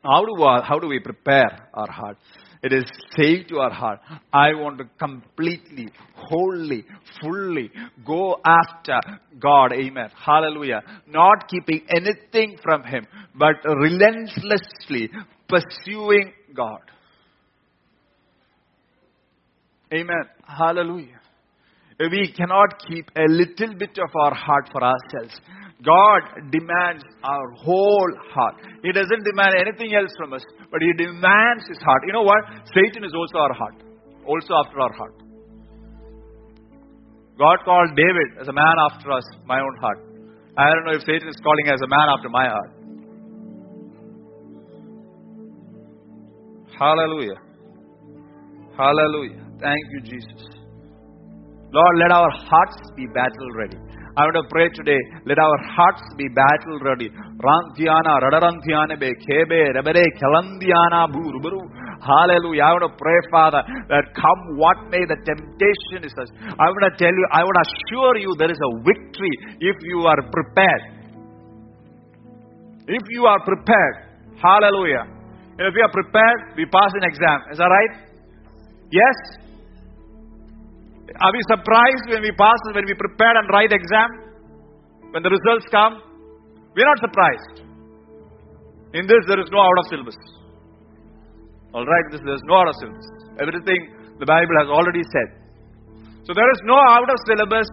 How 0.06 0.24
do, 0.24 0.34
we, 0.34 0.46
how 0.62 0.78
do 0.78 0.86
we 0.86 1.00
prepare 1.00 1.68
our 1.74 1.90
heart? 1.90 2.16
It 2.62 2.72
is 2.72 2.84
saying 3.16 3.46
to 3.48 3.58
our 3.58 3.72
heart, 3.72 4.00
I 4.32 4.54
want 4.54 4.78
to 4.78 4.84
completely, 4.98 5.88
wholly, 6.14 6.84
fully 7.20 7.70
go 8.04 8.38
after 8.44 9.00
God. 9.40 9.72
Amen. 9.72 10.10
Hallelujah. 10.16 10.82
Not 11.08 11.48
keeping 11.48 11.86
anything 11.88 12.56
from 12.62 12.84
Him, 12.84 13.06
but 13.34 13.56
relentlessly 13.64 15.10
pursuing 15.48 16.32
God. 16.54 16.82
Amen. 19.92 20.24
Hallelujah. 20.46 21.20
We 21.98 22.32
cannot 22.36 22.78
keep 22.86 23.08
a 23.16 23.24
little 23.28 23.74
bit 23.78 23.96
of 23.96 24.10
our 24.20 24.34
heart 24.34 24.68
for 24.70 24.84
ourselves. 24.84 25.40
God 25.82 26.50
demands 26.50 27.04
our 27.24 27.50
whole 27.52 28.12
heart. 28.32 28.54
He 28.82 28.92
doesn't 28.92 29.24
demand 29.24 29.54
anything 29.60 29.94
else 29.94 30.12
from 30.18 30.32
us, 30.34 30.42
but 30.70 30.80
He 30.82 30.92
demands 30.92 31.64
His 31.68 31.78
heart. 31.78 32.02
You 32.06 32.12
know 32.12 32.22
what? 32.22 32.44
Satan 32.74 33.04
is 33.04 33.12
also 33.14 33.38
our 33.38 33.54
heart, 33.54 33.82
also 34.26 34.54
after 34.64 34.80
our 34.80 34.92
heart. 34.92 35.14
God 37.38 37.58
called 37.64 37.96
David 37.96 38.40
as 38.40 38.48
a 38.48 38.52
man 38.52 38.74
after 38.90 39.12
us, 39.12 39.24
my 39.46 39.60
own 39.60 39.76
heart. 39.80 39.98
I 40.56 40.72
don't 40.72 40.84
know 40.86 40.96
if 40.96 41.02
Satan 41.02 41.28
is 41.28 41.36
calling 41.42 41.68
as 41.68 41.80
a 41.82 41.88
man 41.88 42.08
after 42.16 42.28
my 42.28 42.48
heart. 42.48 42.70
Hallelujah. 46.78 47.40
Hallelujah. 48.76 49.44
Thank 49.60 49.84
you, 49.92 50.00
Jesus. 50.02 50.55
Lord, 51.72 51.94
let 51.98 52.12
our 52.12 52.30
hearts 52.30 52.78
be 52.96 53.06
battle 53.06 53.50
ready. 53.58 53.76
I 54.16 54.24
want 54.24 54.40
to 54.40 54.48
pray 54.48 54.72
today, 54.72 54.96
let 55.26 55.36
our 55.36 55.58
hearts 55.76 56.00
be 56.16 56.24
battle 56.32 56.80
ready. 56.80 57.12
Rantiana, 57.36 58.16
Radarantiana, 58.24 58.96
be 58.98 59.12
Kebe, 59.12 59.76
Rebere, 59.76 60.04
Kalandiana, 60.16 61.12
Buru, 61.12 61.36
Hallelujah. 62.00 62.64
I 62.64 62.70
want 62.80 62.84
to 62.88 62.94
pray, 62.96 63.18
Father, 63.30 63.60
that 63.92 64.04
come 64.16 64.56
what 64.56 64.88
may 64.88 65.04
the 65.04 65.20
temptation 65.20 66.00
is 66.00 66.16
us. 66.16 66.32
I 66.40 66.64
want 66.72 66.84
to 66.88 66.96
tell 66.96 67.12
you, 67.12 67.26
I 67.32 67.44
want 67.44 67.56
to 67.60 67.64
assure 67.68 68.16
you 68.16 68.32
there 68.38 68.50
is 68.50 68.56
a 68.56 68.70
victory 68.80 69.34
if 69.60 69.76
you 69.84 70.08
are 70.08 70.20
prepared. 70.32 70.82
If 72.88 73.02
you 73.10 73.26
are 73.26 73.40
prepared. 73.44 73.96
Hallelujah. 74.40 75.12
If 75.58 75.74
we 75.74 75.80
are 75.84 75.92
prepared, 75.92 76.56
we 76.56 76.64
pass 76.66 76.92
an 76.94 77.04
exam. 77.04 77.52
Is 77.52 77.58
that 77.58 77.68
right? 77.68 77.92
Yes? 78.92 79.45
Are 81.20 81.32
we 81.32 81.40
surprised 81.48 82.06
when 82.12 82.22
we 82.22 82.32
pass, 82.36 82.60
when 82.74 82.84
we 82.84 82.94
prepare 82.94 83.36
and 83.36 83.48
write 83.48 83.72
exam? 83.72 84.08
When 85.12 85.22
the 85.22 85.30
results 85.30 85.66
come? 85.72 86.02
We're 86.76 86.84
not 86.84 87.00
surprised. 87.00 87.56
In 88.92 89.06
this, 89.06 89.22
there 89.26 89.40
is 89.40 89.48
no 89.50 89.60
out 89.60 89.78
of 89.80 89.86
syllabus. 89.88 90.18
Alright, 91.72 92.06
this 92.10 92.20
there's 92.24 92.44
no 92.44 92.54
out 92.56 92.68
of 92.68 92.76
syllabus. 92.80 93.08
Everything 93.40 93.80
the 94.18 94.26
Bible 94.26 94.56
has 94.60 94.68
already 94.68 95.02
said. 95.12 95.28
So 96.24 96.32
there 96.34 96.50
is 96.50 96.60
no 96.64 96.76
out 96.76 97.08
of 97.08 97.16
syllabus. 97.26 97.68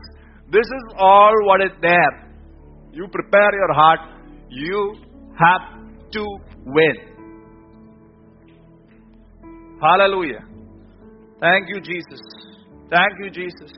This 0.52 0.68
is 0.68 0.84
all 0.98 1.34
what 1.46 1.62
is 1.62 1.72
there. 1.82 2.14
You 2.92 3.08
prepare 3.12 3.52
your 3.54 3.74
heart. 3.74 4.00
You 4.50 4.96
have 5.40 6.12
to 6.12 6.24
win. 6.66 6.96
Hallelujah. 9.82 10.46
Thank 11.40 11.68
you, 11.70 11.82
Jesus. 11.82 12.22
Thank 12.94 13.26
you, 13.26 13.30
Jesus. 13.34 13.74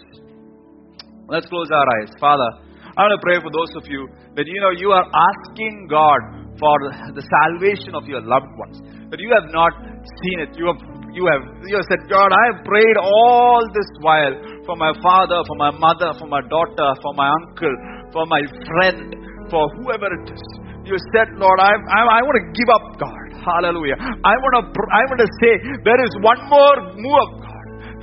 Let's 1.32 1.48
close 1.48 1.72
our 1.72 1.88
eyes. 2.04 2.12
Father, 2.20 2.68
I 3.00 3.08
want 3.08 3.16
to 3.16 3.24
pray 3.24 3.40
for 3.40 3.48
those 3.48 3.72
of 3.80 3.88
you 3.88 4.12
that 4.36 4.44
you 4.44 4.60
know 4.60 4.76
you 4.76 4.92
are 4.92 5.08
asking 5.08 5.88
God 5.88 6.52
for 6.60 6.76
the 7.16 7.24
salvation 7.24 7.96
of 7.96 8.04
your 8.12 8.20
loved 8.20 8.52
ones. 8.60 8.84
That 9.16 9.24
you 9.24 9.32
have 9.32 9.48
not 9.56 9.72
seen 10.04 10.44
it. 10.44 10.52
You 10.60 10.68
have 10.68 10.80
you 11.16 11.24
have 11.32 11.44
you 11.64 11.80
have 11.80 11.88
said, 11.88 12.04
God, 12.12 12.28
I 12.28 12.44
have 12.52 12.68
prayed 12.68 13.00
all 13.00 13.64
this 13.72 13.88
while 14.04 14.36
for 14.68 14.76
my 14.76 14.92
father, 15.00 15.40
for 15.48 15.56
my 15.64 15.72
mother, 15.72 16.12
for 16.20 16.28
my 16.28 16.44
daughter, 16.52 16.92
for 17.00 17.16
my 17.16 17.32
uncle, 17.32 17.72
for 18.12 18.28
my 18.28 18.44
friend, 18.68 19.16
for 19.48 19.64
whoever 19.80 20.12
it 20.12 20.28
is. 20.28 20.44
You 20.84 21.00
said, 21.16 21.40
Lord, 21.40 21.64
I, 21.64 21.72
I, 21.72 22.20
I 22.20 22.22
want 22.22 22.36
to 22.36 22.46
give 22.52 22.68
up, 22.68 22.86
God. 23.00 23.32
Hallelujah. 23.32 23.96
I 23.96 24.36
want 24.44 24.54
to 24.60 24.64
I 24.92 25.02
want 25.08 25.24
to 25.24 25.30
say 25.40 25.52
there 25.88 26.04
is 26.04 26.12
one 26.20 26.44
more 26.52 27.00
move 27.00 27.16
of. 27.24 27.45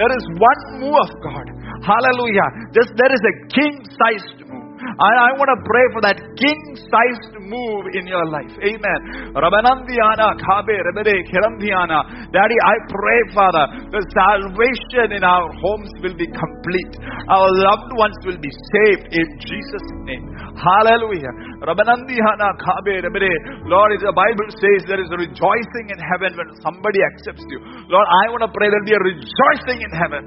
There 0.02 0.18
is 0.18 0.26
one 0.34 0.82
move 0.82 0.98
of 0.98 1.14
God. 1.22 1.46
Hallelujah. 1.86 2.74
Just 2.74 2.90
there 2.98 3.12
is 3.14 3.22
a 3.22 3.34
king-sized 3.54 4.50
move. 4.50 4.61
I, 4.82 5.10
I 5.28 5.38
want 5.38 5.50
to 5.50 5.58
pray 5.62 5.86
for 5.94 6.00
that 6.02 6.18
king-sized 6.34 7.34
move 7.38 7.84
in 7.94 8.04
your 8.06 8.26
life. 8.26 8.50
Amen. 8.58 9.00
Kabe, 9.32 10.74
Rebere. 10.74 11.16
Daddy, 12.32 12.58
I 12.58 12.74
pray, 12.90 13.20
Father, 13.34 13.64
the 13.94 14.02
salvation 14.10 15.16
in 15.16 15.22
our 15.22 15.46
homes 15.62 15.90
will 16.02 16.16
be 16.18 16.26
complete. 16.26 16.92
Our 17.30 17.48
loved 17.70 17.92
ones 17.94 18.18
will 18.26 18.40
be 18.42 18.50
saved 18.50 19.06
in 19.14 19.26
Jesus' 19.38 19.88
name. 20.08 20.26
Hallelujah. 20.58 21.32
Kabe, 21.62 22.94
Rebere. 23.06 23.34
Lord, 23.66 23.92
the 24.00 24.12
Bible 24.12 24.48
says 24.58 24.84
there 24.88 25.00
is 25.00 25.10
a 25.10 25.18
rejoicing 25.18 25.86
in 25.90 25.98
heaven 25.98 26.36
when 26.36 26.48
somebody 26.62 26.98
accepts 27.14 27.44
you. 27.48 27.60
Lord, 27.88 28.06
I 28.08 28.30
want 28.34 28.42
to 28.44 28.52
pray 28.52 28.68
there 28.68 28.80
will 28.80 28.90
be 28.90 28.96
a 28.98 29.04
rejoicing 29.04 29.80
in 29.82 29.92
heaven. 29.94 30.24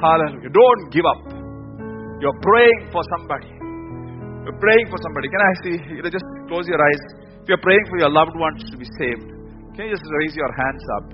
Hallelujah. 0.00 0.50
Don't 0.50 0.90
give 0.90 1.06
up. 1.06 1.43
You're 2.22 2.38
praying 2.42 2.94
for 2.94 3.02
somebody. 3.16 3.50
You're 4.44 4.60
praying 4.60 4.86
for 4.92 4.98
somebody. 5.02 5.26
Can 5.32 5.42
I 5.42 5.52
see? 5.64 5.76
You 5.98 6.02
know, 6.04 6.12
just 6.12 6.28
close 6.46 6.68
your 6.68 6.78
eyes. 6.78 7.02
If 7.42 7.48
you're 7.48 7.64
praying 7.64 7.84
for 7.90 7.98
your 7.98 8.12
loved 8.12 8.36
ones 8.36 8.62
to 8.70 8.76
be 8.76 8.86
saved, 9.00 9.28
can 9.74 9.88
you 9.88 9.92
just 9.92 10.06
raise 10.22 10.34
your 10.36 10.52
hands 10.54 10.84
up? 11.00 11.04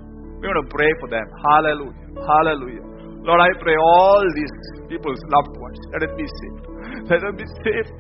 We 0.41 0.49
want 0.49 0.61
to 0.63 0.69
pray 0.73 0.91
for 1.01 1.09
them. 1.09 1.27
Hallelujah. 1.43 1.97
Hallelujah. 2.17 2.85
Lord, 3.21 3.41
I 3.41 3.51
pray 3.61 3.77
all 3.77 4.25
these 4.35 4.55
people's 4.89 5.21
loved 5.29 5.55
ones, 5.61 5.79
let 5.93 6.01
them 6.01 6.17
be 6.17 6.25
saved. 6.25 6.65
Let 7.11 7.21
them 7.21 7.37
be 7.37 7.47
saved. 7.63 7.93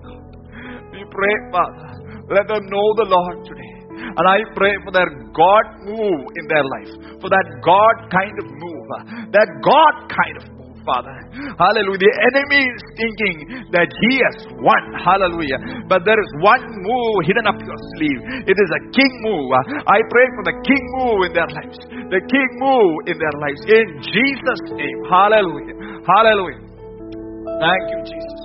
We 0.92 1.04
pray, 1.06 1.34
Father. 1.52 1.88
Let 2.32 2.48
them 2.48 2.64
know 2.66 2.86
the 2.96 3.06
Lord 3.08 3.44
today. 3.44 3.74
And 3.90 4.24
I 4.26 4.40
pray 4.56 4.74
for 4.84 4.92
that 4.92 5.08
God 5.36 5.64
move 5.84 6.20
in 6.34 6.44
their 6.48 6.64
life. 6.64 7.20
For 7.20 7.28
that 7.28 7.46
God 7.62 7.94
kind 8.10 8.34
of 8.40 8.46
move. 8.48 8.86
That 9.30 9.48
God 9.62 9.94
kind 10.08 10.36
of. 10.40 10.59
Father. 10.90 11.14
Hallelujah. 11.54 12.02
The 12.02 12.14
enemy 12.34 12.62
is 12.66 12.82
thinking 12.98 13.36
that 13.70 13.86
he 13.86 14.12
has 14.26 14.36
won. 14.58 14.82
Hallelujah. 14.98 15.86
But 15.86 16.02
there 16.02 16.18
is 16.18 16.30
one 16.42 16.66
move 16.82 17.14
hidden 17.30 17.46
up 17.46 17.58
your 17.62 17.80
sleeve. 17.94 18.20
It 18.50 18.58
is 18.58 18.70
a 18.74 18.82
king 18.90 19.12
move. 19.22 19.54
I 19.86 19.98
pray 20.10 20.26
for 20.34 20.44
the 20.50 20.56
king 20.66 20.82
move 20.98 21.30
in 21.30 21.32
their 21.38 21.50
lives. 21.50 21.78
The 21.86 22.22
king 22.26 22.50
move 22.58 22.92
in 23.06 23.16
their 23.22 23.36
lives. 23.38 23.60
In 23.70 23.86
Jesus' 24.02 24.64
name. 24.74 24.98
Hallelujah. 25.06 26.02
Hallelujah. 26.02 26.62
Thank 27.62 27.84
you, 27.94 28.00
Jesus. 28.08 28.40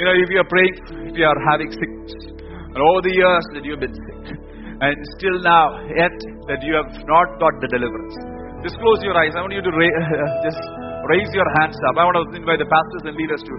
You 0.00 0.04
know, 0.04 0.16
if 0.16 0.28
you 0.30 0.38
are 0.40 0.48
praying, 0.48 0.76
if 1.08 1.14
you 1.16 1.24
are 1.24 1.40
having 1.50 1.72
sickness, 1.72 2.12
and 2.36 2.80
all 2.80 3.00
the 3.00 3.12
years 3.12 3.44
that 3.56 3.64
you 3.64 3.72
have 3.74 3.80
been 3.80 3.96
sick, 3.96 4.38
and 4.76 4.96
still 5.16 5.40
now, 5.40 5.80
yet 5.88 6.12
that 6.52 6.60
you 6.60 6.76
have 6.76 6.92
not 7.08 7.28
got 7.40 7.56
the 7.64 7.68
deliverance, 7.72 8.12
just 8.60 8.76
close 8.76 9.00
your 9.00 9.16
eyes. 9.16 9.32
I 9.32 9.40
want 9.40 9.56
you 9.56 9.64
to 9.64 9.72
ra- 9.72 10.04
just 10.46 10.60
raise 11.08 11.30
your 11.32 11.46
hands 11.62 11.78
up. 11.90 11.94
I 11.98 12.04
want 12.04 12.18
to 12.18 12.36
invite 12.36 12.58
the 12.58 12.68
pastors 12.68 13.04
and 13.10 13.14
leaders 13.14 13.42
to 13.42 13.54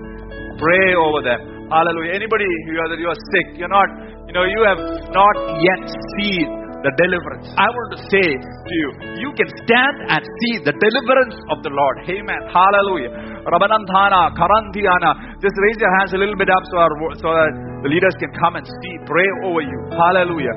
pray 0.60 0.96
over 0.96 1.24
them. 1.24 1.72
Hallelujah. 1.72 2.16
Anybody 2.16 2.48
that 2.48 3.00
you 3.00 3.08
are 3.08 3.22
sick, 3.36 3.60
you're 3.60 3.72
not, 3.72 3.88
you 4.28 4.34
know, 4.34 4.44
you 4.48 4.62
have 4.68 4.82
not 5.12 5.36
yet 5.60 5.84
seen 6.20 6.67
the 6.86 6.92
deliverance. 6.94 7.50
I 7.58 7.68
want 7.74 7.90
to 7.98 8.00
say 8.06 8.28
to 8.38 8.74
you, 8.74 8.90
you 9.26 9.30
can 9.34 9.50
stand 9.66 9.96
and 10.14 10.22
see 10.22 10.54
the 10.62 10.74
deliverance 10.78 11.38
of 11.50 11.66
the 11.66 11.74
Lord. 11.74 12.06
Amen. 12.06 12.42
Hallelujah. 12.54 13.10
Rabanandhana, 13.50 14.38
Karandhyana. 14.38 15.42
Just 15.42 15.58
raise 15.58 15.80
your 15.82 15.94
hands 15.98 16.14
a 16.14 16.20
little 16.22 16.38
bit 16.38 16.50
up 16.54 16.62
so, 16.70 16.78
our, 16.78 16.94
so 17.18 17.34
that 17.34 17.52
the 17.82 17.90
leaders 17.90 18.14
can 18.22 18.30
come 18.38 18.58
and 18.62 18.66
see, 18.66 18.94
pray 19.10 19.26
over 19.46 19.62
you. 19.66 19.80
Hallelujah. 19.94 20.54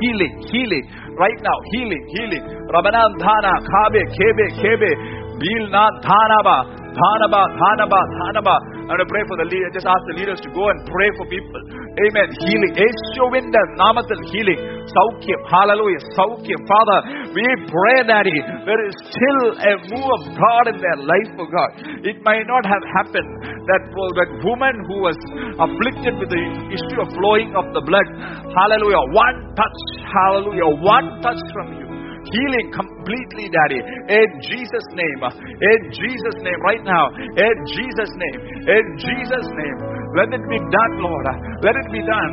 Healing, 0.00 0.34
healing. 0.48 0.84
Right 1.20 1.38
now, 1.44 1.58
healing, 1.76 2.04
healing. 2.16 2.44
Rabanandhana, 2.72 3.52
Kabe, 3.68 4.02
Kebe, 4.16 4.46
Kebe. 4.64 4.92
Bilnandhanaba. 5.34 6.83
Hanabat, 6.94 7.50
Hanabat, 7.58 8.08
Hanabat. 8.22 8.60
I'm 8.84 8.94
going 8.94 9.02
to 9.02 9.10
pray 9.10 9.24
for 9.26 9.36
the 9.40 9.48
leader. 9.50 9.68
Just 9.74 9.88
ask 9.88 10.02
the 10.14 10.16
leaders 10.20 10.38
to 10.46 10.50
go 10.54 10.70
and 10.70 10.78
pray 10.86 11.08
for 11.18 11.26
people. 11.26 11.60
Amen. 12.06 12.28
Healing. 12.38 12.72
Yeshuvinda 12.78 13.60
namathil 13.80 14.22
healing. 14.30 14.60
Saukyam. 14.86 15.40
Hallelujah. 15.50 16.02
Saukyam. 16.14 16.60
Father, 16.68 16.98
we 17.34 17.46
pray 17.66 17.98
that 18.06 18.26
there 18.28 18.82
is 18.86 18.94
still 19.10 19.42
a 19.58 19.72
move 19.90 20.10
of 20.20 20.22
God 20.38 20.64
in 20.70 20.78
their 20.78 20.98
life, 21.02 21.30
for 21.34 21.46
God. 21.50 21.70
It 22.06 22.22
might 22.22 22.46
not 22.46 22.62
have 22.68 22.84
happened 23.02 23.30
that, 23.66 23.82
that 23.90 24.30
woman 24.46 24.74
who 24.86 25.02
was 25.02 25.18
afflicted 25.58 26.14
with 26.20 26.30
the 26.30 26.44
issue 26.70 26.98
of 27.02 27.08
flowing 27.10 27.56
of 27.58 27.72
the 27.74 27.82
blood. 27.82 28.06
Hallelujah. 28.54 29.02
One 29.10 29.36
touch. 29.58 29.80
Hallelujah. 30.06 30.70
One 30.78 31.06
touch 31.22 31.42
from 31.54 31.68
you 31.78 31.93
healing 32.30 32.68
completely, 32.72 33.50
Daddy. 33.52 33.80
In 34.08 34.28
Jesus' 34.44 34.88
name. 34.96 35.20
In 35.60 35.80
Jesus' 35.92 36.38
name. 36.40 36.58
Right 36.64 36.84
now. 36.84 37.10
In 37.18 37.56
Jesus' 37.68 38.12
name. 38.16 38.38
In 38.68 38.84
Jesus' 38.96 39.48
name. 39.52 39.78
Let 40.14 40.30
it 40.30 40.44
be 40.46 40.58
done, 40.70 40.92
Lord. 41.02 41.26
Let 41.60 41.74
it 41.74 41.88
be 41.90 41.98
done. 42.06 42.32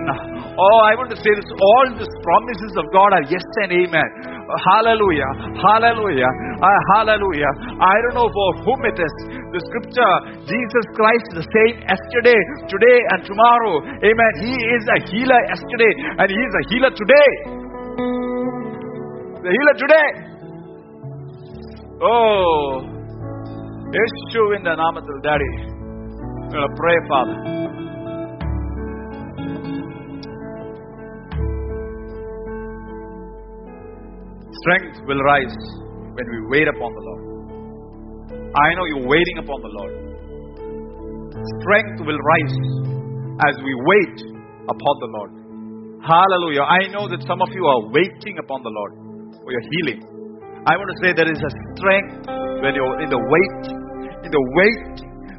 Oh, 0.54 0.80
I 0.86 0.94
want 0.94 1.10
to 1.10 1.18
say 1.18 1.34
this. 1.34 1.50
All 1.50 1.86
these 1.98 2.14
promises 2.22 2.74
of 2.78 2.86
God 2.94 3.10
are 3.18 3.26
yes 3.26 3.42
and 3.66 3.74
amen. 3.74 4.10
Hallelujah. 4.70 5.32
Hallelujah. 5.58 6.32
Uh, 6.62 6.80
hallelujah. 6.94 7.52
I 7.82 7.96
don't 8.06 8.16
know 8.22 8.30
for 8.30 8.50
whom 8.68 8.86
it 8.86 8.98
is. 9.00 9.16
The 9.50 9.62
scripture, 9.66 10.14
Jesus 10.46 10.86
Christ 10.94 11.26
is 11.34 11.38
the 11.42 11.48
same 11.50 11.76
yesterday, 11.82 12.40
today, 12.70 13.00
and 13.16 13.26
tomorrow. 13.26 13.82
Amen. 13.82 14.32
He 14.46 14.54
is 14.54 14.84
a 14.92 15.00
healer 15.10 15.42
yesterday, 15.50 15.94
and 16.22 16.28
He 16.30 16.38
is 16.38 16.54
a 16.54 16.64
healer 16.70 16.92
today 16.94 17.32
The 19.45 19.51
healer 19.57 19.77
today. 19.85 20.09
Oh, 22.11 22.83
യേശുവിന്റെ 23.97 24.75
നാമത്തിൽ 24.83 25.17
daddy 25.29 25.51
We're 26.49 26.63
going 26.63 26.69
to 26.71 26.77
pray, 26.81 26.97
Father. 27.13 27.37
Strength 34.61 34.99
will 35.09 35.23
rise 35.33 35.57
when 36.17 36.27
we 36.35 36.39
wait 36.53 36.69
upon 36.75 36.91
the 36.99 37.05
Lord. 37.09 37.23
I 38.67 38.69
know 38.77 38.85
you're 38.91 39.09
waiting 39.15 39.39
upon 39.45 39.59
the 39.67 39.73
Lord. 39.79 39.95
Strength 41.61 41.99
will 42.09 42.21
rise 42.33 42.57
as 43.49 43.57
we 43.67 43.73
wait 43.91 44.19
upon 44.75 44.95
the 45.05 45.11
Lord. 45.17 45.33
Hallelujah. 46.13 46.63
I 46.63 46.83
know 46.95 47.05
that 47.09 47.23
some 47.27 47.43
of 47.43 47.51
you 47.59 47.65
are 47.67 47.81
waiting 47.99 48.39
upon 48.45 48.63
the 48.63 48.71
Lord 48.79 48.93
for 49.44 49.52
your 49.52 49.66
healing. 49.74 50.00
I 50.66 50.78
want 50.78 50.90
to 50.94 50.98
say 51.02 51.14
there 51.18 51.32
is 51.32 51.42
a 51.42 51.54
strength 51.74 52.30
when 52.62 52.78
you're 52.78 53.02
in 53.02 53.10
the 53.10 53.18
wait. 53.18 53.62
In 54.22 54.30
the 54.30 54.44
wait, 54.54 54.94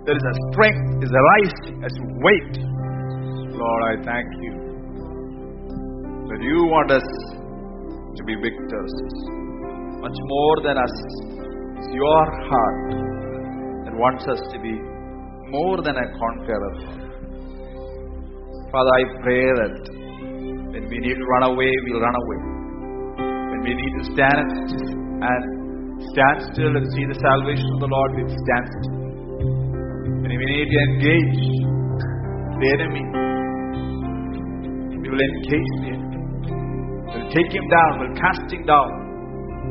there 0.06 0.18
is 0.18 0.26
a 0.26 0.34
strength, 0.50 1.06
is 1.06 1.12
a 1.14 1.22
rising 1.38 1.76
as 1.86 1.92
you 1.94 2.06
wait. 2.26 2.52
Lord, 3.54 3.82
I 3.86 3.94
thank 4.02 4.28
you 4.42 4.54
that 6.26 6.40
you 6.42 6.58
want 6.66 6.90
us 6.90 7.06
to 8.16 8.22
be 8.24 8.34
victors. 8.34 8.94
Much 10.02 10.18
more 10.26 10.56
than 10.66 10.76
us. 10.78 10.96
It's 11.78 11.94
your 11.94 12.24
heart 12.50 12.90
that 13.86 13.94
wants 13.94 14.26
us 14.26 14.40
to 14.52 14.58
be 14.58 14.74
more 15.54 15.78
than 15.82 15.94
a 15.94 16.06
conqueror. 16.18 16.74
Father, 18.72 18.92
I 18.98 19.04
pray 19.22 19.44
that 19.62 19.74
when 20.74 20.88
we 20.88 20.98
need 20.98 21.14
to 21.14 21.26
run 21.38 21.52
away, 21.52 21.70
we'll 21.86 22.00
run 22.00 22.16
away. 22.16 22.51
We 23.62 23.70
need 23.78 23.94
to 23.94 24.04
stand 24.10 24.50
and 25.22 25.42
stand 26.10 26.38
still 26.50 26.74
and 26.74 26.86
see 26.98 27.06
the 27.06 27.14
salvation 27.14 27.68
of 27.78 27.80
the 27.86 27.90
Lord, 27.94 28.10
we'll 28.18 28.26
stand 28.26 28.66
still. 28.74 28.98
When 30.18 30.34
we 30.34 30.46
need 30.50 30.66
to 30.66 30.78
engage 30.90 31.38
the 32.58 32.66
enemy, 32.74 33.06
we 34.98 35.06
will 35.06 35.22
engage 35.22 35.72
the 35.78 35.94
enemy. 35.94 36.18
We'll 37.06 37.30
take 37.30 37.54
him 37.54 37.66
down, 37.70 37.90
we'll 38.02 38.18
cast 38.18 38.50
him 38.50 38.66
down. 38.66 38.90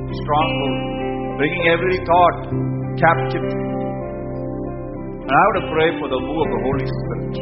Stronghold, 0.07 1.35
bringing 1.35 1.67
every 1.67 1.99
thought 2.07 2.37
captive. 2.95 3.43
And 3.43 5.31
I 5.35 5.41
want 5.51 5.57
to 5.63 5.67
pray 5.75 5.89
for 5.99 6.07
the 6.07 6.19
move 6.19 6.39
of 6.39 6.49
the 6.51 6.61
Holy 6.63 6.87
Spirit. 6.87 7.33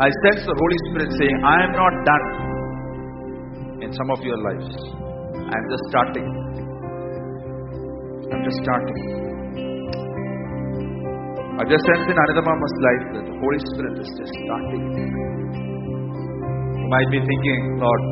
I 0.00 0.08
sense 0.24 0.48
the 0.48 0.56
Holy 0.56 0.78
Spirit 0.88 1.12
saying, 1.20 1.36
I 1.44 1.68
am 1.68 1.72
not 1.76 1.92
done 2.08 2.51
in 3.82 3.90
some 3.92 4.10
of 4.14 4.22
your 4.22 4.38
lives. 4.38 4.70
I'm 5.34 5.66
just 5.74 5.84
starting. 5.90 6.26
I'm 8.30 8.42
just 8.46 8.58
starting. 8.62 8.98
I 11.58 11.62
just 11.66 11.84
sense 11.84 12.06
in 12.06 12.16
Another 12.16 12.44
Mama's 12.46 12.76
life 12.86 13.04
that 13.14 13.24
the 13.26 13.36
Holy 13.42 13.60
Spirit 13.74 13.94
is 13.98 14.10
just 14.18 14.34
starting. 14.46 14.82
You 16.78 16.88
might 16.94 17.10
be 17.10 17.20
thinking, 17.26 17.60
Lord, 17.82 18.02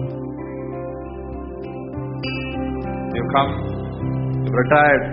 you 3.15 3.23
come, 3.35 3.51
you've 4.43 4.59
retired. 4.59 5.05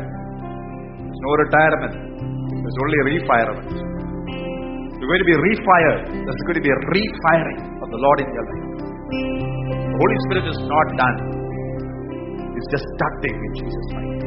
There's 1.06 1.22
no 1.22 1.34
retirement. 1.46 1.96
There's 2.50 2.80
only 2.82 2.98
a 2.98 3.06
refirement. 3.14 3.70
You're 4.98 5.10
going 5.14 5.24
to 5.24 5.30
be 5.30 5.38
refired. 5.54 6.02
There's 6.26 6.44
going 6.50 6.60
to 6.60 6.66
be 6.66 6.74
a 6.74 6.80
refiring 6.98 7.62
of 7.80 7.88
the 7.94 8.00
Lord 8.02 8.20
in 8.26 8.30
your 8.34 8.46
life. 8.50 8.87
The 9.08 9.98
Holy 10.04 10.18
Spirit 10.28 10.46
is 10.52 10.60
not 10.68 10.88
done. 11.00 11.18
It's 12.60 12.70
just 12.72 12.86
starting 13.00 13.36
in 13.40 13.52
Jesus' 13.56 13.90
name. 13.96 14.18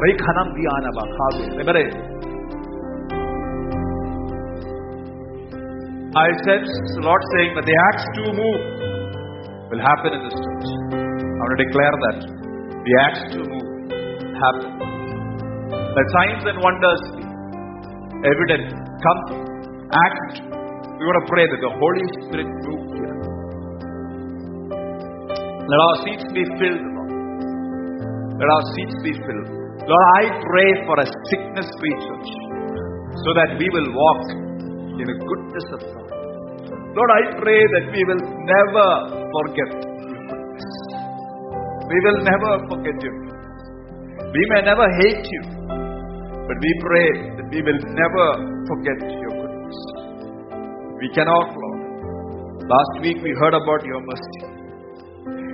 Dhyana 0.00 0.90
Bhakhavu. 0.96 1.42
Remember 1.52 1.76
it. 1.76 1.92
I 6.16 6.26
sense 6.48 6.70
the 6.96 7.02
Lord 7.04 7.22
saying 7.36 7.52
that 7.54 7.66
the 7.68 7.76
Acts 7.92 8.06
2 8.16 8.32
move 8.32 8.62
will 9.70 9.82
happen 9.84 10.10
in 10.16 10.20
this 10.24 10.34
church. 10.34 10.68
I 10.96 11.40
want 11.44 11.52
to 11.54 11.64
declare 11.68 11.94
that. 12.08 12.18
The 12.88 12.94
Acts 13.04 13.22
2 13.36 13.44
move 13.44 13.68
happen. 14.40 14.70
That 15.70 16.06
signs 16.16 16.42
and 16.48 16.58
wonders 16.64 17.02
evident. 18.24 18.72
Come. 19.04 19.20
Act. 19.92 20.50
We 20.98 21.04
want 21.04 21.18
to 21.20 21.26
pray 21.28 21.44
that 21.46 21.60
the 21.60 21.72
Holy 21.76 22.06
Spirit 22.24 22.48
move. 22.64 22.89
Let 25.70 25.80
our 25.86 25.96
seats 26.02 26.26
be 26.34 26.42
filled, 26.58 26.82
Lord. 26.82 27.10
Let 28.42 28.48
our 28.50 28.64
seats 28.74 28.96
be 29.06 29.12
filled. 29.22 29.48
Lord, 29.86 30.06
I 30.18 30.24
pray 30.42 30.70
for 30.82 30.96
a 30.98 31.06
sickness 31.30 31.68
free 31.78 31.96
church 32.10 32.30
so 33.22 33.30
that 33.38 33.54
we 33.54 33.70
will 33.70 33.86
walk 33.94 34.22
in 34.98 35.06
the 35.06 35.14
goodness 35.14 35.66
of 35.70 35.80
God. 35.94 36.10
Lord, 36.90 37.10
I 37.14 37.22
pray 37.38 37.60
that 37.74 37.86
we 37.94 38.02
will 38.02 38.22
never 38.50 38.86
forget 39.14 39.70
your 39.78 40.18
goodness. 40.26 40.68
We 41.86 41.98
will 42.02 42.18
never 42.26 42.52
forget 42.66 42.98
you. 43.06 43.14
We 44.34 44.42
may 44.50 44.62
never 44.66 44.86
hate 45.06 45.22
you, 45.22 45.42
but 46.50 46.58
we 46.58 46.70
pray 46.82 47.10
that 47.38 47.46
we 47.46 47.62
will 47.62 47.82
never 47.94 48.26
forget 48.66 48.98
your 49.06 49.34
goodness. 49.38 49.78
We 50.98 51.14
cannot, 51.14 51.54
Lord. 51.54 52.66
Last 52.66 53.02
week 53.02 53.22
we 53.22 53.30
heard 53.38 53.54
about 53.54 53.86
your 53.86 54.02
mercy. 54.02 54.59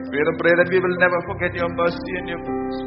We 0.06 0.16
are 0.22 0.28
to 0.30 0.36
pray 0.38 0.54
that 0.54 0.70
we 0.70 0.78
will 0.78 0.96
never 1.02 1.18
forget 1.26 1.50
your 1.58 1.66
mercy 1.74 2.12
and 2.22 2.26
your 2.30 2.38
goodness. 2.38 2.78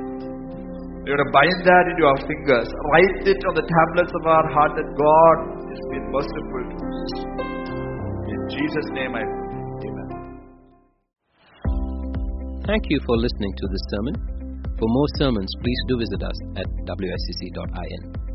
We 1.03 1.11
are 1.11 1.19
to 1.19 1.29
bind 1.35 1.59
that 1.67 1.83
into 1.91 2.03
our 2.07 2.19
fingers, 2.23 2.67
write 2.95 3.27
it 3.27 3.41
on 3.43 3.53
the 3.59 3.65
tablets 3.67 4.13
of 4.15 4.23
our 4.23 4.45
heart 4.55 4.71
that 4.79 4.87
God 4.95 5.37
has 5.67 5.81
been 5.91 6.05
merciful 6.15 6.63
to 6.63 6.77
us. 6.79 7.11
In 8.23 8.39
Jesus' 8.55 8.89
name 8.95 9.19
I 9.19 9.23
pray. 9.27 9.51
Amen. 9.89 10.09
Thank 12.63 12.87
you 12.87 12.99
for 13.03 13.19
listening 13.19 13.51
to 13.51 13.65
this 13.67 13.83
sermon. 13.91 14.15
For 14.79 14.87
more 14.87 15.09
sermons, 15.19 15.51
please 15.59 15.81
do 15.91 15.99
visit 15.99 16.23
us 16.23 16.37
at 16.55 16.67
wscc.in. 16.87 18.28